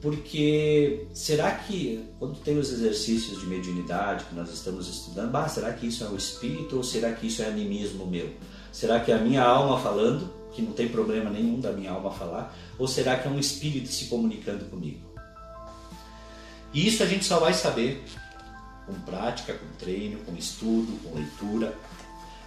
porque 0.00 1.06
será 1.12 1.52
que 1.52 2.04
quando 2.18 2.38
tem 2.40 2.58
os 2.58 2.72
exercícios 2.72 3.40
de 3.40 3.46
mediunidade 3.46 4.24
que 4.24 4.34
nós 4.34 4.52
estamos 4.52 4.88
estudando, 4.88 5.30
bah, 5.30 5.48
será 5.48 5.72
que 5.72 5.86
isso 5.86 6.02
é 6.04 6.08
o 6.08 6.16
espírito 6.16 6.76
ou 6.76 6.82
será 6.82 7.12
que 7.12 7.26
isso 7.26 7.42
é 7.42 7.46
animismo 7.46 8.06
meu? 8.06 8.30
Será 8.72 8.98
que 9.00 9.12
é 9.12 9.14
a 9.14 9.18
minha 9.18 9.42
alma 9.42 9.78
falando, 9.78 10.28
que 10.52 10.62
não 10.62 10.72
tem 10.72 10.88
problema 10.88 11.30
nenhum 11.30 11.60
da 11.60 11.72
minha 11.72 11.92
alma 11.92 12.10
falar, 12.10 12.56
ou 12.78 12.88
será 12.88 13.16
que 13.16 13.28
é 13.28 13.30
um 13.30 13.38
espírito 13.38 13.88
se 13.88 14.06
comunicando 14.06 14.64
comigo? 14.64 15.12
E 16.74 16.86
isso 16.86 17.02
a 17.02 17.06
gente 17.06 17.24
só 17.24 17.38
vai 17.38 17.52
saber 17.52 18.02
com 18.86 18.94
prática, 19.02 19.54
com 19.54 19.66
treino, 19.78 20.18
com 20.20 20.34
estudo, 20.34 20.98
com 21.02 21.14
leitura. 21.14 21.76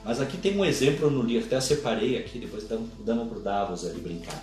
Mas 0.06 0.22
aqui 0.22 0.38
tem 0.38 0.56
um 0.56 0.64
exemplo 0.64 1.10
no 1.10 1.24
livro, 1.24 1.48
até 1.48 1.60
separei 1.60 2.16
aqui, 2.20 2.38
depois 2.38 2.68
damos 2.68 3.28
para 3.28 3.38
o 3.40 3.42
Davos 3.42 3.84
ali 3.84 4.00
brincar. 4.00 4.42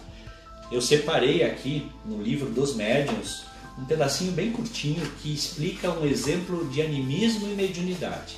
Eu 0.72 0.82
separei 0.82 1.44
aqui 1.44 1.86
no 2.04 2.20
livro 2.20 2.50
dos 2.50 2.74
médiuns 2.74 3.44
um 3.78 3.84
pedacinho 3.84 4.32
bem 4.32 4.50
curtinho 4.50 5.00
que 5.22 5.32
explica 5.32 5.90
um 5.92 6.04
exemplo 6.04 6.68
de 6.68 6.82
animismo 6.82 7.48
e 7.48 7.54
mediunidade. 7.54 8.36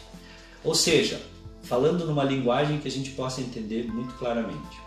Ou 0.62 0.74
seja, 0.74 1.20
falando 1.62 2.04
numa 2.04 2.24
linguagem 2.24 2.78
que 2.78 2.88
a 2.88 2.90
gente 2.90 3.10
possa 3.12 3.40
entender 3.40 3.90
muito 3.90 4.14
claramente. 4.14 4.78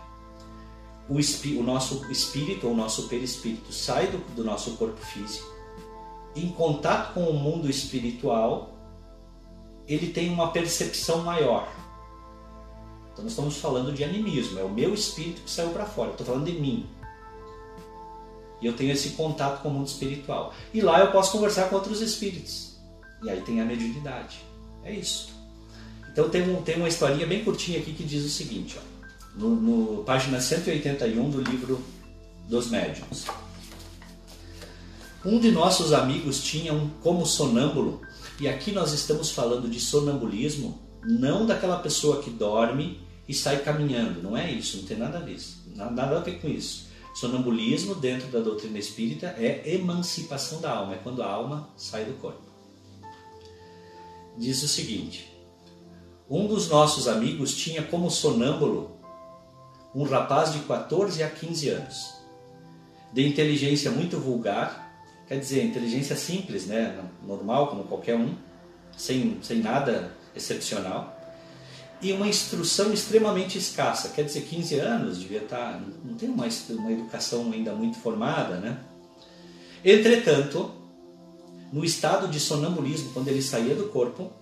O, 1.08 1.16
o 1.16 1.62
nosso 1.62 2.10
espírito 2.10 2.66
ou 2.66 2.72
o 2.72 2.76
nosso 2.76 3.08
perispírito 3.08 3.72
sai 3.72 4.06
do, 4.06 4.18
do 4.34 4.44
nosso 4.44 4.72
corpo 4.72 5.00
físico, 5.06 5.48
em 6.36 6.48
contato 6.50 7.14
com 7.14 7.24
o 7.24 7.34
mundo 7.34 7.68
espiritual, 7.68 8.78
ele 9.88 10.08
tem 10.08 10.30
uma 10.30 10.52
percepção 10.52 11.24
maior. 11.24 11.68
Então 13.18 13.24
nós 13.24 13.32
estamos 13.32 13.56
falando 13.56 13.92
de 13.92 14.04
animismo, 14.04 14.60
é 14.60 14.62
o 14.62 14.68
meu 14.68 14.94
espírito 14.94 15.42
que 15.42 15.50
saiu 15.50 15.70
para 15.70 15.84
fora, 15.84 16.12
estou 16.12 16.24
falando 16.24 16.44
de 16.44 16.52
mim. 16.52 16.86
E 18.62 18.66
eu 18.66 18.74
tenho 18.74 18.92
esse 18.92 19.10
contato 19.10 19.60
com 19.60 19.70
o 19.70 19.72
mundo 19.72 19.88
espiritual. 19.88 20.54
E 20.72 20.80
lá 20.80 21.00
eu 21.00 21.10
posso 21.10 21.32
conversar 21.32 21.68
com 21.68 21.74
outros 21.74 22.00
espíritos. 22.00 22.76
E 23.24 23.28
aí 23.28 23.40
tem 23.40 23.60
a 23.60 23.64
mediunidade. 23.64 24.38
É 24.84 24.92
isso. 24.92 25.30
Então 26.12 26.28
tem, 26.28 26.48
um, 26.48 26.62
tem 26.62 26.76
uma 26.76 26.86
historinha 26.86 27.26
bem 27.26 27.42
curtinha 27.42 27.80
aqui 27.80 27.92
que 27.92 28.04
diz 28.04 28.24
o 28.24 28.28
seguinte, 28.28 28.78
ó, 28.78 29.36
no, 29.36 29.56
no 29.56 30.04
página 30.04 30.40
181 30.40 31.28
do 31.28 31.40
livro 31.40 31.82
dos 32.48 32.70
médiuns. 32.70 33.24
Um 35.24 35.40
de 35.40 35.50
nossos 35.50 35.92
amigos 35.92 36.40
tinha 36.40 36.72
um 36.72 36.88
como 37.02 37.26
sonâmbulo, 37.26 38.00
e 38.40 38.46
aqui 38.46 38.70
nós 38.70 38.92
estamos 38.92 39.32
falando 39.32 39.68
de 39.68 39.80
sonambulismo, 39.80 40.80
não 41.02 41.44
daquela 41.44 41.80
pessoa 41.80 42.22
que 42.22 42.30
dorme 42.30 43.07
e 43.28 43.34
sai 43.34 43.62
caminhando, 43.62 44.22
não 44.22 44.36
é 44.36 44.50
isso, 44.50 44.78
não 44.78 44.84
tem 44.84 44.96
nada 44.96 45.18
a 45.18 45.20
ver, 45.20 45.38
nada 45.74 46.16
a 46.16 46.20
ver 46.20 46.40
com 46.40 46.48
isso. 46.48 46.88
Sonambulismo, 47.14 47.94
dentro 47.94 48.28
da 48.28 48.40
doutrina 48.40 48.78
espírita, 48.78 49.34
é 49.38 49.74
emancipação 49.74 50.60
da 50.60 50.72
alma, 50.72 50.94
é 50.94 50.98
quando 50.98 51.22
a 51.22 51.26
alma 51.26 51.68
sai 51.76 52.04
do 52.04 52.14
corpo. 52.20 52.42
Diz 54.36 54.62
o 54.62 54.68
seguinte: 54.68 55.32
um 56.30 56.46
dos 56.46 56.68
nossos 56.68 57.08
amigos 57.08 57.56
tinha 57.56 57.82
como 57.82 58.10
sonâmbulo 58.10 58.96
um 59.94 60.04
rapaz 60.04 60.52
de 60.52 60.60
14 60.60 61.22
a 61.22 61.28
15 61.28 61.68
anos, 61.70 62.14
de 63.12 63.26
inteligência 63.26 63.90
muito 63.90 64.18
vulgar 64.18 64.88
Quer 65.28 65.38
dizer, 65.38 65.62
inteligência 65.62 66.16
simples, 66.16 66.66
né? 66.66 66.98
normal, 67.22 67.68
como 67.68 67.84
qualquer 67.84 68.16
um, 68.16 68.34
sem, 68.96 69.38
sem 69.42 69.58
nada 69.58 70.16
excepcional. 70.34 71.17
E 72.00 72.12
uma 72.12 72.28
instrução 72.28 72.92
extremamente 72.92 73.58
escassa, 73.58 74.10
quer 74.10 74.22
dizer, 74.24 74.42
15 74.42 74.78
anos, 74.78 75.18
devia 75.18 75.42
estar, 75.42 75.74
tá, 75.74 75.82
não 76.04 76.14
tem 76.14 76.28
uma, 76.28 76.46
uma 76.70 76.92
educação 76.92 77.50
ainda 77.52 77.72
muito 77.74 77.98
formada, 77.98 78.56
né? 78.56 78.78
Entretanto, 79.84 80.70
no 81.72 81.84
estado 81.84 82.28
de 82.28 82.38
sonambulismo, 82.38 83.12
quando 83.12 83.28
ele 83.28 83.42
saía 83.42 83.74
do 83.74 83.88
corpo, 83.88 84.32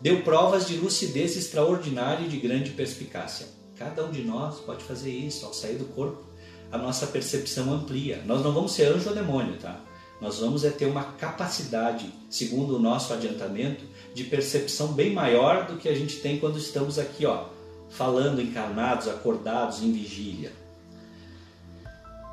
deu 0.00 0.22
provas 0.22 0.66
de 0.66 0.76
lucidez 0.76 1.36
extraordinária 1.36 2.24
e 2.24 2.28
de 2.28 2.38
grande 2.38 2.70
perspicácia. 2.70 3.46
Cada 3.76 4.04
um 4.04 4.10
de 4.10 4.22
nós 4.22 4.60
pode 4.60 4.82
fazer 4.84 5.10
isso, 5.10 5.46
ao 5.46 5.54
sair 5.54 5.76
do 5.76 5.84
corpo, 5.86 6.24
a 6.72 6.78
nossa 6.78 7.06
percepção 7.06 7.72
amplia. 7.72 8.22
Nós 8.26 8.42
não 8.42 8.52
vamos 8.52 8.72
ser 8.72 8.86
anjo 8.86 9.08
ou 9.08 9.14
demônio, 9.14 9.58
tá? 9.58 9.80
Nós 10.20 10.38
vamos 10.38 10.64
é 10.64 10.70
ter 10.70 10.86
uma 10.86 11.04
capacidade, 11.04 12.10
segundo 12.30 12.76
o 12.76 12.78
nosso 12.78 13.12
adiantamento, 13.12 13.84
de 14.14 14.24
percepção 14.24 14.88
bem 14.88 15.12
maior 15.12 15.66
do 15.66 15.76
que 15.76 15.88
a 15.88 15.94
gente 15.94 16.16
tem 16.16 16.38
quando 16.38 16.58
estamos 16.58 16.98
aqui, 16.98 17.26
ó, 17.26 17.48
falando 17.90 18.40
encarnados, 18.40 19.08
acordados 19.08 19.82
em 19.82 19.92
vigília. 19.92 20.52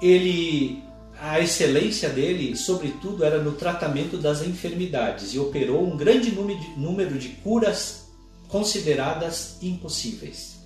Ele, 0.02 0.82
a 1.20 1.40
excelência 1.42 2.10
dele, 2.10 2.56
sobretudo, 2.56 3.24
era 3.24 3.42
no 3.42 3.52
tratamento 3.52 4.18
das 4.18 4.42
enfermidades 4.42 5.34
e 5.34 5.40
operou 5.40 5.86
um 5.86 5.98
grande 5.98 6.32
número 6.78 7.18
de 7.20 7.30
curas 7.30 8.08
consideradas 8.48 9.58
impossíveis. 9.62 10.60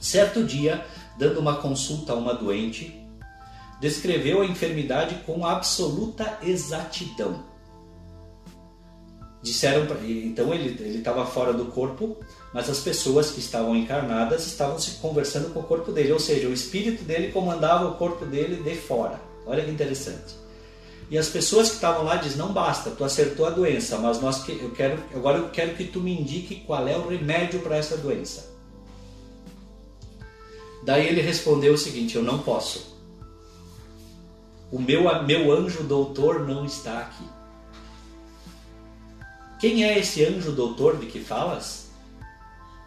Certo 0.00 0.44
dia, 0.44 0.84
dando 1.18 1.40
uma 1.40 1.56
consulta 1.56 2.12
a 2.12 2.16
uma 2.16 2.34
doente, 2.34 3.01
descreveu 3.82 4.42
a 4.42 4.46
enfermidade 4.46 5.16
com 5.26 5.44
absoluta 5.44 6.38
exatidão. 6.40 7.44
Disseram 9.42 9.88
então 10.04 10.54
ele 10.54 10.98
estava 10.98 11.26
fora 11.26 11.52
do 11.52 11.64
corpo, 11.64 12.16
mas 12.54 12.70
as 12.70 12.78
pessoas 12.78 13.32
que 13.32 13.40
estavam 13.40 13.74
encarnadas 13.74 14.46
estavam 14.46 14.78
se 14.78 14.92
conversando 14.92 15.52
com 15.52 15.58
o 15.58 15.64
corpo 15.64 15.90
dele, 15.90 16.12
ou 16.12 16.20
seja, 16.20 16.46
o 16.46 16.52
espírito 16.52 17.02
dele 17.02 17.32
comandava 17.32 17.88
o 17.88 17.96
corpo 17.96 18.24
dele 18.24 18.62
de 18.62 18.76
fora. 18.76 19.20
Olha 19.44 19.64
que 19.64 19.70
interessante. 19.72 20.36
E 21.10 21.18
as 21.18 21.28
pessoas 21.28 21.70
que 21.70 21.74
estavam 21.74 22.04
lá 22.04 22.14
diz 22.14 22.36
não 22.36 22.52
basta, 22.52 22.92
tu 22.92 23.02
acertou 23.02 23.46
a 23.46 23.50
doença, 23.50 23.98
mas 23.98 24.20
nós 24.20 24.44
que 24.44 24.52
eu 24.52 24.70
quero 24.70 24.96
agora 25.12 25.38
eu 25.38 25.48
quero 25.50 25.74
que 25.74 25.86
tu 25.86 26.00
me 26.00 26.20
indique 26.20 26.62
qual 26.64 26.86
é 26.86 26.96
o 26.96 27.08
remédio 27.08 27.58
para 27.58 27.76
essa 27.76 27.96
doença. 27.96 28.48
Daí 30.84 31.08
ele 31.08 31.20
respondeu 31.20 31.74
o 31.74 31.78
seguinte: 31.78 32.14
eu 32.14 32.22
não 32.22 32.38
posso 32.38 32.91
o 34.72 34.80
meu, 34.80 35.02
meu 35.24 35.52
anjo 35.52 35.82
doutor 35.82 36.48
não 36.48 36.64
está 36.64 37.00
aqui. 37.00 37.24
Quem 39.60 39.84
é 39.84 39.98
esse 39.98 40.24
anjo 40.24 40.50
doutor 40.52 40.96
de 40.96 41.06
que 41.06 41.20
falas? 41.20 41.90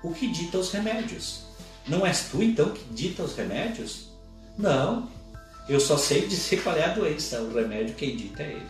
O 0.03 0.11
que 0.11 0.27
dita 0.27 0.57
os 0.57 0.71
remédios. 0.71 1.45
Não 1.87 2.03
és 2.03 2.27
tu 2.29 2.41
então 2.41 2.71
que 2.71 2.83
dita 2.91 3.21
os 3.21 3.35
remédios? 3.35 4.07
Não, 4.57 5.07
eu 5.69 5.79
só 5.79 5.95
sei 5.95 6.25
dizer 6.27 6.63
qual 6.63 6.75
é 6.75 6.85
a 6.85 6.93
doença, 6.93 7.39
o 7.41 7.53
remédio 7.53 7.93
quem 7.93 8.17
dita 8.17 8.41
é 8.41 8.53
ele. 8.53 8.67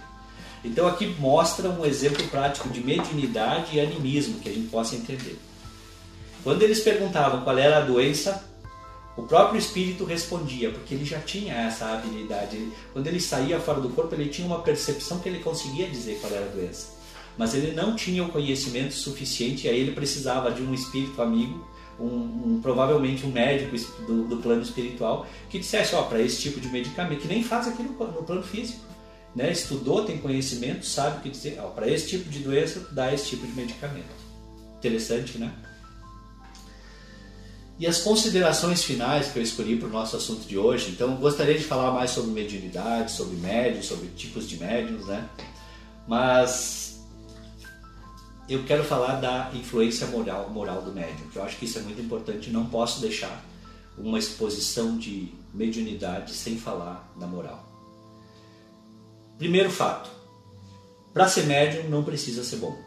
Então 0.65 0.85
aqui 0.85 1.07
mostra 1.17 1.69
um 1.69 1.85
exemplo 1.85 2.27
prático 2.27 2.67
de 2.67 2.83
mediunidade 2.83 3.77
e 3.77 3.79
animismo 3.79 4.39
que 4.39 4.49
a 4.49 4.53
gente 4.53 4.67
possa 4.67 4.95
entender. 4.95 5.39
Quando 6.43 6.61
eles 6.63 6.81
perguntavam 6.81 7.41
qual 7.41 7.57
era 7.57 7.77
a 7.77 7.81
doença, 7.81 8.43
o 9.17 9.23
próprio 9.23 9.57
espírito 9.57 10.03
respondia, 10.03 10.71
porque 10.71 10.93
ele 10.93 11.05
já 11.05 11.19
tinha 11.19 11.53
essa 11.53 11.85
habilidade. 11.85 12.69
Quando 12.91 13.07
ele 13.07 13.19
saía 13.19 13.59
fora 13.59 13.79
do 13.79 13.89
corpo, 13.89 14.13
ele 14.13 14.27
tinha 14.27 14.45
uma 14.45 14.59
percepção 14.59 15.19
que 15.19 15.29
ele 15.29 15.39
conseguia 15.39 15.87
dizer 15.87 16.19
qual 16.19 16.33
era 16.33 16.45
a 16.45 16.49
doença. 16.49 16.93
Mas 17.37 17.53
ele 17.53 17.73
não 17.73 17.95
tinha 17.95 18.23
o 18.23 18.29
conhecimento 18.29 18.93
suficiente, 18.93 19.67
e 19.67 19.69
aí 19.69 19.79
ele 19.79 19.91
precisava 19.91 20.51
de 20.51 20.61
um 20.61 20.73
espírito 20.73 21.21
amigo, 21.21 21.65
um, 21.97 22.05
um 22.07 22.59
provavelmente 22.61 23.25
um 23.25 23.31
médico 23.31 23.77
do, 24.05 24.27
do, 24.27 24.37
plano 24.37 24.61
espiritual, 24.61 25.25
que 25.49 25.59
dissesse: 25.59 25.95
Ó, 25.95 26.03
para 26.03 26.21
esse 26.21 26.41
tipo 26.41 26.59
de 26.59 26.67
medicamento, 26.67 27.21
que 27.21 27.27
nem 27.27 27.41
faz 27.41 27.69
aqui 27.69 27.83
no, 27.83 27.91
no 27.91 28.23
plano 28.23 28.43
físico. 28.43 28.83
Né? 29.33 29.51
Estudou, 29.51 30.05
tem 30.05 30.17
conhecimento, 30.17 30.85
sabe 30.85 31.17
o 31.17 31.21
que 31.21 31.29
dizer. 31.29 31.57
Para 31.73 31.89
esse 31.89 32.07
tipo 32.07 32.29
de 32.29 32.39
doença, 32.39 32.87
dá 32.91 33.13
esse 33.13 33.29
tipo 33.29 33.45
de 33.45 33.53
medicamento. 33.53 34.07
Interessante, 34.77 35.37
né? 35.37 35.51
E 37.77 37.85
as 37.85 37.99
considerações 37.99 38.83
finais 38.83 39.31
que 39.31 39.37
eu 39.37 39.43
escolhi 39.43 39.77
para 39.77 39.87
o 39.87 39.91
nosso 39.91 40.15
assunto 40.15 40.47
de 40.47 40.57
hoje, 40.57 40.91
então 40.91 41.15
gostaria 41.17 41.57
de 41.57 41.63
falar 41.63 41.91
mais 41.91 42.11
sobre 42.11 42.31
mediunidade, 42.31 43.11
sobre 43.11 43.35
médios, 43.35 43.85
sobre 43.85 44.07
tipos 44.09 44.47
de 44.47 44.57
médiums, 44.57 45.05
né? 45.07 45.27
Mas 46.07 47.05
eu 48.47 48.63
quero 48.63 48.83
falar 48.83 49.15
da 49.15 49.51
influência 49.53 50.07
moral, 50.07 50.49
moral 50.49 50.81
do 50.81 50.93
médium, 50.93 51.27
que 51.29 51.37
eu 51.37 51.43
acho 51.43 51.57
que 51.57 51.65
isso 51.65 51.79
é 51.79 51.81
muito 51.81 52.01
importante, 52.01 52.49
não 52.49 52.65
posso 52.67 53.01
deixar 53.01 53.43
uma 53.97 54.19
exposição 54.19 54.97
de 54.97 55.33
mediunidade 55.53 56.33
sem 56.33 56.57
falar 56.57 57.11
da 57.19 57.27
moral. 57.27 57.67
Primeiro 59.37 59.69
fato, 59.69 60.09
para 61.13 61.27
ser 61.27 61.45
médium 61.45 61.89
não 61.89 62.03
precisa 62.03 62.43
ser 62.43 62.57
bom. 62.57 62.84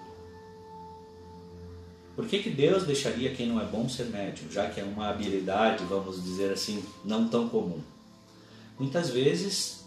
Por 2.18 2.26
que, 2.26 2.40
que 2.40 2.50
Deus 2.50 2.82
deixaria 2.82 3.32
quem 3.32 3.46
não 3.46 3.60
é 3.60 3.64
bom 3.64 3.88
ser 3.88 4.06
médium, 4.06 4.50
já 4.50 4.68
que 4.68 4.80
é 4.80 4.82
uma 4.82 5.08
habilidade, 5.08 5.84
vamos 5.84 6.20
dizer 6.20 6.50
assim, 6.50 6.82
não 7.04 7.28
tão 7.28 7.48
comum? 7.48 7.78
Muitas 8.76 9.10
vezes 9.10 9.84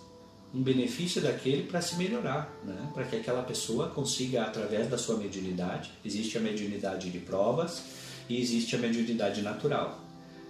um 0.55 0.61
benefício 0.61 1.21
daquele 1.21 1.63
para 1.63 1.81
se 1.81 1.97
melhorar, 1.97 2.49
né? 2.63 2.89
para 2.93 3.03
que 3.03 3.17
aquela 3.17 3.43
pessoa 3.43 3.89
consiga, 3.89 4.43
através 4.43 4.89
da 4.89 4.97
sua 4.97 5.17
mediunidade, 5.17 5.91
existe 6.05 6.37
a 6.37 6.39
mediunidade 6.39 7.09
de 7.09 7.19
provas 7.19 7.83
e 8.29 8.39
existe 8.39 8.77
a 8.77 8.79
mediunidade 8.79 9.41
natural. 9.41 9.99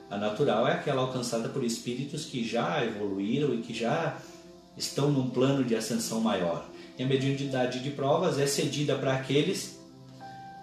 A 0.08 0.18
natural 0.18 0.68
é 0.68 0.74
aquela 0.74 1.02
alcançada 1.02 1.50
por 1.50 1.64
espíritos 1.64 2.26
que 2.26 2.48
já 2.48 2.86
evoluíram 2.86 3.56
e 3.56 3.62
que 3.64 3.74
já 3.74 4.22
estão 4.78 5.10
num 5.10 5.32
plano 5.32 5.64
de 5.64 5.76
ascensão 5.76 6.22
maior. 6.22 6.64
E 6.96 7.02
a 7.02 7.08
mediunidade 7.08 7.80
de 7.80 7.90
provas 7.90 8.38
é 8.38 8.46
cedida 8.46 8.96
para 9.00 9.16
aqueles 9.16 9.81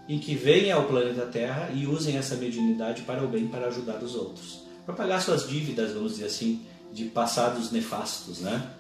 em 0.09 0.19
que 0.19 0.35
venham 0.35 0.81
ao 0.81 0.87
planeta 0.87 1.27
Terra 1.27 1.71
e 1.75 1.87
usem 1.87 2.17
essa 2.17 2.35
mediunidade 2.37 3.03
para 3.03 3.23
o 3.23 3.29
bem, 3.29 3.47
para 3.47 3.67
ajudar 3.67 4.03
os 4.03 4.15
outros, 4.15 4.61
para 4.87 4.95
pagar 4.95 5.21
suas 5.21 5.47
dívidas, 5.47 5.93
vamos 5.93 6.13
dizer 6.13 6.27
assim, 6.27 6.63
de 6.93 7.05
passados 7.05 7.71
nefastos, 7.71 8.41
né? 8.41 8.71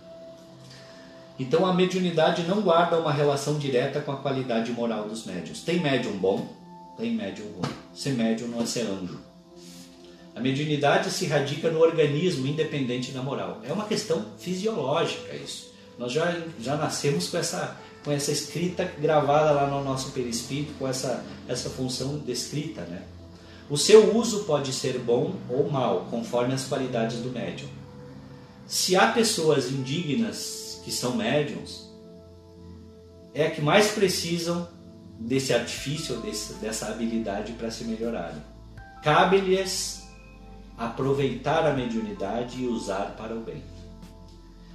Então 1.38 1.64
a 1.64 1.72
mediunidade 1.72 2.42
não 2.42 2.62
guarda 2.62 2.98
uma 2.98 3.12
relação 3.12 3.58
direta 3.58 4.00
com 4.00 4.10
a 4.10 4.16
qualidade 4.16 4.72
moral 4.72 5.08
dos 5.08 5.24
médiums. 5.24 5.60
Tem 5.60 5.78
médium 5.78 6.16
bom, 6.16 6.52
tem 6.96 7.14
médium 7.14 7.46
ruim. 7.52 7.72
Ser 7.94 8.14
médium 8.14 8.48
não 8.48 8.62
é 8.62 8.66
ser 8.66 8.82
anjo. 8.82 9.20
A 10.34 10.40
mediunidade 10.40 11.10
se 11.10 11.26
radica 11.26 11.70
no 11.70 11.80
organismo 11.80 12.46
independente 12.46 13.12
da 13.12 13.22
moral. 13.22 13.60
É 13.64 13.72
uma 13.72 13.84
questão 13.84 14.24
fisiológica 14.38 15.34
isso. 15.34 15.72
Nós 15.98 16.12
já, 16.12 16.42
já 16.60 16.76
nascemos 16.76 17.28
com 17.28 17.38
essa, 17.38 17.76
com 18.08 18.12
essa 18.12 18.32
escrita 18.32 18.90
gravada 18.98 19.52
lá 19.52 19.66
no 19.66 19.84
nosso 19.84 20.12
perispírito, 20.12 20.72
com 20.78 20.88
essa, 20.88 21.22
essa 21.46 21.68
função 21.68 22.16
descrita. 22.20 22.80
Né? 22.84 23.02
O 23.68 23.76
seu 23.76 24.16
uso 24.16 24.44
pode 24.44 24.72
ser 24.72 24.98
bom 24.98 25.34
ou 25.46 25.70
mal, 25.70 26.06
conforme 26.10 26.54
as 26.54 26.64
qualidades 26.64 27.18
do 27.18 27.28
médium. 27.28 27.68
Se 28.66 28.96
há 28.96 29.12
pessoas 29.12 29.70
indignas 29.70 30.80
que 30.86 30.90
são 30.90 31.16
médiums, 31.16 31.86
é 33.34 33.50
que 33.50 33.60
mais 33.60 33.90
precisam 33.90 34.66
desse 35.20 35.52
artifício, 35.52 36.16
desse, 36.22 36.54
dessa 36.54 36.86
habilidade 36.86 37.52
para 37.52 37.70
se 37.70 37.84
melhorarem. 37.84 38.42
Cabe-lhes 39.02 40.02
aproveitar 40.78 41.66
a 41.66 41.74
mediunidade 41.74 42.62
e 42.62 42.66
usar 42.66 43.16
para 43.18 43.34
o 43.34 43.40
bem. 43.40 43.62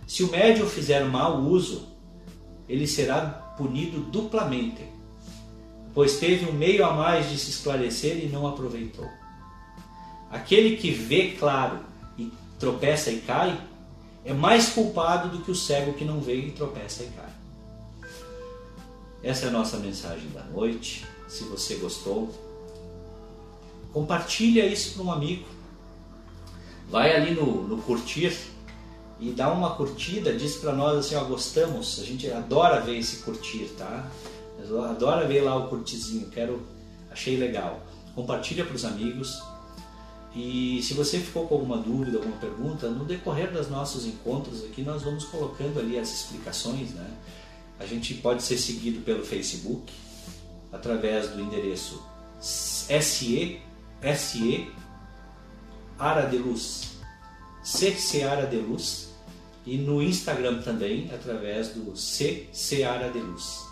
Se 0.06 0.22
o 0.22 0.30
médium 0.30 0.68
fizer 0.68 1.04
mau 1.06 1.42
uso, 1.42 1.93
ele 2.68 2.88
será 2.88 3.22
punido 3.58 4.00
duplamente, 4.00 4.84
pois 5.94 6.18
teve 6.18 6.50
um 6.50 6.54
meio 6.54 6.86
a 6.86 6.94
mais 6.94 7.30
de 7.30 7.38
se 7.38 7.52
esclarecer 7.52 8.24
e 8.24 8.28
não 8.28 8.48
aproveitou. 8.48 9.10
Aquele 10.32 10.78
que 10.78 10.92
vê 10.92 11.32
claro 11.32 11.80
e 12.18 12.32
tropeça 12.60 13.12
e 13.12 13.22
cai, 13.22 13.60
é 14.26 14.34
mais 14.34 14.70
culpado 14.70 15.30
do 15.30 15.44
que 15.44 15.52
o 15.52 15.56
cego 15.56 15.94
que 15.94 16.06
não 16.06 16.22
vê 16.22 16.36
e 16.36 16.52
tropeça 16.52 17.04
e 17.04 17.08
cai. 17.08 17.30
Essa 19.22 19.46
é 19.46 19.50
a 19.50 19.52
nossa 19.52 19.78
mensagem 19.78 20.30
da 20.30 20.44
noite. 20.44 21.06
Se 21.28 21.44
você 21.46 21.76
gostou, 21.76 22.34
compartilha 23.92 24.66
isso 24.66 24.96
para 24.96 25.04
um 25.04 25.12
amigo. 25.12 25.46
Vai 26.90 27.16
ali 27.16 27.32
no, 27.32 27.68
no 27.68 27.78
curtir 27.82 28.36
e 29.24 29.32
dá 29.32 29.50
uma 29.50 29.76
curtida, 29.76 30.34
diz 30.34 30.58
para 30.58 30.74
nós 30.74 30.98
assim, 30.98 31.16
ó, 31.16 31.24
gostamos, 31.24 31.98
a 32.02 32.04
gente 32.04 32.30
adora 32.30 32.82
ver 32.82 32.98
esse 32.98 33.24
curtir, 33.24 33.70
tá? 33.78 34.12
Adora 34.90 35.26
ver 35.26 35.42
lá 35.42 35.56
o 35.56 35.70
curtizinho, 35.70 36.30
quero, 36.30 36.62
achei 37.10 37.38
legal. 37.38 37.82
Compartilha 38.14 38.66
para 38.66 38.76
os 38.76 38.84
amigos. 38.84 39.42
E 40.36 40.82
se 40.84 40.94
você 40.94 41.20
ficou 41.20 41.48
com 41.48 41.56
alguma 41.56 41.78
dúvida, 41.78 42.18
alguma 42.18 42.36
pergunta, 42.36 42.90
no 42.90 43.06
decorrer 43.06 43.50
dos 43.54 43.70
nossos 43.70 44.06
encontros 44.06 44.66
aqui 44.66 44.82
nós 44.82 45.04
vamos 45.04 45.24
colocando 45.26 45.80
ali 45.80 45.98
as 45.98 46.14
explicações, 46.14 46.90
né? 46.92 47.10
A 47.80 47.86
gente 47.86 48.16
pode 48.16 48.44
ser 48.44 48.58
seguido 48.58 49.02
pelo 49.02 49.24
Facebook 49.24 49.94
através 50.72 51.30
do 51.30 51.42
endereço 51.42 52.04
SE 52.42 53.62
SE 54.18 54.72
Ara 55.98 56.26
de 56.26 56.38
Luz 56.38 56.94
C 57.64 57.92
Seara 57.92 58.46
de 58.46 58.58
Luz 58.58 59.13
e 59.66 59.78
no 59.78 60.02
Instagram 60.02 60.62
também 60.62 61.10
através 61.14 61.70
do 61.70 61.96
C 61.96 62.48
Seara 62.52 63.10
de 63.12 63.20
Luz. 63.20 63.66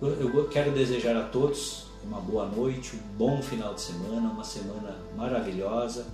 Eu 0.00 0.48
quero 0.48 0.70
desejar 0.72 1.16
a 1.16 1.24
todos 1.24 1.86
uma 2.04 2.20
boa 2.20 2.46
noite, 2.46 2.96
um 2.96 3.16
bom 3.16 3.42
final 3.42 3.74
de 3.74 3.80
semana, 3.80 4.30
uma 4.30 4.44
semana 4.44 4.96
maravilhosa 5.16 6.06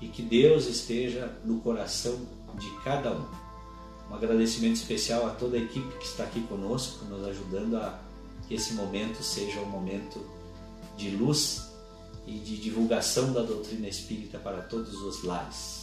e 0.00 0.08
que 0.08 0.22
Deus 0.22 0.66
esteja 0.66 1.30
no 1.44 1.60
coração 1.60 2.18
de 2.58 2.70
cada 2.82 3.12
um. 3.12 3.24
Um 4.10 4.14
agradecimento 4.14 4.76
especial 4.76 5.26
a 5.26 5.30
toda 5.30 5.56
a 5.56 5.60
equipe 5.60 5.98
que 5.98 6.06
está 6.06 6.24
aqui 6.24 6.40
conosco, 6.42 7.04
nos 7.04 7.26
ajudando 7.26 7.76
a 7.76 8.00
que 8.46 8.54
esse 8.54 8.72
momento 8.72 9.22
seja 9.22 9.60
um 9.60 9.66
momento 9.66 10.24
de 10.96 11.10
luz 11.10 11.68
e 12.26 12.32
de 12.32 12.56
divulgação 12.56 13.32
da 13.32 13.42
doutrina 13.42 13.86
espírita 13.86 14.38
para 14.38 14.62
todos 14.62 14.94
os 15.02 15.22
lares. 15.22 15.77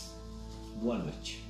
Boa 0.76 0.98
noite. 0.98 1.45